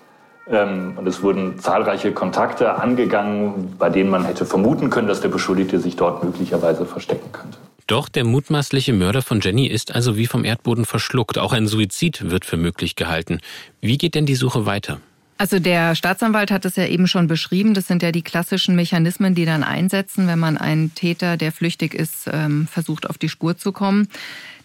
Ähm, 0.51 0.93
und 0.95 1.07
es 1.07 1.21
wurden 1.21 1.59
zahlreiche 1.59 2.11
Kontakte 2.11 2.75
angegangen, 2.75 3.75
bei 3.77 3.89
denen 3.89 4.09
man 4.09 4.25
hätte 4.25 4.45
vermuten 4.45 4.89
können, 4.89 5.07
dass 5.07 5.21
der 5.21 5.29
Beschuldigte 5.29 5.79
sich 5.79 5.95
dort 5.95 6.23
möglicherweise 6.23 6.85
verstecken 6.85 7.31
könnte. 7.31 7.57
Doch 7.87 8.07
der 8.07 8.23
mutmaßliche 8.23 8.93
Mörder 8.93 9.21
von 9.21 9.39
Jenny 9.41 9.65
ist 9.65 9.95
also 9.95 10.15
wie 10.15 10.27
vom 10.27 10.45
Erdboden 10.45 10.85
verschluckt. 10.85 11.39
Auch 11.39 11.53
ein 11.53 11.67
Suizid 11.67 12.29
wird 12.29 12.45
für 12.45 12.57
möglich 12.57 12.95
gehalten. 12.95 13.39
Wie 13.81 13.97
geht 13.97 14.13
denn 14.13 14.27
die 14.27 14.35
Suche 14.35 14.65
weiter? 14.67 14.99
Also 15.39 15.57
der 15.57 15.95
Staatsanwalt 15.95 16.51
hat 16.51 16.65
es 16.65 16.75
ja 16.75 16.85
eben 16.85 17.07
schon 17.07 17.27
beschrieben. 17.27 17.73
Das 17.73 17.87
sind 17.87 18.03
ja 18.03 18.11
die 18.11 18.21
klassischen 18.23 18.75
Mechanismen, 18.75 19.35
die 19.35 19.45
dann 19.45 19.63
einsetzen, 19.63 20.27
wenn 20.27 20.37
man 20.37 20.57
einen 20.57 20.93
Täter, 20.95 21.37
der 21.37 21.53
flüchtig 21.53 21.93
ist, 21.93 22.29
ähm, 22.31 22.67
versucht 22.69 23.09
auf 23.09 23.17
die 23.17 23.29
Spur 23.29 23.57
zu 23.57 23.71
kommen. 23.71 24.09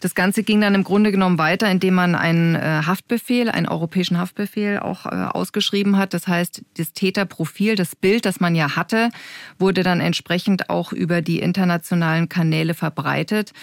Das 0.04 0.14
Ganze 0.14 0.42
ging 0.42 0.60
dann 0.60 0.74
im 0.74 0.84
Grunde 0.84 1.12
genommen 1.12 1.38
weiter, 1.38 1.70
indem 1.70 1.94
man 1.94 2.14
einen 2.14 2.56
äh, 2.56 2.82
Haftbefehl, 2.84 3.48
einen 3.48 3.66
europäischen 3.66 4.18
Haftbefehl 4.18 4.78
auch 4.78 5.06
äh, 5.06 5.08
ausgeschrieben 5.08 5.96
hat. 5.96 6.12
Das 6.12 6.28
heißt, 6.28 6.62
das 6.76 6.92
Täterprofil, 6.92 7.74
das 7.74 7.96
Bild, 7.96 8.26
das 8.26 8.38
man 8.38 8.54
ja 8.54 8.76
hatte, 8.76 9.08
wurde 9.58 9.82
dann 9.82 10.00
entsprechend 10.00 10.68
auch 10.68 10.92
über 10.92 11.22
die 11.22 11.38
internationalen 11.38 12.28
Kanäle 12.28 12.74
verbreitet. 12.74 13.54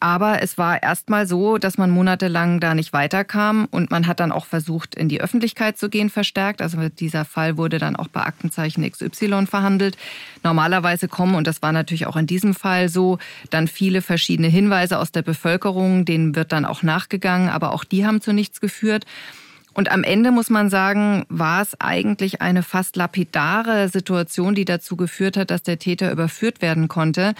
Aber 0.00 0.42
es 0.42 0.58
war 0.58 0.82
erstmal 0.82 1.26
so, 1.26 1.58
dass 1.58 1.78
man 1.78 1.90
monatelang 1.90 2.60
da 2.60 2.74
nicht 2.74 2.92
weiterkam 2.92 3.66
und 3.70 3.90
man 3.90 4.06
hat 4.06 4.20
dann 4.20 4.32
auch 4.32 4.46
versucht, 4.46 4.94
in 4.94 5.08
die 5.08 5.20
Öffentlichkeit 5.20 5.78
zu 5.78 5.88
gehen, 5.88 6.10
verstärkt. 6.10 6.62
Also 6.62 6.78
dieser 6.88 7.24
Fall 7.24 7.56
wurde 7.56 7.78
dann 7.78 7.96
auch 7.96 8.08
bei 8.08 8.22
Aktenzeichen 8.22 8.88
XY 8.88 9.46
verhandelt. 9.46 9.96
Normalerweise 10.44 11.08
kommen, 11.08 11.34
und 11.34 11.46
das 11.46 11.62
war 11.62 11.72
natürlich 11.72 12.06
auch 12.06 12.16
in 12.16 12.26
diesem 12.26 12.54
Fall 12.54 12.88
so, 12.88 13.18
dann 13.50 13.66
viele 13.66 14.02
verschiedene 14.02 14.48
Hinweise 14.48 14.98
aus 14.98 15.12
der 15.12 15.22
Bevölkerung, 15.22 16.04
denen 16.04 16.36
wird 16.36 16.52
dann 16.52 16.64
auch 16.64 16.82
nachgegangen, 16.82 17.48
aber 17.48 17.72
auch 17.72 17.84
die 17.84 18.06
haben 18.06 18.20
zu 18.20 18.32
nichts 18.32 18.60
geführt. 18.60 19.04
Und 19.78 19.92
am 19.92 20.02
Ende 20.02 20.32
muss 20.32 20.50
man 20.50 20.70
sagen, 20.70 21.24
war 21.28 21.62
es 21.62 21.80
eigentlich 21.80 22.42
eine 22.42 22.64
fast 22.64 22.96
lapidare 22.96 23.88
Situation, 23.88 24.56
die 24.56 24.64
dazu 24.64 24.96
geführt 24.96 25.36
hat, 25.36 25.52
dass 25.52 25.62
der 25.62 25.78
Täter 25.78 26.10
überführt 26.10 26.60
werden 26.60 26.88
konnte. 26.88 27.32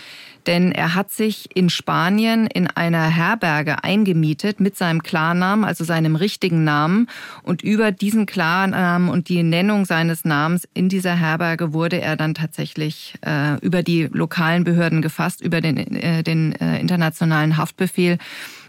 Denn 0.47 0.71
er 0.71 0.95
hat 0.95 1.11
sich 1.11 1.49
in 1.57 1.69
Spanien 1.69 2.47
in 2.47 2.69
einer 2.69 3.09
Herberge 3.09 3.83
eingemietet 3.83 4.61
mit 4.61 4.77
seinem 4.77 5.03
Klarnamen, 5.03 5.65
also 5.65 5.83
seinem 5.83 6.15
richtigen 6.15 6.63
Namen. 6.63 7.09
Und 7.43 7.63
über 7.63 7.91
diesen 7.91 8.25
Klarnamen 8.25 9.09
und 9.09 9.29
die 9.29 9.43
Nennung 9.43 9.85
seines 9.85 10.25
Namens 10.25 10.69
in 10.75 10.89
dieser 10.89 11.17
Herberge 11.17 11.73
wurde 11.73 12.01
er 12.01 12.15
dann 12.15 12.35
tatsächlich 12.35 13.15
äh, 13.27 13.59
über 13.63 13.83
die 13.83 14.09
lokalen 14.13 14.63
Behörden 14.63 15.03
gefasst, 15.03 15.41
über 15.41 15.61
den, 15.61 15.77
äh, 15.77 16.23
den 16.23 16.53
äh, 16.53 16.79
internationalen 16.79 17.57
Haftbefehl. 17.57 18.19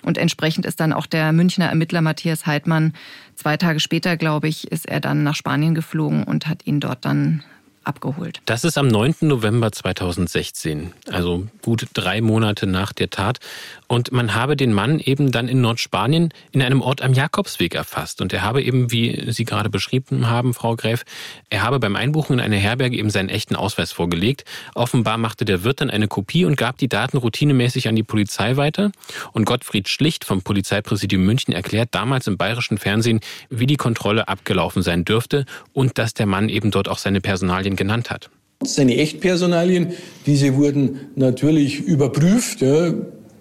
Und 0.02 0.18
entsprechend 0.18 0.66
ist 0.66 0.80
dann 0.80 0.94
auch 0.94 1.06
der 1.06 1.34
Münchner 1.34 1.66
Ermittler 1.66 2.02
Matthias 2.02 2.46
Heidmann 2.46 2.94
zwei 3.40 3.56
Tage 3.56 3.80
später, 3.80 4.18
glaube 4.18 4.50
ich, 4.50 4.70
ist 4.72 4.88
er 4.88 5.00
dann 5.00 5.24
nach 5.24 5.36
Spanien 5.36 5.74
geflogen 5.74 6.24
und 6.24 6.48
hat 6.48 6.68
ihn 6.68 6.82
dort 6.82 7.06
dann 7.06 7.44
abgeholt. 7.90 8.40
Das 8.46 8.64
ist 8.64 8.78
am 8.78 8.88
9. 8.88 9.16
November 9.22 9.72
2016, 9.72 10.94
also 11.12 11.48
gut 11.64 11.88
drei 11.94 12.22
Monate 12.22 12.68
nach 12.68 12.94
der 12.94 13.10
Tat. 13.10 13.40
Und 13.88 14.12
man 14.12 14.36
habe 14.36 14.56
den 14.56 14.72
Mann 14.72 15.00
eben 15.00 15.32
dann 15.32 15.48
in 15.48 15.62
Nordspanien 15.62 16.32
in 16.52 16.62
einem 16.62 16.82
Ort 16.82 17.02
am 17.02 17.14
Jakobsweg 17.14 17.74
erfasst. 17.74 18.22
Und 18.22 18.32
er 18.32 18.44
habe 18.44 18.62
eben, 18.62 18.92
wie 18.92 19.32
Sie 19.32 19.44
gerade 19.44 19.72
beschrieben 19.72 20.30
haben, 20.30 20.54
Frau 20.54 20.76
Gräf, 20.76 21.04
er 21.50 21.64
habe 21.64 21.80
beim 21.80 21.96
Einbuchen 21.96 22.34
in 22.34 22.40
eine 22.40 22.58
Herberge 22.58 22.96
eben 22.96 23.10
seinen 23.10 23.30
echten 23.30 23.56
Ausweis 23.56 23.92
vorgelegt. 23.92 24.46
Offenbar 24.76 25.18
machte 25.18 25.44
der 25.44 25.64
Wirt 25.64 25.82
dann 25.82 25.90
eine 25.90 26.08
Kopie 26.08 26.46
und 26.46 26.56
gab 26.56 26.78
die 26.78 26.88
Daten 26.88 27.18
routinemäßig 27.18 27.88
an 27.88 27.96
die 27.96 28.04
Polizei 28.04 28.56
weiter. 28.58 28.92
Und 29.34 29.46
Gottfried 29.46 29.90
Schlicht 29.90 30.26
vom 30.26 30.44
Polizeipräsidium 30.44 31.24
München 31.24 31.54
erklärt 31.54 31.90
damals 31.92 32.28
im 32.28 32.38
bayerischen 32.38 32.78
Fernsehen, 32.78 33.22
wie 33.50 33.66
die 33.66 33.78
Kontrolle 33.78 34.28
abgelaufen 34.28 34.84
sein 34.84 35.06
dürfte 35.06 35.46
und 35.74 35.98
dass 35.98 36.14
der 36.14 36.28
Mann 36.28 36.50
eben 36.50 36.70
dort 36.70 36.88
auch 36.90 37.00
seine 37.00 37.22
Personalien 37.22 37.76
genannt 37.80 38.12
hat. 38.12 38.30
Seine 38.64 38.98
Echtpersonalien, 38.98 39.94
diese 40.28 40.56
wurden 40.56 41.00
natürlich 41.16 41.80
überprüft. 41.80 42.62
Ja. 42.62 42.94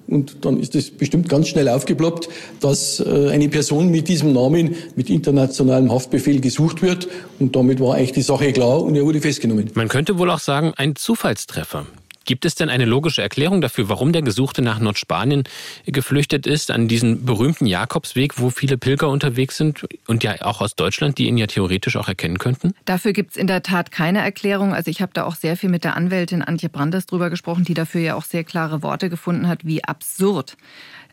Und 0.07 0.47
dann 0.47 0.59
ist 0.59 0.75
es 0.75 0.91
bestimmt 0.91 1.29
ganz 1.29 1.49
schnell 1.49 1.69
aufgeploppt, 1.69 2.31
dass 2.61 2.99
äh, 3.01 3.29
eine 3.31 3.51
Person 3.51 3.91
mit 3.91 4.09
diesem 4.09 4.33
Namen 4.33 4.75
mit 4.97 5.11
internationalem 5.11 5.93
Haftbefehl 5.93 6.41
gesucht 6.41 6.81
wird. 6.81 7.09
Und 7.39 7.55
damit 7.55 7.79
war 7.79 7.97
eigentlich 7.97 8.13
die 8.13 8.23
Sache 8.23 8.53
klar 8.55 8.83
und 8.83 8.95
er 8.95 9.05
wurde 9.05 9.21
festgenommen. 9.21 9.71
Man 9.75 9.89
könnte 9.89 10.19
wohl 10.19 10.31
auch 10.31 10.39
sagen, 10.39 10.73
ein 10.77 10.97
Zufallstreffer. 10.97 11.85
Gibt 12.29 12.45
es 12.45 12.55
denn 12.55 12.69
eine 12.69 12.85
logische 12.85 13.23
Erklärung 13.23 13.63
dafür, 13.63 13.89
warum 13.89 14.13
der 14.13 14.21
Gesuchte 14.21 14.61
nach 14.61 14.81
Nordspanien 14.81 15.45
geflüchtet 15.87 16.47
ist, 16.47 16.71
an 16.71 16.87
diesen 16.87 17.25
berühmten 17.25 17.65
Jakobsweg, 17.65 18.39
wo 18.39 18.51
viele 18.51 18.77
Pilger 18.77 19.09
unterwegs 19.09 19.57
sind 19.57 19.87
und 20.07 20.23
ja 20.25 20.35
auch 20.43 20.61
aus 20.61 20.75
Deutschland, 20.75 21.17
die 21.17 21.27
ihn 21.27 21.39
ja 21.39 21.47
theoretisch 21.47 21.97
auch 21.97 22.07
erkennen 22.07 22.37
könnten? 22.37 22.75
Dafür 22.85 23.15
gibt 23.15 23.31
es 23.31 23.39
in 23.39 23.47
der 23.47 23.63
Tat 23.63 23.91
keine 23.93 24.19
Erklärung. 24.19 24.75
Also 24.75 24.91
ich 24.91 25.01
habe 25.01 25.13
da 25.15 25.25
auch 25.25 25.37
sehr 25.37 25.57
viel 25.57 25.71
mit 25.71 25.85
der 25.85 25.97
Anwältin 25.97 26.43
Antje 26.43 26.69
Brandes 26.69 27.07
drüber 27.07 27.31
gesprochen, 27.31 27.65
die 27.65 27.73
dafür 27.73 28.03
ja 28.03 28.15
auch 28.15 28.25
sehr 28.25 28.45
klare 28.45 28.83
Worte 28.83 29.09
gefunden 29.09 29.49
hat, 29.49 29.65
wie 29.65 29.83
absurd 29.83 30.59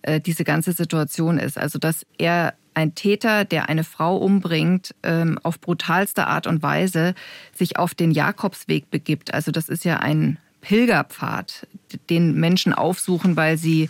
äh, 0.01 0.19
diese 0.19 0.43
ganze 0.43 0.73
Situation 0.73 1.37
ist. 1.37 1.57
Also 1.57 1.79
dass 1.79 2.05
er 2.17 2.55
ein 2.73 2.93
Täter, 2.93 3.45
der 3.45 3.69
eine 3.69 3.85
Frau 3.85 4.17
umbringt, 4.17 4.93
ähm, 5.01 5.39
auf 5.43 5.61
brutalste 5.61 6.27
Art 6.27 6.45
und 6.45 6.61
Weise 6.61 7.15
sich 7.53 7.77
auf 7.79 7.95
den 7.95 8.11
Jakobsweg 8.11 8.91
begibt. 8.91 9.33
Also 9.33 9.51
das 9.51 9.69
ist 9.69 9.85
ja 9.85 9.99
ein 9.99 10.39
Pilgerpfad, 10.65 11.67
den 12.09 12.33
Menschen 12.39 12.73
aufsuchen, 12.73 13.35
weil 13.35 13.55
sie 13.55 13.87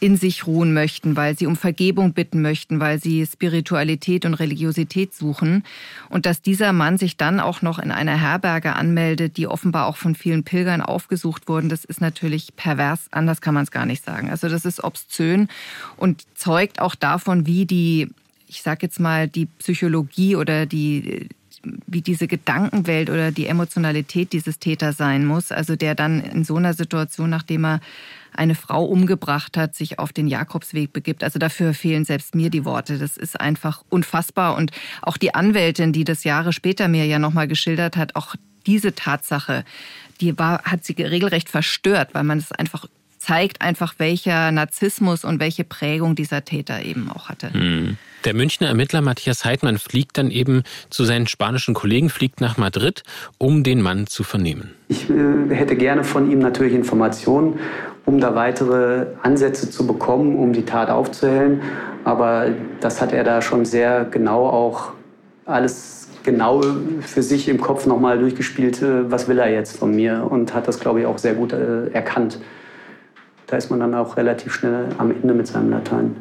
in 0.00 0.16
sich 0.16 0.46
ruhen 0.46 0.72
möchten, 0.72 1.16
weil 1.16 1.36
sie 1.36 1.46
um 1.46 1.56
Vergebung 1.56 2.14
bitten 2.14 2.40
möchten, 2.40 2.80
weil 2.80 2.98
sie 2.98 3.26
Spiritualität 3.26 4.24
und 4.24 4.34
Religiosität 4.34 5.12
suchen. 5.12 5.64
Und 6.08 6.24
dass 6.24 6.40
dieser 6.40 6.72
Mann 6.72 6.96
sich 6.96 7.18
dann 7.18 7.40
auch 7.40 7.60
noch 7.60 7.78
in 7.78 7.90
einer 7.90 8.18
Herberge 8.18 8.74
anmeldet, 8.74 9.36
die 9.36 9.46
offenbar 9.46 9.86
auch 9.86 9.96
von 9.96 10.14
vielen 10.14 10.44
Pilgern 10.44 10.80
aufgesucht 10.80 11.46
wurden, 11.48 11.68
das 11.68 11.84
ist 11.84 12.00
natürlich 12.00 12.54
pervers, 12.56 13.08
anders 13.10 13.40
kann 13.40 13.54
man 13.54 13.64
es 13.64 13.70
gar 13.70 13.86
nicht 13.86 14.04
sagen. 14.04 14.30
Also 14.30 14.48
das 14.48 14.64
ist 14.64 14.82
obszön 14.82 15.48
und 15.96 16.24
zeugt 16.34 16.80
auch 16.80 16.94
davon, 16.94 17.44
wie 17.46 17.66
die, 17.66 18.08
ich 18.46 18.62
sag 18.62 18.82
jetzt 18.82 19.00
mal, 19.00 19.28
die 19.28 19.46
Psychologie 19.46 20.36
oder 20.36 20.64
die 20.64 21.28
wie 21.86 22.02
diese 22.02 22.26
Gedankenwelt 22.26 23.10
oder 23.10 23.32
die 23.32 23.46
Emotionalität 23.46 24.32
dieses 24.32 24.58
Täters 24.58 24.96
sein 24.96 25.24
muss. 25.24 25.52
Also 25.52 25.76
der 25.76 25.94
dann 25.94 26.20
in 26.20 26.44
so 26.44 26.56
einer 26.56 26.74
Situation, 26.74 27.30
nachdem 27.30 27.64
er 27.64 27.80
eine 28.32 28.54
Frau 28.54 28.84
umgebracht 28.84 29.56
hat, 29.56 29.74
sich 29.74 29.98
auf 29.98 30.12
den 30.12 30.28
Jakobsweg 30.28 30.92
begibt. 30.92 31.24
Also 31.24 31.38
dafür 31.38 31.74
fehlen 31.74 32.04
selbst 32.04 32.34
mir 32.34 32.50
die 32.50 32.64
Worte. 32.64 32.98
Das 32.98 33.16
ist 33.16 33.40
einfach 33.40 33.82
unfassbar. 33.88 34.56
Und 34.56 34.70
auch 35.02 35.16
die 35.16 35.34
Anwältin, 35.34 35.92
die 35.92 36.04
das 36.04 36.24
Jahre 36.24 36.52
später 36.52 36.88
mir 36.88 37.04
ja 37.06 37.18
nochmal 37.18 37.48
geschildert 37.48 37.96
hat, 37.96 38.14
auch 38.16 38.36
diese 38.66 38.94
Tatsache, 38.94 39.64
die 40.20 40.38
war, 40.38 40.62
hat 40.64 40.84
sie 40.84 40.92
regelrecht 40.92 41.48
verstört, 41.48 42.10
weil 42.12 42.24
man 42.24 42.38
es 42.38 42.52
einfach 42.52 42.86
zeigt 43.18 43.60
einfach, 43.60 43.94
welcher 43.98 44.50
Narzissmus 44.52 45.24
und 45.24 45.40
welche 45.40 45.64
Prägung 45.64 46.14
dieser 46.14 46.44
Täter 46.44 46.82
eben 46.82 47.10
auch 47.10 47.28
hatte. 47.28 47.52
Hm. 47.52 47.96
Der 48.24 48.34
Münchner 48.34 48.68
Ermittler 48.68 49.00
Matthias 49.00 49.44
Heidmann 49.44 49.78
fliegt 49.78 50.18
dann 50.18 50.30
eben 50.30 50.62
zu 50.90 51.04
seinen 51.04 51.26
spanischen 51.28 51.74
Kollegen, 51.74 52.10
fliegt 52.10 52.40
nach 52.40 52.56
Madrid, 52.56 53.02
um 53.38 53.62
den 53.62 53.80
Mann 53.80 54.06
zu 54.06 54.24
vernehmen. 54.24 54.74
Ich 54.88 55.08
äh, 55.08 55.54
hätte 55.54 55.76
gerne 55.76 56.02
von 56.02 56.30
ihm 56.30 56.40
natürlich 56.40 56.74
Informationen, 56.74 57.60
um 58.06 58.20
da 58.20 58.34
weitere 58.34 59.06
Ansätze 59.22 59.70
zu 59.70 59.86
bekommen, 59.86 60.36
um 60.36 60.52
die 60.52 60.64
Tat 60.64 60.90
aufzuhellen. 60.90 61.62
Aber 62.04 62.48
das 62.80 63.00
hat 63.00 63.12
er 63.12 63.22
da 63.22 63.40
schon 63.40 63.64
sehr 63.64 64.04
genau 64.04 64.48
auch 64.48 64.92
alles 65.44 66.08
genau 66.24 66.62
für 67.00 67.22
sich 67.22 67.48
im 67.48 67.60
Kopf 67.60 67.86
nochmal 67.86 68.18
durchgespielt, 68.18 68.82
äh, 68.82 69.10
was 69.10 69.28
will 69.28 69.38
er 69.38 69.50
jetzt 69.50 69.78
von 69.78 69.94
mir 69.94 70.26
und 70.28 70.54
hat 70.54 70.66
das, 70.68 70.80
glaube 70.80 71.00
ich, 71.00 71.06
auch 71.06 71.18
sehr 71.18 71.34
gut 71.34 71.52
äh, 71.52 71.88
erkannt 71.90 72.38
da 73.48 73.56
ist 73.56 73.70
man 73.70 73.80
dann 73.80 73.94
auch 73.94 74.16
relativ 74.16 74.54
schnell 74.54 74.86
am 74.98 75.10
Ende 75.10 75.34
mit 75.34 75.46
seinem 75.46 75.70
Latein. 75.70 76.16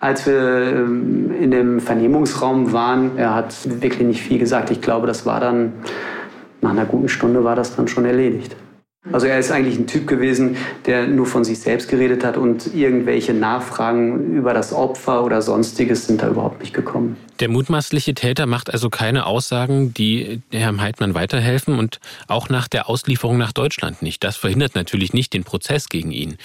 Als 0.00 0.26
wir 0.26 0.34
ähm, 0.34 1.30
in 1.40 1.52
dem 1.52 1.78
Vernehmungsraum 1.80 2.72
waren, 2.72 3.16
er 3.16 3.34
hat 3.34 3.54
wirklich 3.80 4.06
nicht 4.06 4.22
viel 4.22 4.38
gesagt. 4.38 4.70
Ich 4.70 4.80
glaube, 4.80 5.06
das 5.06 5.24
war 5.26 5.38
dann, 5.38 5.74
nach 6.60 6.70
einer 6.70 6.86
guten 6.86 7.08
Stunde 7.08 7.44
war 7.44 7.54
das 7.54 7.76
dann 7.76 7.86
schon 7.86 8.04
erledigt. 8.04 8.56
Also 9.10 9.26
er 9.26 9.38
ist 9.38 9.50
eigentlich 9.50 9.78
ein 9.78 9.86
Typ 9.86 10.06
gewesen, 10.06 10.56
der 10.86 11.08
nur 11.08 11.26
von 11.26 11.44
sich 11.44 11.60
selbst 11.60 11.88
geredet 11.88 12.24
hat 12.24 12.36
und 12.36 12.72
irgendwelche 12.74 13.34
Nachfragen 13.34 14.32
über 14.34 14.54
das 14.54 14.72
Opfer 14.72 15.24
oder 15.24 15.42
sonstiges 15.42 16.06
sind 16.06 16.22
da 16.22 16.28
überhaupt 16.28 16.60
nicht 16.60 16.72
gekommen. 16.72 17.16
Der 17.42 17.48
mutmaßliche 17.48 18.14
Täter 18.14 18.46
macht 18.46 18.72
also 18.72 18.88
keine 18.88 19.26
Aussagen, 19.26 19.92
die 19.92 20.40
Herrn 20.52 20.80
Heidmann 20.80 21.14
weiterhelfen 21.14 21.76
und 21.76 21.98
auch 22.28 22.48
nach 22.48 22.68
der 22.68 22.88
Auslieferung 22.88 23.36
nach 23.36 23.50
Deutschland 23.50 24.00
nicht. 24.00 24.22
Das 24.22 24.36
verhindert 24.36 24.76
natürlich 24.76 25.12
nicht 25.12 25.32
den 25.32 25.42
Prozess 25.42 25.88
gegen 25.88 26.12
ihn. 26.12 26.36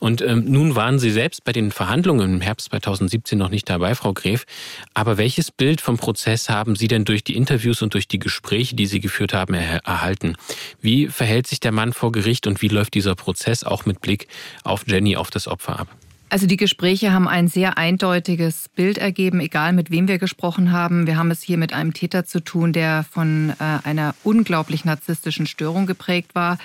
Und 0.00 0.22
ähm, 0.22 0.46
nun 0.46 0.74
waren 0.74 0.98
Sie 0.98 1.10
selbst 1.10 1.44
bei 1.44 1.52
den 1.52 1.72
Verhandlungen 1.72 2.36
im 2.36 2.40
Herbst 2.40 2.70
2017 2.70 3.36
noch 3.36 3.50
nicht 3.50 3.68
dabei, 3.68 3.94
Frau 3.94 4.14
Gref. 4.14 4.46
Aber 4.94 5.18
welches 5.18 5.50
Bild 5.50 5.82
vom 5.82 5.98
Prozess 5.98 6.48
haben 6.48 6.74
Sie 6.74 6.88
denn 6.88 7.04
durch 7.04 7.22
die 7.22 7.36
Interviews 7.36 7.82
und 7.82 7.92
durch 7.92 8.08
die 8.08 8.18
Gespräche, 8.18 8.76
die 8.76 8.86
Sie 8.86 9.00
geführt 9.00 9.34
haben, 9.34 9.52
er 9.52 9.84
erhalten? 9.84 10.36
Wie 10.80 11.08
verhält 11.08 11.46
sich 11.46 11.60
der 11.60 11.72
Mann 11.72 11.92
vor 11.92 12.12
Gericht 12.12 12.46
und 12.46 12.62
wie 12.62 12.68
läuft 12.68 12.94
dieser 12.94 13.14
Prozess 13.14 13.62
auch 13.62 13.84
mit 13.84 14.00
Blick 14.00 14.26
auf 14.64 14.86
Jenny, 14.86 15.18
auf 15.18 15.28
das 15.28 15.48
Opfer 15.48 15.80
ab? 15.80 15.88
Also 16.28 16.46
die 16.46 16.56
Gespräche 16.56 17.12
haben 17.12 17.28
ein 17.28 17.46
sehr 17.46 17.78
eindeutiges 17.78 18.68
Bild 18.74 18.98
ergeben, 18.98 19.38
egal 19.38 19.72
mit 19.72 19.90
wem 19.90 20.08
wir 20.08 20.18
gesprochen 20.18 20.72
haben. 20.72 21.06
Wir 21.06 21.16
haben 21.16 21.30
es 21.30 21.40
hier 21.42 21.56
mit 21.56 21.72
einem 21.72 21.92
Täter 21.94 22.24
zu 22.24 22.40
tun, 22.40 22.72
der 22.72 23.04
von 23.08 23.50
äh, 23.60 23.86
einer 23.86 24.14
unglaublich 24.24 24.84
narzisstischen 24.84 25.46
Störung 25.46 25.86
geprägt 25.86 26.34
war. 26.34 26.58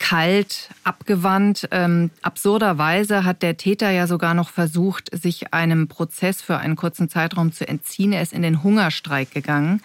Kalt, 0.00 0.70
abgewandt. 0.82 1.68
Ähm, 1.70 2.10
absurderweise 2.20 3.24
hat 3.24 3.42
der 3.42 3.56
Täter 3.56 3.90
ja 3.90 4.08
sogar 4.08 4.34
noch 4.34 4.50
versucht, 4.50 5.08
sich 5.16 5.54
einem 5.54 5.86
Prozess 5.86 6.42
für 6.42 6.58
einen 6.58 6.76
kurzen 6.76 7.08
Zeitraum 7.08 7.52
zu 7.52 7.66
entziehen. 7.66 8.12
Er 8.12 8.22
ist 8.22 8.32
in 8.32 8.42
den 8.42 8.62
Hungerstreik 8.64 9.30
gegangen. 9.30 9.82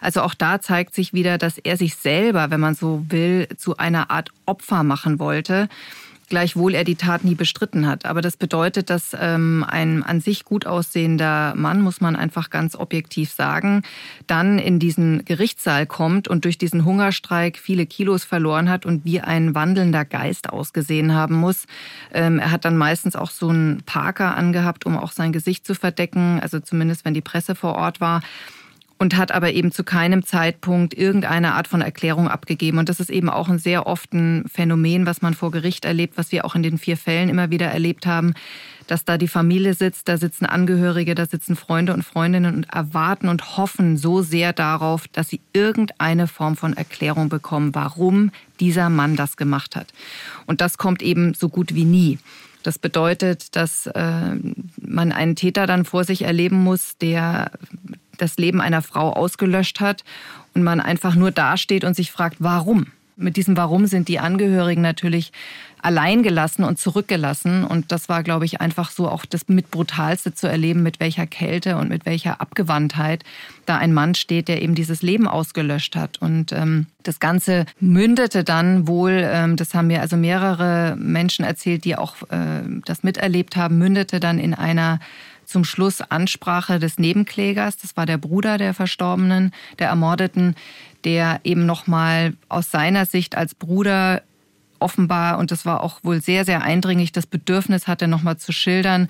Also 0.00 0.22
auch 0.22 0.32
da 0.32 0.60
zeigt 0.60 0.94
sich 0.94 1.12
wieder, 1.12 1.38
dass 1.38 1.58
er 1.58 1.76
sich 1.76 1.96
selber, 1.96 2.50
wenn 2.50 2.60
man 2.60 2.74
so 2.74 3.04
will, 3.08 3.48
zu 3.56 3.76
einer 3.76 4.10
Art 4.10 4.30
Opfer 4.46 4.84
machen 4.84 5.18
wollte 5.18 5.68
gleichwohl 6.30 6.74
er 6.74 6.84
die 6.84 6.94
Tat 6.94 7.24
nie 7.24 7.34
bestritten 7.34 7.86
hat. 7.86 8.06
Aber 8.06 8.22
das 8.22 8.38
bedeutet, 8.38 8.88
dass 8.88 9.14
ähm, 9.18 9.64
ein 9.68 10.02
an 10.02 10.20
sich 10.20 10.46
gut 10.46 10.66
aussehender 10.66 11.54
Mann, 11.54 11.82
muss 11.82 12.00
man 12.00 12.16
einfach 12.16 12.48
ganz 12.48 12.74
objektiv 12.74 13.30
sagen, 13.30 13.82
dann 14.26 14.58
in 14.58 14.78
diesen 14.78 15.24
Gerichtssaal 15.26 15.84
kommt 15.86 16.28
und 16.28 16.46
durch 16.46 16.56
diesen 16.56 16.86
Hungerstreik 16.86 17.58
viele 17.58 17.84
Kilos 17.84 18.24
verloren 18.24 18.70
hat 18.70 18.86
und 18.86 19.04
wie 19.04 19.20
ein 19.20 19.54
wandelnder 19.54 20.06
Geist 20.06 20.48
ausgesehen 20.50 21.12
haben 21.12 21.34
muss. 21.34 21.66
Ähm, 22.14 22.38
er 22.38 22.50
hat 22.50 22.64
dann 22.64 22.78
meistens 22.78 23.14
auch 23.16 23.30
so 23.30 23.48
einen 23.48 23.82
Parker 23.84 24.36
angehabt, 24.36 24.86
um 24.86 24.96
auch 24.96 25.12
sein 25.12 25.32
Gesicht 25.32 25.66
zu 25.66 25.74
verdecken, 25.74 26.40
also 26.40 26.60
zumindest 26.60 27.04
wenn 27.04 27.14
die 27.14 27.20
Presse 27.20 27.54
vor 27.54 27.74
Ort 27.74 28.00
war 28.00 28.22
und 29.00 29.16
hat 29.16 29.32
aber 29.32 29.52
eben 29.52 29.72
zu 29.72 29.82
keinem 29.82 30.26
Zeitpunkt 30.26 30.92
irgendeine 30.92 31.54
Art 31.54 31.66
von 31.66 31.80
Erklärung 31.80 32.28
abgegeben. 32.28 32.76
Und 32.76 32.90
das 32.90 33.00
ist 33.00 33.08
eben 33.08 33.30
auch 33.30 33.48
ein 33.48 33.58
sehr 33.58 33.86
oft 33.86 34.12
ein 34.12 34.44
Phänomen, 34.46 35.06
was 35.06 35.22
man 35.22 35.32
vor 35.32 35.50
Gericht 35.50 35.86
erlebt, 35.86 36.18
was 36.18 36.32
wir 36.32 36.44
auch 36.44 36.54
in 36.54 36.62
den 36.62 36.76
vier 36.76 36.98
Fällen 36.98 37.30
immer 37.30 37.48
wieder 37.48 37.68
erlebt 37.68 38.04
haben, 38.04 38.34
dass 38.86 39.06
da 39.06 39.16
die 39.16 39.26
Familie 39.26 39.72
sitzt, 39.72 40.06
da 40.06 40.18
sitzen 40.18 40.44
Angehörige, 40.44 41.14
da 41.14 41.24
sitzen 41.24 41.56
Freunde 41.56 41.94
und 41.94 42.02
Freundinnen 42.02 42.54
und 42.54 42.70
erwarten 42.70 43.28
und 43.28 43.56
hoffen 43.56 43.96
so 43.96 44.20
sehr 44.20 44.52
darauf, 44.52 45.08
dass 45.08 45.30
sie 45.30 45.40
irgendeine 45.54 46.26
Form 46.26 46.54
von 46.54 46.74
Erklärung 46.76 47.30
bekommen, 47.30 47.74
warum 47.74 48.32
dieser 48.60 48.90
Mann 48.90 49.16
das 49.16 49.38
gemacht 49.38 49.76
hat. 49.76 49.94
Und 50.44 50.60
das 50.60 50.76
kommt 50.76 51.00
eben 51.00 51.32
so 51.32 51.48
gut 51.48 51.74
wie 51.74 51.86
nie. 51.86 52.18
Das 52.62 52.78
bedeutet, 52.78 53.56
dass 53.56 53.86
äh, 53.86 54.34
man 54.80 55.12
einen 55.12 55.36
Täter 55.36 55.66
dann 55.66 55.84
vor 55.84 56.04
sich 56.04 56.22
erleben 56.22 56.62
muss, 56.62 56.96
der 56.98 57.52
das 58.18 58.36
Leben 58.36 58.60
einer 58.60 58.82
Frau 58.82 59.12
ausgelöscht 59.12 59.80
hat 59.80 60.04
und 60.54 60.62
man 60.62 60.80
einfach 60.80 61.14
nur 61.14 61.30
dasteht 61.30 61.84
und 61.84 61.94
sich 61.94 62.12
fragt, 62.12 62.36
warum? 62.40 62.88
Mit 63.16 63.36
diesem 63.36 63.56
Warum 63.56 63.86
sind 63.86 64.08
die 64.08 64.18
Angehörigen 64.18 64.80
natürlich 64.80 65.32
alleingelassen 65.82 66.64
und 66.64 66.78
zurückgelassen. 66.78 67.64
Und 67.64 67.92
das 67.92 68.08
war, 68.08 68.22
glaube 68.22 68.44
ich, 68.44 68.60
einfach 68.60 68.90
so 68.90 69.08
auch 69.08 69.24
das 69.24 69.48
mit 69.48 69.70
brutalste 69.70 70.34
zu 70.34 70.48
erleben, 70.48 70.82
mit 70.82 71.00
welcher 71.00 71.26
Kälte 71.26 71.76
und 71.76 71.88
mit 71.88 72.06
welcher 72.06 72.40
Abgewandtheit 72.40 73.24
da 73.66 73.76
ein 73.76 73.92
Mann 73.92 74.14
steht, 74.14 74.48
der 74.48 74.62
eben 74.62 74.74
dieses 74.74 75.02
Leben 75.02 75.28
ausgelöscht 75.28 75.96
hat. 75.96 76.18
Und 76.20 76.52
ähm, 76.52 76.86
das 77.02 77.20
Ganze 77.20 77.66
mündete 77.80 78.44
dann 78.44 78.86
wohl, 78.86 79.22
ähm, 79.24 79.56
das 79.56 79.74
haben 79.74 79.88
mir 79.88 80.00
also 80.00 80.16
mehrere 80.16 80.96
Menschen 80.96 81.44
erzählt, 81.44 81.84
die 81.84 81.96
auch 81.96 82.16
äh, 82.30 82.62
das 82.84 83.02
miterlebt 83.02 83.56
haben, 83.56 83.78
mündete 83.78 84.20
dann 84.20 84.38
in 84.38 84.54
einer 84.54 85.00
zum 85.50 85.64
Schluss 85.64 86.00
Ansprache 86.00 86.78
des 86.78 86.98
Nebenklägers. 86.98 87.76
Das 87.76 87.96
war 87.96 88.06
der 88.06 88.18
Bruder 88.18 88.56
der 88.56 88.72
Verstorbenen, 88.72 89.52
der 89.80 89.88
Ermordeten, 89.88 90.54
der 91.04 91.40
eben 91.44 91.66
nochmal 91.66 92.34
aus 92.48 92.70
seiner 92.70 93.04
Sicht 93.04 93.36
als 93.36 93.54
Bruder 93.54 94.22
offenbar, 94.80 95.38
und 95.38 95.50
das 95.50 95.64
war 95.64 95.82
auch 95.82 96.00
wohl 96.02 96.20
sehr, 96.20 96.44
sehr 96.44 96.62
eindringlich, 96.62 97.12
das 97.12 97.26
Bedürfnis 97.26 97.86
hatte, 97.86 98.08
nochmal 98.08 98.36
zu 98.36 98.52
schildern, 98.52 99.08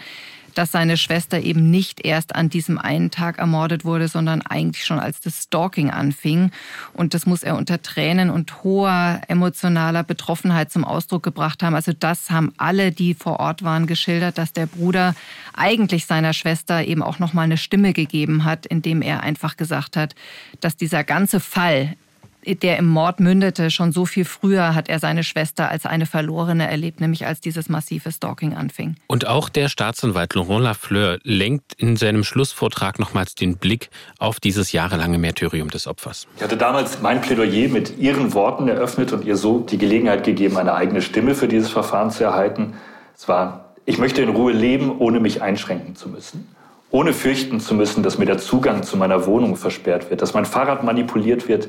dass 0.54 0.72
seine 0.72 0.96
Schwester 0.96 1.40
eben 1.40 1.70
nicht 1.70 2.04
erst 2.04 2.34
an 2.34 2.48
diesem 2.48 2.78
einen 2.78 3.10
Tag 3.10 3.38
ermordet 3.38 3.84
wurde, 3.84 4.08
sondern 4.08 4.42
eigentlich 4.42 4.84
schon 4.84 4.98
als 4.98 5.20
das 5.20 5.44
Stalking 5.44 5.90
anfing. 5.90 6.50
Und 6.92 7.14
das 7.14 7.26
muss 7.26 7.42
er 7.42 7.56
unter 7.56 7.82
Tränen 7.82 8.30
und 8.30 8.62
hoher 8.62 9.20
emotionaler 9.28 10.02
Betroffenheit 10.02 10.70
zum 10.70 10.84
Ausdruck 10.84 11.22
gebracht 11.22 11.62
haben. 11.62 11.74
Also 11.74 11.92
das 11.92 12.30
haben 12.30 12.52
alle, 12.56 12.92
die 12.92 13.14
vor 13.14 13.40
Ort 13.40 13.62
waren, 13.62 13.86
geschildert, 13.86 14.38
dass 14.38 14.52
der 14.52 14.66
Bruder 14.66 15.14
eigentlich 15.54 16.06
seiner 16.06 16.32
Schwester 16.32 16.84
eben 16.84 17.02
auch 17.02 17.18
noch 17.18 17.32
mal 17.32 17.42
eine 17.42 17.56
Stimme 17.56 17.92
gegeben 17.92 18.44
hat, 18.44 18.66
indem 18.66 19.02
er 19.02 19.22
einfach 19.22 19.56
gesagt 19.56 19.96
hat, 19.96 20.14
dass 20.60 20.76
dieser 20.76 21.04
ganze 21.04 21.40
Fall 21.40 21.96
der 22.44 22.78
im 22.78 22.86
Mord 22.86 23.20
mündete, 23.20 23.70
schon 23.70 23.92
so 23.92 24.06
viel 24.06 24.24
früher 24.24 24.74
hat 24.74 24.88
er 24.88 24.98
seine 24.98 25.24
Schwester 25.24 25.68
als 25.70 25.86
eine 25.86 26.06
Verlorene 26.06 26.68
erlebt, 26.68 27.00
nämlich 27.00 27.26
als 27.26 27.40
dieses 27.40 27.68
massive 27.68 28.10
Stalking 28.12 28.54
anfing. 28.54 28.96
Und 29.06 29.26
auch 29.26 29.48
der 29.48 29.68
Staatsanwalt 29.68 30.34
Laurent 30.34 30.64
Lafleur 30.64 31.18
lenkt 31.22 31.74
in 31.74 31.96
seinem 31.96 32.24
Schlussvortrag 32.24 32.98
nochmals 32.98 33.34
den 33.34 33.56
Blick 33.56 33.90
auf 34.18 34.40
dieses 34.40 34.72
jahrelange 34.72 35.18
Märtyrium 35.18 35.70
des 35.70 35.86
Opfers. 35.86 36.26
Ich 36.36 36.42
hatte 36.42 36.56
damals 36.56 37.00
mein 37.02 37.20
Plädoyer 37.20 37.68
mit 37.68 37.98
Ihren 37.98 38.32
Worten 38.34 38.68
eröffnet 38.68 39.12
und 39.12 39.24
ihr 39.24 39.36
so 39.36 39.60
die 39.60 39.78
Gelegenheit 39.78 40.24
gegeben, 40.24 40.56
eine 40.56 40.74
eigene 40.74 41.02
Stimme 41.02 41.34
für 41.34 41.48
dieses 41.48 41.70
Verfahren 41.70 42.10
zu 42.10 42.24
erhalten. 42.24 42.74
Es 43.16 43.28
war, 43.28 43.74
ich 43.84 43.98
möchte 43.98 44.22
in 44.22 44.30
Ruhe 44.30 44.52
leben, 44.52 44.98
ohne 44.98 45.20
mich 45.20 45.42
einschränken 45.42 45.96
zu 45.96 46.08
müssen 46.08 46.48
ohne 46.90 47.12
fürchten 47.12 47.60
zu 47.60 47.74
müssen, 47.74 48.02
dass 48.02 48.18
mir 48.18 48.26
der 48.26 48.38
Zugang 48.38 48.82
zu 48.82 48.96
meiner 48.96 49.26
Wohnung 49.26 49.56
versperrt 49.56 50.10
wird, 50.10 50.22
dass 50.22 50.34
mein 50.34 50.44
Fahrrad 50.44 50.82
manipuliert 50.82 51.48
wird, 51.48 51.68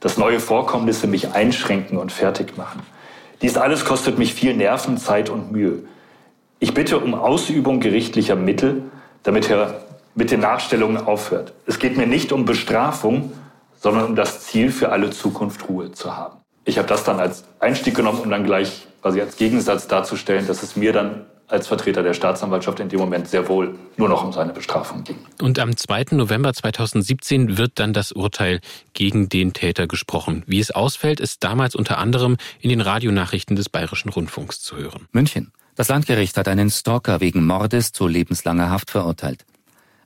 dass 0.00 0.18
neue 0.18 0.40
Vorkommnisse 0.40 1.06
mich 1.06 1.32
einschränken 1.32 1.98
und 1.98 2.12
fertig 2.12 2.56
machen. 2.56 2.82
Dies 3.42 3.56
alles 3.56 3.84
kostet 3.84 4.18
mich 4.18 4.34
viel 4.34 4.54
Nerven, 4.54 4.98
Zeit 4.98 5.28
und 5.28 5.52
Mühe. 5.52 5.80
Ich 6.58 6.74
bitte 6.74 6.98
um 6.98 7.14
Ausübung 7.14 7.80
gerichtlicher 7.80 8.36
Mittel, 8.36 8.84
damit 9.22 9.50
er 9.50 9.82
mit 10.14 10.30
den 10.30 10.40
Nachstellungen 10.40 10.96
aufhört. 10.96 11.52
Es 11.66 11.78
geht 11.78 11.96
mir 11.96 12.06
nicht 12.06 12.32
um 12.32 12.46
Bestrafung, 12.46 13.32
sondern 13.78 14.06
um 14.06 14.16
das 14.16 14.40
Ziel, 14.40 14.72
für 14.72 14.90
alle 14.90 15.10
Zukunft 15.10 15.68
Ruhe 15.68 15.92
zu 15.92 16.16
haben. 16.16 16.38
Ich 16.64 16.78
habe 16.78 16.88
das 16.88 17.04
dann 17.04 17.20
als 17.20 17.44
Einstieg 17.60 17.94
genommen, 17.94 18.20
um 18.20 18.30
dann 18.30 18.44
gleich 18.44 18.86
quasi 19.02 19.20
als 19.20 19.36
Gegensatz 19.36 19.86
darzustellen, 19.86 20.46
dass 20.46 20.62
es 20.62 20.74
mir 20.74 20.92
dann 20.92 21.26
als 21.48 21.66
Vertreter 21.68 22.02
der 22.02 22.14
Staatsanwaltschaft 22.14 22.80
in 22.80 22.88
dem 22.88 22.98
Moment 22.98 23.28
sehr 23.28 23.48
wohl 23.48 23.78
nur 23.96 24.08
noch 24.08 24.24
um 24.24 24.32
seine 24.32 24.52
Bestrafung 24.52 25.04
ging. 25.04 25.18
Und 25.40 25.58
am 25.58 25.76
2. 25.76 26.06
November 26.12 26.52
2017 26.52 27.58
wird 27.58 27.72
dann 27.76 27.92
das 27.92 28.12
Urteil 28.12 28.60
gegen 28.92 29.28
den 29.28 29.52
Täter 29.52 29.86
gesprochen. 29.86 30.42
Wie 30.46 30.60
es 30.60 30.70
ausfällt, 30.70 31.20
ist 31.20 31.44
damals 31.44 31.74
unter 31.74 31.98
anderem 31.98 32.36
in 32.60 32.70
den 32.70 32.80
Radionachrichten 32.80 33.56
des 33.56 33.68
Bayerischen 33.68 34.08
Rundfunks 34.08 34.60
zu 34.60 34.76
hören. 34.76 35.08
München. 35.12 35.52
Das 35.74 35.88
Landgericht 35.88 36.36
hat 36.36 36.48
einen 36.48 36.70
Stalker 36.70 37.20
wegen 37.20 37.46
Mordes 37.46 37.92
zu 37.92 38.06
lebenslanger 38.06 38.70
Haft 38.70 38.90
verurteilt. 38.90 39.44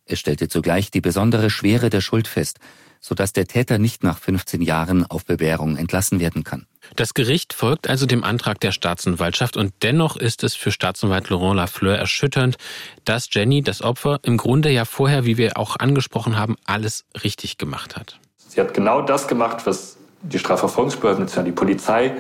Es 0.05 0.19
stellte 0.19 0.49
zugleich 0.49 0.91
die 0.91 1.01
besondere 1.01 1.51
Schwere 1.51 1.91
der 1.91 2.01
Schuld 2.01 2.27
fest. 2.27 2.59
sodass 3.01 3.33
der 3.33 3.47
Täter 3.47 3.79
nicht 3.79 4.05
nach 4.05 4.19
15 4.19 4.61
Jahren 4.61 5.07
auf 5.07 5.25
Bewährung 5.25 5.77
entlassen 5.77 6.21
werden 6.21 6.45
kann. 6.45 6.67
Das 6.97 7.15
Gericht 7.15 7.53
folgt 7.53 7.89
also 7.89 8.07
dem 8.07 8.25
Antrag 8.25 8.61
der 8.61 8.73
Staatsanwaltschaft 8.73 9.57
und 9.57 9.73
dennoch 9.83 10.17
ist 10.17 10.43
es 10.45 10.55
für 10.55 10.73
Staatsanwalt 10.73 11.29
Laurent 11.31 11.57
Lafleur 11.57 11.97
erschütternd, 11.97 12.57
dass 13.05 13.29
Jenny, 13.31 13.63
das 13.63 13.83
Opfer, 13.83 14.19
im 14.23 14.37
Grunde 14.37 14.71
ja 14.71 14.85
vorher, 14.85 15.25
wie 15.25 15.37
wir 15.37 15.57
auch 15.57 15.77
angesprochen 15.79 16.39
haben, 16.39 16.57
alles 16.65 17.05
richtig 17.23 17.59
gemacht 17.59 17.97
hat. 17.97 18.19
Sie 18.49 18.61
hat 18.61 18.75
genau 18.75 19.03
das 19.03 19.29
gemacht, 19.29 19.67
was 19.67 19.97
die 20.23 20.39
Strafverfolgungsbehörden, 20.39 21.27
die 21.45 21.53
Polizei 21.53 22.15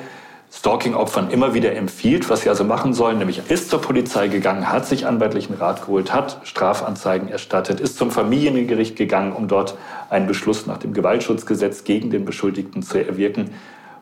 Stalking-Opfern 0.52 1.30
immer 1.30 1.54
wieder 1.54 1.76
empfiehlt, 1.76 2.28
was 2.28 2.42
sie 2.42 2.48
also 2.48 2.64
machen 2.64 2.92
sollen, 2.92 3.18
nämlich 3.18 3.50
ist 3.50 3.70
zur 3.70 3.80
Polizei 3.80 4.26
gegangen, 4.26 4.68
hat 4.68 4.84
sich 4.84 5.06
anwaltlichen 5.06 5.54
Rat 5.54 5.82
geholt, 5.82 6.12
hat 6.12 6.40
Strafanzeigen 6.42 7.28
erstattet, 7.28 7.78
ist 7.78 7.96
zum 7.96 8.10
Familiengericht 8.10 8.96
gegangen, 8.96 9.32
um 9.32 9.46
dort 9.46 9.76
einen 10.08 10.26
Beschluss 10.26 10.66
nach 10.66 10.78
dem 10.78 10.92
Gewaltschutzgesetz 10.92 11.84
gegen 11.84 12.10
den 12.10 12.24
Beschuldigten 12.24 12.82
zu 12.82 12.98
erwirken. 12.98 13.50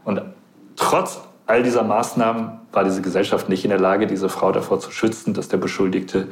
Und 0.04 0.22
trotz 0.78 1.20
all 1.46 1.62
dieser 1.62 1.82
Maßnahmen 1.82 2.60
war 2.72 2.84
diese 2.84 3.02
Gesellschaft 3.02 3.48
nicht 3.48 3.64
in 3.64 3.70
der 3.70 3.80
Lage, 3.80 4.06
diese 4.06 4.28
Frau 4.28 4.52
davor 4.52 4.80
zu 4.80 4.90
schützen, 4.90 5.34
dass 5.34 5.48
der 5.48 5.56
Beschuldigte 5.56 6.28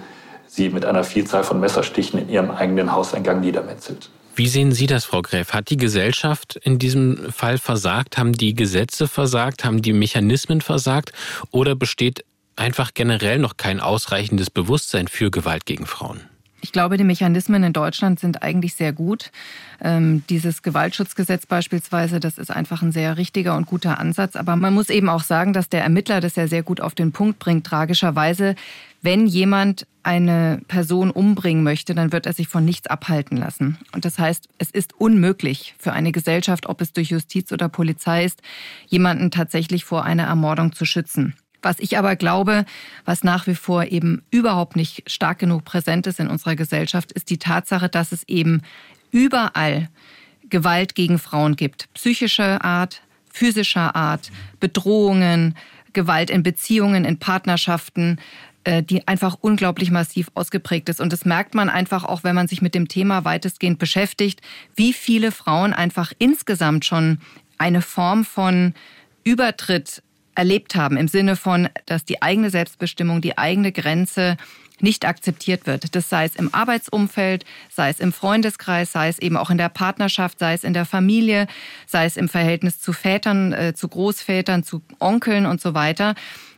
sie 0.46 0.68
mit 0.68 0.84
einer 0.84 1.04
Vielzahl 1.04 1.44
von 1.44 1.60
Messerstichen 1.60 2.20
in 2.20 2.28
ihrem 2.28 2.50
eigenen 2.50 2.92
Hauseingang 2.92 3.40
niedermetzelt. 3.40 4.10
Wie 4.34 4.48
sehen 4.48 4.72
Sie 4.72 4.86
das, 4.86 5.06
Frau 5.06 5.22
Gräf? 5.22 5.54
Hat 5.54 5.70
die 5.70 5.78
Gesellschaft 5.78 6.56
in 6.56 6.78
diesem 6.78 7.32
Fall 7.32 7.56
versagt? 7.56 8.18
Haben 8.18 8.34
die 8.34 8.54
Gesetze 8.54 9.08
versagt? 9.08 9.64
Haben 9.64 9.80
die 9.80 9.94
Mechanismen 9.94 10.60
versagt? 10.60 11.12
Oder 11.50 11.74
besteht 11.74 12.22
einfach 12.54 12.92
generell 12.92 13.38
noch 13.38 13.56
kein 13.56 13.80
ausreichendes 13.80 14.50
Bewusstsein 14.50 15.08
für 15.08 15.30
Gewalt 15.30 15.64
gegen 15.64 15.86
Frauen? 15.86 16.20
Ich 16.66 16.72
glaube, 16.72 16.96
die 16.96 17.04
Mechanismen 17.04 17.62
in 17.62 17.72
Deutschland 17.72 18.18
sind 18.18 18.42
eigentlich 18.42 18.74
sehr 18.74 18.92
gut. 18.92 19.30
Ähm, 19.80 20.24
dieses 20.28 20.62
Gewaltschutzgesetz 20.62 21.46
beispielsweise, 21.46 22.18
das 22.18 22.38
ist 22.38 22.50
einfach 22.50 22.82
ein 22.82 22.90
sehr 22.90 23.16
richtiger 23.16 23.56
und 23.56 23.66
guter 23.66 24.00
Ansatz. 24.00 24.34
Aber 24.34 24.56
man 24.56 24.74
muss 24.74 24.90
eben 24.90 25.08
auch 25.08 25.22
sagen, 25.22 25.52
dass 25.52 25.68
der 25.68 25.84
Ermittler 25.84 26.20
das 26.20 26.34
ja 26.34 26.48
sehr 26.48 26.64
gut 26.64 26.80
auf 26.80 26.96
den 26.96 27.12
Punkt 27.12 27.38
bringt. 27.38 27.64
Tragischerweise, 27.64 28.56
wenn 29.00 29.28
jemand 29.28 29.86
eine 30.02 30.60
Person 30.66 31.12
umbringen 31.12 31.62
möchte, 31.62 31.94
dann 31.94 32.10
wird 32.10 32.26
er 32.26 32.32
sich 32.32 32.48
von 32.48 32.64
nichts 32.64 32.88
abhalten 32.88 33.36
lassen. 33.36 33.78
Und 33.92 34.04
das 34.04 34.18
heißt, 34.18 34.48
es 34.58 34.72
ist 34.72 34.92
unmöglich 34.98 35.76
für 35.78 35.92
eine 35.92 36.10
Gesellschaft, 36.10 36.68
ob 36.68 36.80
es 36.80 36.92
durch 36.92 37.10
Justiz 37.10 37.52
oder 37.52 37.68
Polizei 37.68 38.24
ist, 38.24 38.42
jemanden 38.88 39.30
tatsächlich 39.30 39.84
vor 39.84 40.04
einer 40.04 40.24
Ermordung 40.24 40.72
zu 40.72 40.84
schützen. 40.84 41.34
Was 41.62 41.78
ich 41.78 41.98
aber 41.98 42.16
glaube, 42.16 42.64
was 43.04 43.24
nach 43.24 43.46
wie 43.46 43.54
vor 43.54 43.84
eben 43.84 44.22
überhaupt 44.30 44.76
nicht 44.76 45.10
stark 45.10 45.38
genug 45.38 45.64
präsent 45.64 46.06
ist 46.06 46.20
in 46.20 46.28
unserer 46.28 46.56
Gesellschaft, 46.56 47.12
ist 47.12 47.30
die 47.30 47.38
Tatsache, 47.38 47.88
dass 47.88 48.12
es 48.12 48.22
eben 48.28 48.62
überall 49.10 49.88
Gewalt 50.48 50.94
gegen 50.94 51.18
Frauen 51.18 51.56
gibt. 51.56 51.92
Psychischer 51.94 52.64
Art, 52.64 53.02
physischer 53.32 53.96
Art, 53.96 54.30
Bedrohungen, 54.60 55.56
Gewalt 55.92 56.30
in 56.30 56.42
Beziehungen, 56.42 57.04
in 57.04 57.18
Partnerschaften, 57.18 58.18
äh, 58.64 58.82
die 58.82 59.06
einfach 59.06 59.36
unglaublich 59.40 59.90
massiv 59.90 60.30
ausgeprägt 60.34 60.88
ist. 60.88 61.00
Und 61.00 61.12
das 61.12 61.24
merkt 61.24 61.54
man 61.54 61.68
einfach 61.68 62.04
auch, 62.04 62.24
wenn 62.24 62.34
man 62.34 62.48
sich 62.48 62.62
mit 62.62 62.74
dem 62.74 62.88
Thema 62.88 63.24
weitestgehend 63.24 63.78
beschäftigt, 63.78 64.40
wie 64.74 64.92
viele 64.92 65.32
Frauen 65.32 65.72
einfach 65.72 66.12
insgesamt 66.18 66.84
schon 66.84 67.18
eine 67.58 67.80
Form 67.80 68.24
von 68.24 68.74
Übertritt 69.24 70.02
erlebt 70.36 70.74
haben, 70.76 70.96
im 70.96 71.08
Sinne 71.08 71.36
von, 71.36 71.68
dass 71.86 72.04
die 72.04 72.22
eigene 72.22 72.50
Selbstbestimmung, 72.50 73.20
die 73.20 73.38
eigene 73.38 73.72
Grenze 73.72 74.36
nicht 74.80 75.06
akzeptiert 75.06 75.66
wird. 75.66 75.94
Das 75.94 76.08
sei 76.08 76.26
es 76.26 76.36
im 76.36 76.52
Arbeitsumfeld, 76.52 77.44
sei 77.70 77.88
es 77.88 77.98
im 77.98 78.12
Freundeskreis, 78.12 78.92
sei 78.92 79.08
es 79.08 79.18
eben 79.18 79.36
auch 79.36 79.50
in 79.50 79.58
der 79.58 79.70
Partnerschaft, 79.70 80.38
sei 80.38 80.52
es 80.52 80.64
in 80.64 80.74
der 80.74 80.84
Familie, 80.84 81.46
sei 81.86 82.04
es 82.04 82.16
im 82.16 82.28
Verhältnis 82.28 82.80
zu 82.80 82.92
Vätern, 82.92 83.52
äh, 83.52 83.74
zu 83.74 83.88
Großvätern, 83.88 84.64
zu 84.64 84.82
Onkeln 85.00 85.46
und 85.46 85.60
so 85.60 85.74
weiter. 85.74 86.14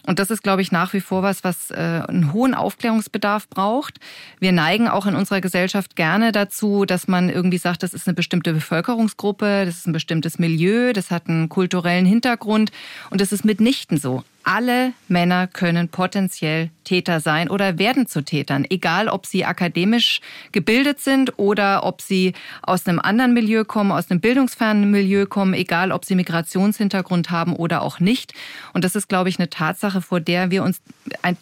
Und 0.08 0.18
das 0.18 0.30
ist, 0.30 0.42
glaube 0.42 0.62
ich, 0.62 0.72
nach 0.72 0.94
wie 0.94 1.02
vor 1.02 1.22
was, 1.22 1.44
was 1.44 1.70
äh, 1.70 1.74
einen 1.76 2.32
hohen 2.32 2.54
Aufklärungsbedarf 2.54 3.46
braucht. 3.50 4.00
Wir 4.40 4.52
neigen 4.52 4.88
auch 4.88 5.04
in 5.04 5.14
unserer 5.14 5.42
Gesellschaft 5.42 5.96
gerne 5.96 6.32
dazu, 6.32 6.86
dass 6.86 7.08
man 7.08 7.28
irgendwie 7.28 7.58
sagt, 7.58 7.82
das 7.82 7.92
ist 7.92 8.08
eine 8.08 8.14
bestimmte 8.14 8.54
Bevölkerungsgruppe, 8.54 9.66
das 9.66 9.76
ist 9.76 9.86
ein 9.86 9.92
bestimmtes 9.92 10.38
Milieu, 10.38 10.94
das 10.94 11.10
hat 11.10 11.28
einen 11.28 11.50
kulturellen 11.50 12.06
Hintergrund. 12.06 12.72
Und 13.10 13.20
das 13.20 13.32
ist 13.32 13.44
mitnichten 13.44 13.98
so 13.98 14.24
alle 14.48 14.94
Männer 15.08 15.46
können 15.46 15.90
potenziell 15.90 16.70
Täter 16.82 17.20
sein 17.20 17.50
oder 17.50 17.78
werden 17.78 18.06
zu 18.06 18.24
Tätern, 18.24 18.64
egal 18.70 19.08
ob 19.08 19.26
sie 19.26 19.44
akademisch 19.44 20.22
gebildet 20.52 21.00
sind 21.00 21.38
oder 21.38 21.84
ob 21.84 22.00
sie 22.00 22.32
aus 22.62 22.86
einem 22.86 22.98
anderen 22.98 23.34
Milieu 23.34 23.64
kommen, 23.64 23.92
aus 23.92 24.10
einem 24.10 24.22
bildungsfernen 24.22 24.90
Milieu 24.90 25.26
kommen, 25.26 25.52
egal 25.52 25.92
ob 25.92 26.06
sie 26.06 26.14
Migrationshintergrund 26.14 27.30
haben 27.30 27.54
oder 27.54 27.82
auch 27.82 28.00
nicht. 28.00 28.32
Und 28.72 28.84
das 28.84 28.96
ist, 28.96 29.10
glaube 29.10 29.28
ich, 29.28 29.38
eine 29.38 29.50
Tatsache, 29.50 30.00
vor 30.00 30.18
der 30.18 30.50
wir 30.50 30.62
uns, 30.62 30.80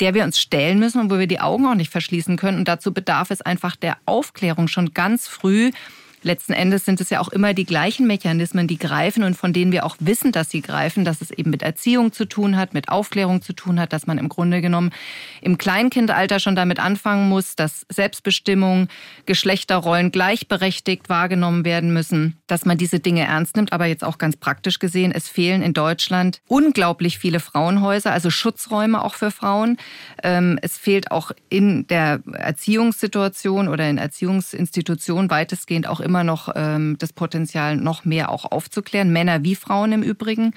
der 0.00 0.14
wir 0.14 0.24
uns 0.24 0.40
stellen 0.40 0.80
müssen 0.80 1.00
und 1.00 1.08
wo 1.08 1.20
wir 1.20 1.28
die 1.28 1.38
Augen 1.38 1.64
auch 1.66 1.76
nicht 1.76 1.92
verschließen 1.92 2.36
können. 2.36 2.58
Und 2.58 2.66
dazu 2.66 2.92
bedarf 2.92 3.30
es 3.30 3.40
einfach 3.40 3.76
der 3.76 3.98
Aufklärung 4.04 4.66
schon 4.66 4.94
ganz 4.94 5.28
früh 5.28 5.70
letzten 6.26 6.52
Endes 6.52 6.84
sind 6.84 7.00
es 7.00 7.08
ja 7.08 7.20
auch 7.20 7.28
immer 7.28 7.54
die 7.54 7.64
gleichen 7.64 8.06
Mechanismen, 8.06 8.66
die 8.66 8.78
greifen 8.78 9.22
und 9.22 9.36
von 9.36 9.52
denen 9.52 9.72
wir 9.72 9.86
auch 9.86 9.96
wissen, 10.00 10.32
dass 10.32 10.50
sie 10.50 10.60
greifen, 10.60 11.04
dass 11.04 11.22
es 11.22 11.30
eben 11.30 11.50
mit 11.50 11.62
Erziehung 11.62 12.12
zu 12.12 12.26
tun 12.26 12.56
hat, 12.56 12.74
mit 12.74 12.88
Aufklärung 12.88 13.40
zu 13.40 13.52
tun 13.52 13.80
hat, 13.80 13.92
dass 13.92 14.06
man 14.06 14.18
im 14.18 14.28
Grunde 14.28 14.60
genommen 14.60 14.90
im 15.40 15.56
Kleinkindalter 15.56 16.40
schon 16.40 16.56
damit 16.56 16.80
anfangen 16.80 17.28
muss, 17.28 17.56
dass 17.56 17.86
Selbstbestimmung, 17.88 18.88
Geschlechterrollen 19.24 20.10
gleichberechtigt 20.10 21.08
wahrgenommen 21.08 21.64
werden 21.64 21.92
müssen, 21.92 22.36
dass 22.46 22.66
man 22.66 22.76
diese 22.76 23.00
Dinge 23.00 23.22
ernst 23.22 23.56
nimmt. 23.56 23.72
Aber 23.72 23.86
jetzt 23.86 24.04
auch 24.04 24.18
ganz 24.18 24.36
praktisch 24.36 24.78
gesehen, 24.78 25.12
es 25.12 25.28
fehlen 25.28 25.62
in 25.62 25.72
Deutschland 25.72 26.40
unglaublich 26.48 27.18
viele 27.18 27.40
Frauenhäuser, 27.40 28.12
also 28.12 28.30
Schutzräume 28.30 29.02
auch 29.02 29.14
für 29.14 29.30
Frauen. 29.30 29.78
Ähm, 30.22 30.58
es 30.60 30.76
fehlt 30.76 31.12
auch 31.12 31.30
in 31.48 31.86
der 31.86 32.20
Erziehungssituation 32.32 33.68
oder 33.68 33.88
in 33.88 33.98
Erziehungsinstitutionen 33.98 35.30
weitestgehend 35.30 35.86
auch 35.86 36.00
immer 36.00 36.15
noch 36.24 36.50
ähm, 36.54 36.96
das 36.98 37.12
Potenzial, 37.12 37.76
noch 37.76 38.04
mehr 38.04 38.30
auch 38.30 38.44
aufzuklären. 38.50 39.12
Männer 39.12 39.42
wie 39.44 39.54
Frauen 39.54 39.92
im 39.92 40.02
Übrigen. 40.02 40.52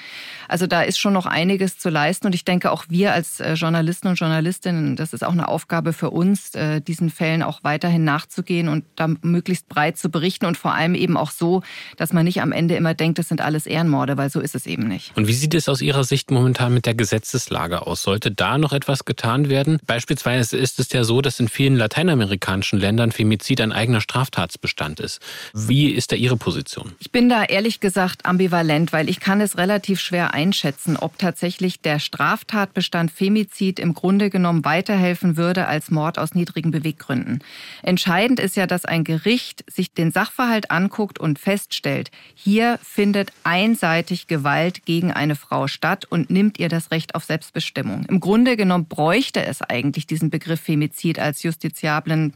Also 0.47 0.67
da 0.67 0.81
ist 0.81 0.99
schon 0.99 1.13
noch 1.13 1.25
einiges 1.25 1.77
zu 1.77 1.89
leisten. 1.89 2.27
Und 2.27 2.35
ich 2.35 2.45
denke, 2.45 2.71
auch 2.71 2.85
wir 2.89 3.13
als 3.13 3.39
äh, 3.39 3.53
Journalisten 3.53 4.07
und 4.07 4.15
Journalistinnen, 4.19 4.95
das 4.95 5.13
ist 5.13 5.23
auch 5.23 5.31
eine 5.31 5.47
Aufgabe 5.47 5.93
für 5.93 6.09
uns, 6.09 6.55
äh, 6.55 6.81
diesen 6.81 7.09
Fällen 7.09 7.43
auch 7.43 7.63
weiterhin 7.63 8.03
nachzugehen 8.03 8.67
und 8.67 8.85
da 8.95 9.07
möglichst 9.21 9.69
breit 9.69 9.97
zu 9.97 10.09
berichten 10.09 10.45
und 10.45 10.57
vor 10.57 10.73
allem 10.73 10.95
eben 10.95 11.17
auch 11.17 11.31
so, 11.31 11.61
dass 11.97 12.13
man 12.13 12.25
nicht 12.25 12.41
am 12.41 12.51
Ende 12.51 12.75
immer 12.75 12.93
denkt, 12.93 13.19
das 13.19 13.27
sind 13.27 13.41
alles 13.41 13.65
Ehrenmorde, 13.65 14.17
weil 14.17 14.29
so 14.29 14.39
ist 14.39 14.55
es 14.55 14.65
eben 14.65 14.87
nicht. 14.87 15.15
Und 15.15 15.27
wie 15.27 15.33
sieht 15.33 15.53
es 15.53 15.69
aus 15.69 15.81
Ihrer 15.81 16.03
Sicht 16.03 16.31
momentan 16.31 16.73
mit 16.73 16.85
der 16.85 16.95
Gesetzeslage 16.95 17.85
aus? 17.85 18.03
Sollte 18.03 18.31
da 18.31 18.57
noch 18.57 18.73
etwas 18.73 19.05
getan 19.05 19.49
werden? 19.49 19.79
Beispielsweise 19.85 20.57
ist 20.57 20.79
es 20.79 20.91
ja 20.91 21.03
so, 21.03 21.21
dass 21.21 21.39
in 21.39 21.47
vielen 21.47 21.75
lateinamerikanischen 21.75 22.79
Ländern 22.79 23.11
Femizid 23.11 23.61
ein 23.61 23.71
eigener 23.71 24.01
Straftatsbestand 24.01 24.99
ist. 24.99 25.19
Wie 25.53 25.91
ist 25.91 26.11
da 26.11 26.15
Ihre 26.15 26.37
Position? 26.37 26.93
Ich 26.99 27.11
bin 27.11 27.29
da 27.29 27.43
ehrlich 27.43 27.79
gesagt 27.79 28.25
ambivalent, 28.25 28.93
weil 28.93 29.09
ich 29.09 29.19
kann 29.19 29.41
es 29.41 29.57
relativ 29.57 29.99
schwer 29.99 30.33
einschätzen, 30.33 30.97
ob 30.97 31.17
tatsächlich 31.17 31.81
der 31.81 31.99
Straftatbestand 31.99 33.11
Femizid 33.11 33.79
im 33.79 33.93
Grunde 33.93 34.29
genommen 34.29 34.65
weiterhelfen 34.65 35.37
würde 35.37 35.67
als 35.67 35.91
Mord 35.91 36.19
aus 36.19 36.35
niedrigen 36.35 36.71
Beweggründen. 36.71 37.43
Entscheidend 37.83 38.39
ist 38.39 38.55
ja, 38.55 38.67
dass 38.67 38.85
ein 38.85 39.03
Gericht 39.03 39.63
sich 39.71 39.93
den 39.93 40.11
Sachverhalt 40.11 40.71
anguckt 40.71 41.19
und 41.19 41.39
feststellt, 41.39 42.11
hier 42.35 42.79
findet 42.83 43.31
einseitig 43.43 44.27
Gewalt 44.27 44.85
gegen 44.85 45.11
eine 45.11 45.35
Frau 45.35 45.67
statt 45.67 46.05
und 46.09 46.29
nimmt 46.29 46.59
ihr 46.59 46.69
das 46.69 46.91
Recht 46.91 47.15
auf 47.15 47.23
Selbstbestimmung. 47.23 48.05
Im 48.05 48.19
Grunde 48.19 48.57
genommen 48.57 48.85
bräuchte 48.85 49.43
es 49.43 49.61
eigentlich 49.61 50.07
diesen 50.07 50.29
Begriff 50.29 50.61
Femizid 50.61 51.19
als 51.19 51.43
justiziablen 51.43 52.33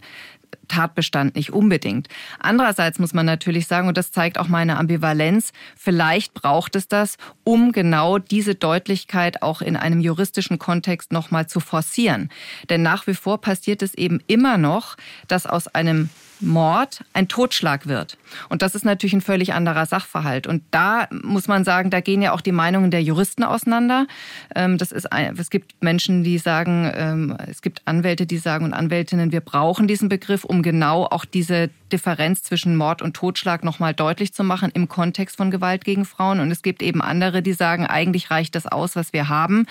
Tatbestand 0.67 1.35
nicht 1.35 1.51
unbedingt. 1.51 2.07
Andererseits 2.39 2.99
muss 2.99 3.13
man 3.13 3.25
natürlich 3.25 3.67
sagen, 3.67 3.87
und 3.87 3.97
das 3.97 4.11
zeigt 4.11 4.37
auch 4.37 4.47
meine 4.47 4.77
Ambivalenz, 4.77 5.51
vielleicht 5.75 6.33
braucht 6.33 6.75
es 6.75 6.87
das, 6.87 7.17
um 7.43 7.71
genau 7.71 8.17
diese 8.17 8.55
Deutlichkeit 8.55 9.41
auch 9.41 9.61
in 9.61 9.75
einem 9.75 9.99
juristischen 9.99 10.59
Kontext 10.59 11.11
nochmal 11.11 11.47
zu 11.47 11.59
forcieren. 11.59 12.29
Denn 12.69 12.81
nach 12.81 13.07
wie 13.07 13.13
vor 13.13 13.41
passiert 13.41 13.81
es 13.81 13.93
eben 13.93 14.21
immer 14.27 14.57
noch, 14.57 14.95
dass 15.27 15.45
aus 15.45 15.67
einem 15.67 16.09
Mord 16.39 17.03
ein 17.13 17.27
Totschlag 17.27 17.87
wird. 17.87 18.17
Und 18.49 18.61
das 18.61 18.75
ist 18.75 18.85
natürlich 18.85 19.13
ein 19.13 19.21
völlig 19.21 19.53
anderer 19.53 19.85
Sachverhalt. 19.85 20.47
Und 20.47 20.63
da 20.71 21.07
muss 21.11 21.47
man 21.47 21.63
sagen, 21.63 21.89
da 21.89 22.01
gehen 22.01 22.21
ja 22.21 22.33
auch 22.33 22.41
die 22.41 22.51
Meinungen 22.51 22.91
der 22.91 23.01
Juristen 23.01 23.43
auseinander. 23.43 24.07
Ähm, 24.55 24.77
das 24.77 24.91
ist, 24.91 25.07
es 25.37 25.49
gibt 25.49 25.81
Menschen, 25.81 26.23
die 26.23 26.37
sagen, 26.37 26.91
ähm, 26.95 27.37
es 27.47 27.61
gibt 27.61 27.81
Anwälte, 27.85 28.25
die 28.25 28.37
sagen 28.37 28.65
und 28.65 28.73
Anwältinnen, 28.73 29.31
wir 29.31 29.41
brauchen 29.41 29.87
diesen 29.87 30.09
Begriff, 30.09 30.43
um 30.43 30.61
genau 30.61 31.05
auch 31.05 31.25
diese 31.25 31.69
Differenz 31.91 32.43
zwischen 32.43 32.75
Mord 32.75 33.01
und 33.01 33.15
Totschlag 33.15 33.63
nochmal 33.63 33.93
deutlich 33.93 34.33
zu 34.33 34.43
machen 34.43 34.71
im 34.73 34.89
Kontext 34.89 35.37
von 35.37 35.51
Gewalt 35.51 35.85
gegen 35.85 36.05
Frauen. 36.05 36.39
Und 36.39 36.51
es 36.51 36.63
gibt 36.63 36.81
eben 36.81 37.01
andere, 37.01 37.41
die 37.41 37.53
sagen, 37.53 37.85
eigentlich 37.85 38.31
reicht 38.31 38.55
das 38.55 38.65
aus, 38.65 38.95
was 38.95 39.13
wir 39.13 39.29
haben. 39.29 39.67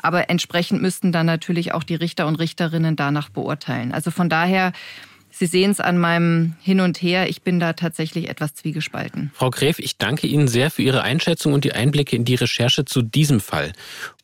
Aber 0.00 0.30
entsprechend 0.30 0.80
müssten 0.80 1.12
dann 1.12 1.26
natürlich 1.26 1.74
auch 1.74 1.82
die 1.82 1.94
Richter 1.94 2.26
und 2.26 2.36
Richterinnen 2.36 2.96
danach 2.96 3.28
beurteilen. 3.28 3.92
Also 3.92 4.10
von 4.10 4.28
daher 4.28 4.72
Sie 5.38 5.44
sehen 5.44 5.70
es 5.70 5.80
an 5.80 5.98
meinem 5.98 6.54
Hin 6.62 6.80
und 6.80 7.02
Her. 7.02 7.28
Ich 7.28 7.42
bin 7.42 7.60
da 7.60 7.74
tatsächlich 7.74 8.30
etwas 8.30 8.54
zwiegespalten. 8.54 9.32
Frau 9.34 9.50
Gräf, 9.50 9.78
ich 9.78 9.98
danke 9.98 10.26
Ihnen 10.26 10.48
sehr 10.48 10.70
für 10.70 10.80
Ihre 10.80 11.02
Einschätzung 11.02 11.52
und 11.52 11.64
die 11.64 11.74
Einblicke 11.74 12.16
in 12.16 12.24
die 12.24 12.36
Recherche 12.36 12.86
zu 12.86 13.02
diesem 13.02 13.40
Fall. 13.40 13.74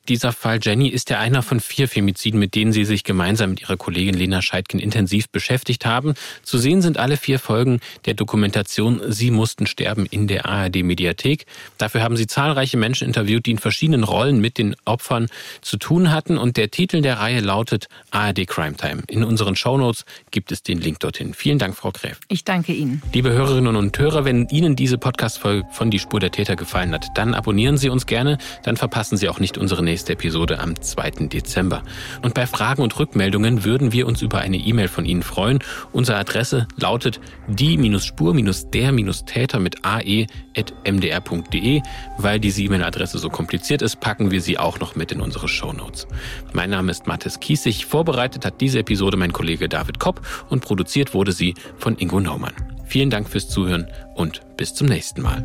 Dieser 0.08 0.32
Fall 0.32 0.58
Jenny 0.60 0.88
ist 0.88 1.10
ja 1.10 1.20
einer 1.20 1.42
von 1.42 1.60
vier 1.60 1.86
Femiziden, 1.86 2.40
mit 2.40 2.56
denen 2.56 2.72
Sie 2.72 2.84
sich 2.84 3.04
gemeinsam 3.04 3.50
mit 3.50 3.60
Ihrer 3.62 3.76
Kollegin 3.76 4.14
Lena 4.14 4.42
Scheidkin 4.42 4.80
intensiv 4.80 5.28
beschäftigt 5.28 5.86
haben. 5.86 6.14
Zu 6.42 6.58
sehen 6.58 6.82
sind 6.82 6.98
alle 6.98 7.16
vier 7.16 7.38
Folgen 7.38 7.78
der 8.04 8.14
Dokumentation 8.14 9.00
Sie 9.06 9.30
mussten 9.30 9.66
sterben 9.66 10.06
in 10.06 10.26
der 10.26 10.46
ARD 10.46 10.82
Mediathek. 10.82 11.46
Dafür 11.78 12.02
haben 12.02 12.16
Sie 12.16 12.26
zahlreiche 12.26 12.76
Menschen 12.76 13.06
interviewt, 13.06 13.46
die 13.46 13.52
in 13.52 13.58
verschiedenen 13.58 14.02
Rollen 14.02 14.40
mit 14.40 14.58
den 14.58 14.74
Opfern 14.84 15.28
zu 15.60 15.76
tun 15.76 16.10
hatten. 16.10 16.36
Und 16.36 16.56
der 16.56 16.72
Titel 16.72 17.00
der 17.00 17.20
Reihe 17.20 17.40
lautet 17.40 17.86
ARD 18.10 18.48
Crime 18.48 18.76
Time. 18.76 19.02
In 19.06 19.22
unseren 19.22 19.54
Shownotes 19.54 20.04
gibt 20.32 20.50
es 20.50 20.64
den 20.64 20.80
Link 20.80 20.98
dorthin. 20.98 21.32
Vielen 21.32 21.60
Dank, 21.60 21.76
Frau 21.76 21.92
Gräf. 21.92 22.18
Ich 22.26 22.42
danke 22.42 22.72
Ihnen. 22.72 23.02
Liebe 23.12 23.30
Hörerinnen 23.30 23.76
und 23.76 23.96
Hörer, 23.96 24.24
wenn 24.24 24.48
Ihnen 24.48 24.74
diese 24.74 24.98
Podcast-Folge 24.98 25.64
von 25.70 25.92
Die 25.92 26.00
Spur 26.00 26.18
der 26.18 26.32
Täter 26.32 26.56
gefallen 26.56 26.92
hat, 26.92 27.06
dann 27.14 27.34
abonnieren 27.34 27.78
Sie 27.78 27.88
uns 27.88 28.06
gerne. 28.06 28.38
Dann 28.64 28.76
verpassen 28.76 29.16
Sie 29.16 29.28
auch 29.28 29.38
nicht 29.38 29.58
unsere 29.58 29.91
nächste 29.92 30.14
Episode 30.14 30.58
am 30.58 30.80
2. 30.80 31.28
Dezember. 31.28 31.82
Und 32.22 32.32
bei 32.32 32.46
Fragen 32.46 32.80
und 32.80 32.98
Rückmeldungen 32.98 33.62
würden 33.62 33.92
wir 33.92 34.06
uns 34.06 34.22
über 34.22 34.38
eine 34.38 34.56
E-Mail 34.56 34.88
von 34.88 35.04
Ihnen 35.04 35.22
freuen. 35.22 35.58
Unsere 35.92 36.16
Adresse 36.16 36.66
lautet 36.80 37.20
die-spur-der-täter 37.48 39.60
mit 39.60 39.84
ae.mdr.de. 39.84 41.82
Weil 42.16 42.40
diese 42.40 42.62
E-Mail-Adresse 42.62 43.18
so 43.18 43.28
kompliziert 43.28 43.82
ist, 43.82 44.00
packen 44.00 44.30
wir 44.30 44.40
sie 44.40 44.56
auch 44.56 44.80
noch 44.80 44.96
mit 44.96 45.12
in 45.12 45.20
unsere 45.20 45.46
Shownotes. 45.46 46.06
Mein 46.54 46.70
Name 46.70 46.90
ist 46.90 47.06
Mathis 47.06 47.38
Kiesig. 47.38 47.84
Vorbereitet 47.84 48.46
hat 48.46 48.62
diese 48.62 48.78
Episode 48.78 49.18
mein 49.18 49.34
Kollege 49.34 49.68
David 49.68 49.98
Kopp 49.98 50.22
und 50.48 50.62
produziert 50.62 51.12
wurde 51.12 51.32
sie 51.32 51.52
von 51.76 51.98
Ingo 51.98 52.18
Naumann. 52.18 52.54
Vielen 52.86 53.10
Dank 53.10 53.28
fürs 53.28 53.50
Zuhören 53.50 53.88
und 54.14 54.40
bis 54.56 54.72
zum 54.72 54.86
nächsten 54.86 55.20
Mal. 55.20 55.44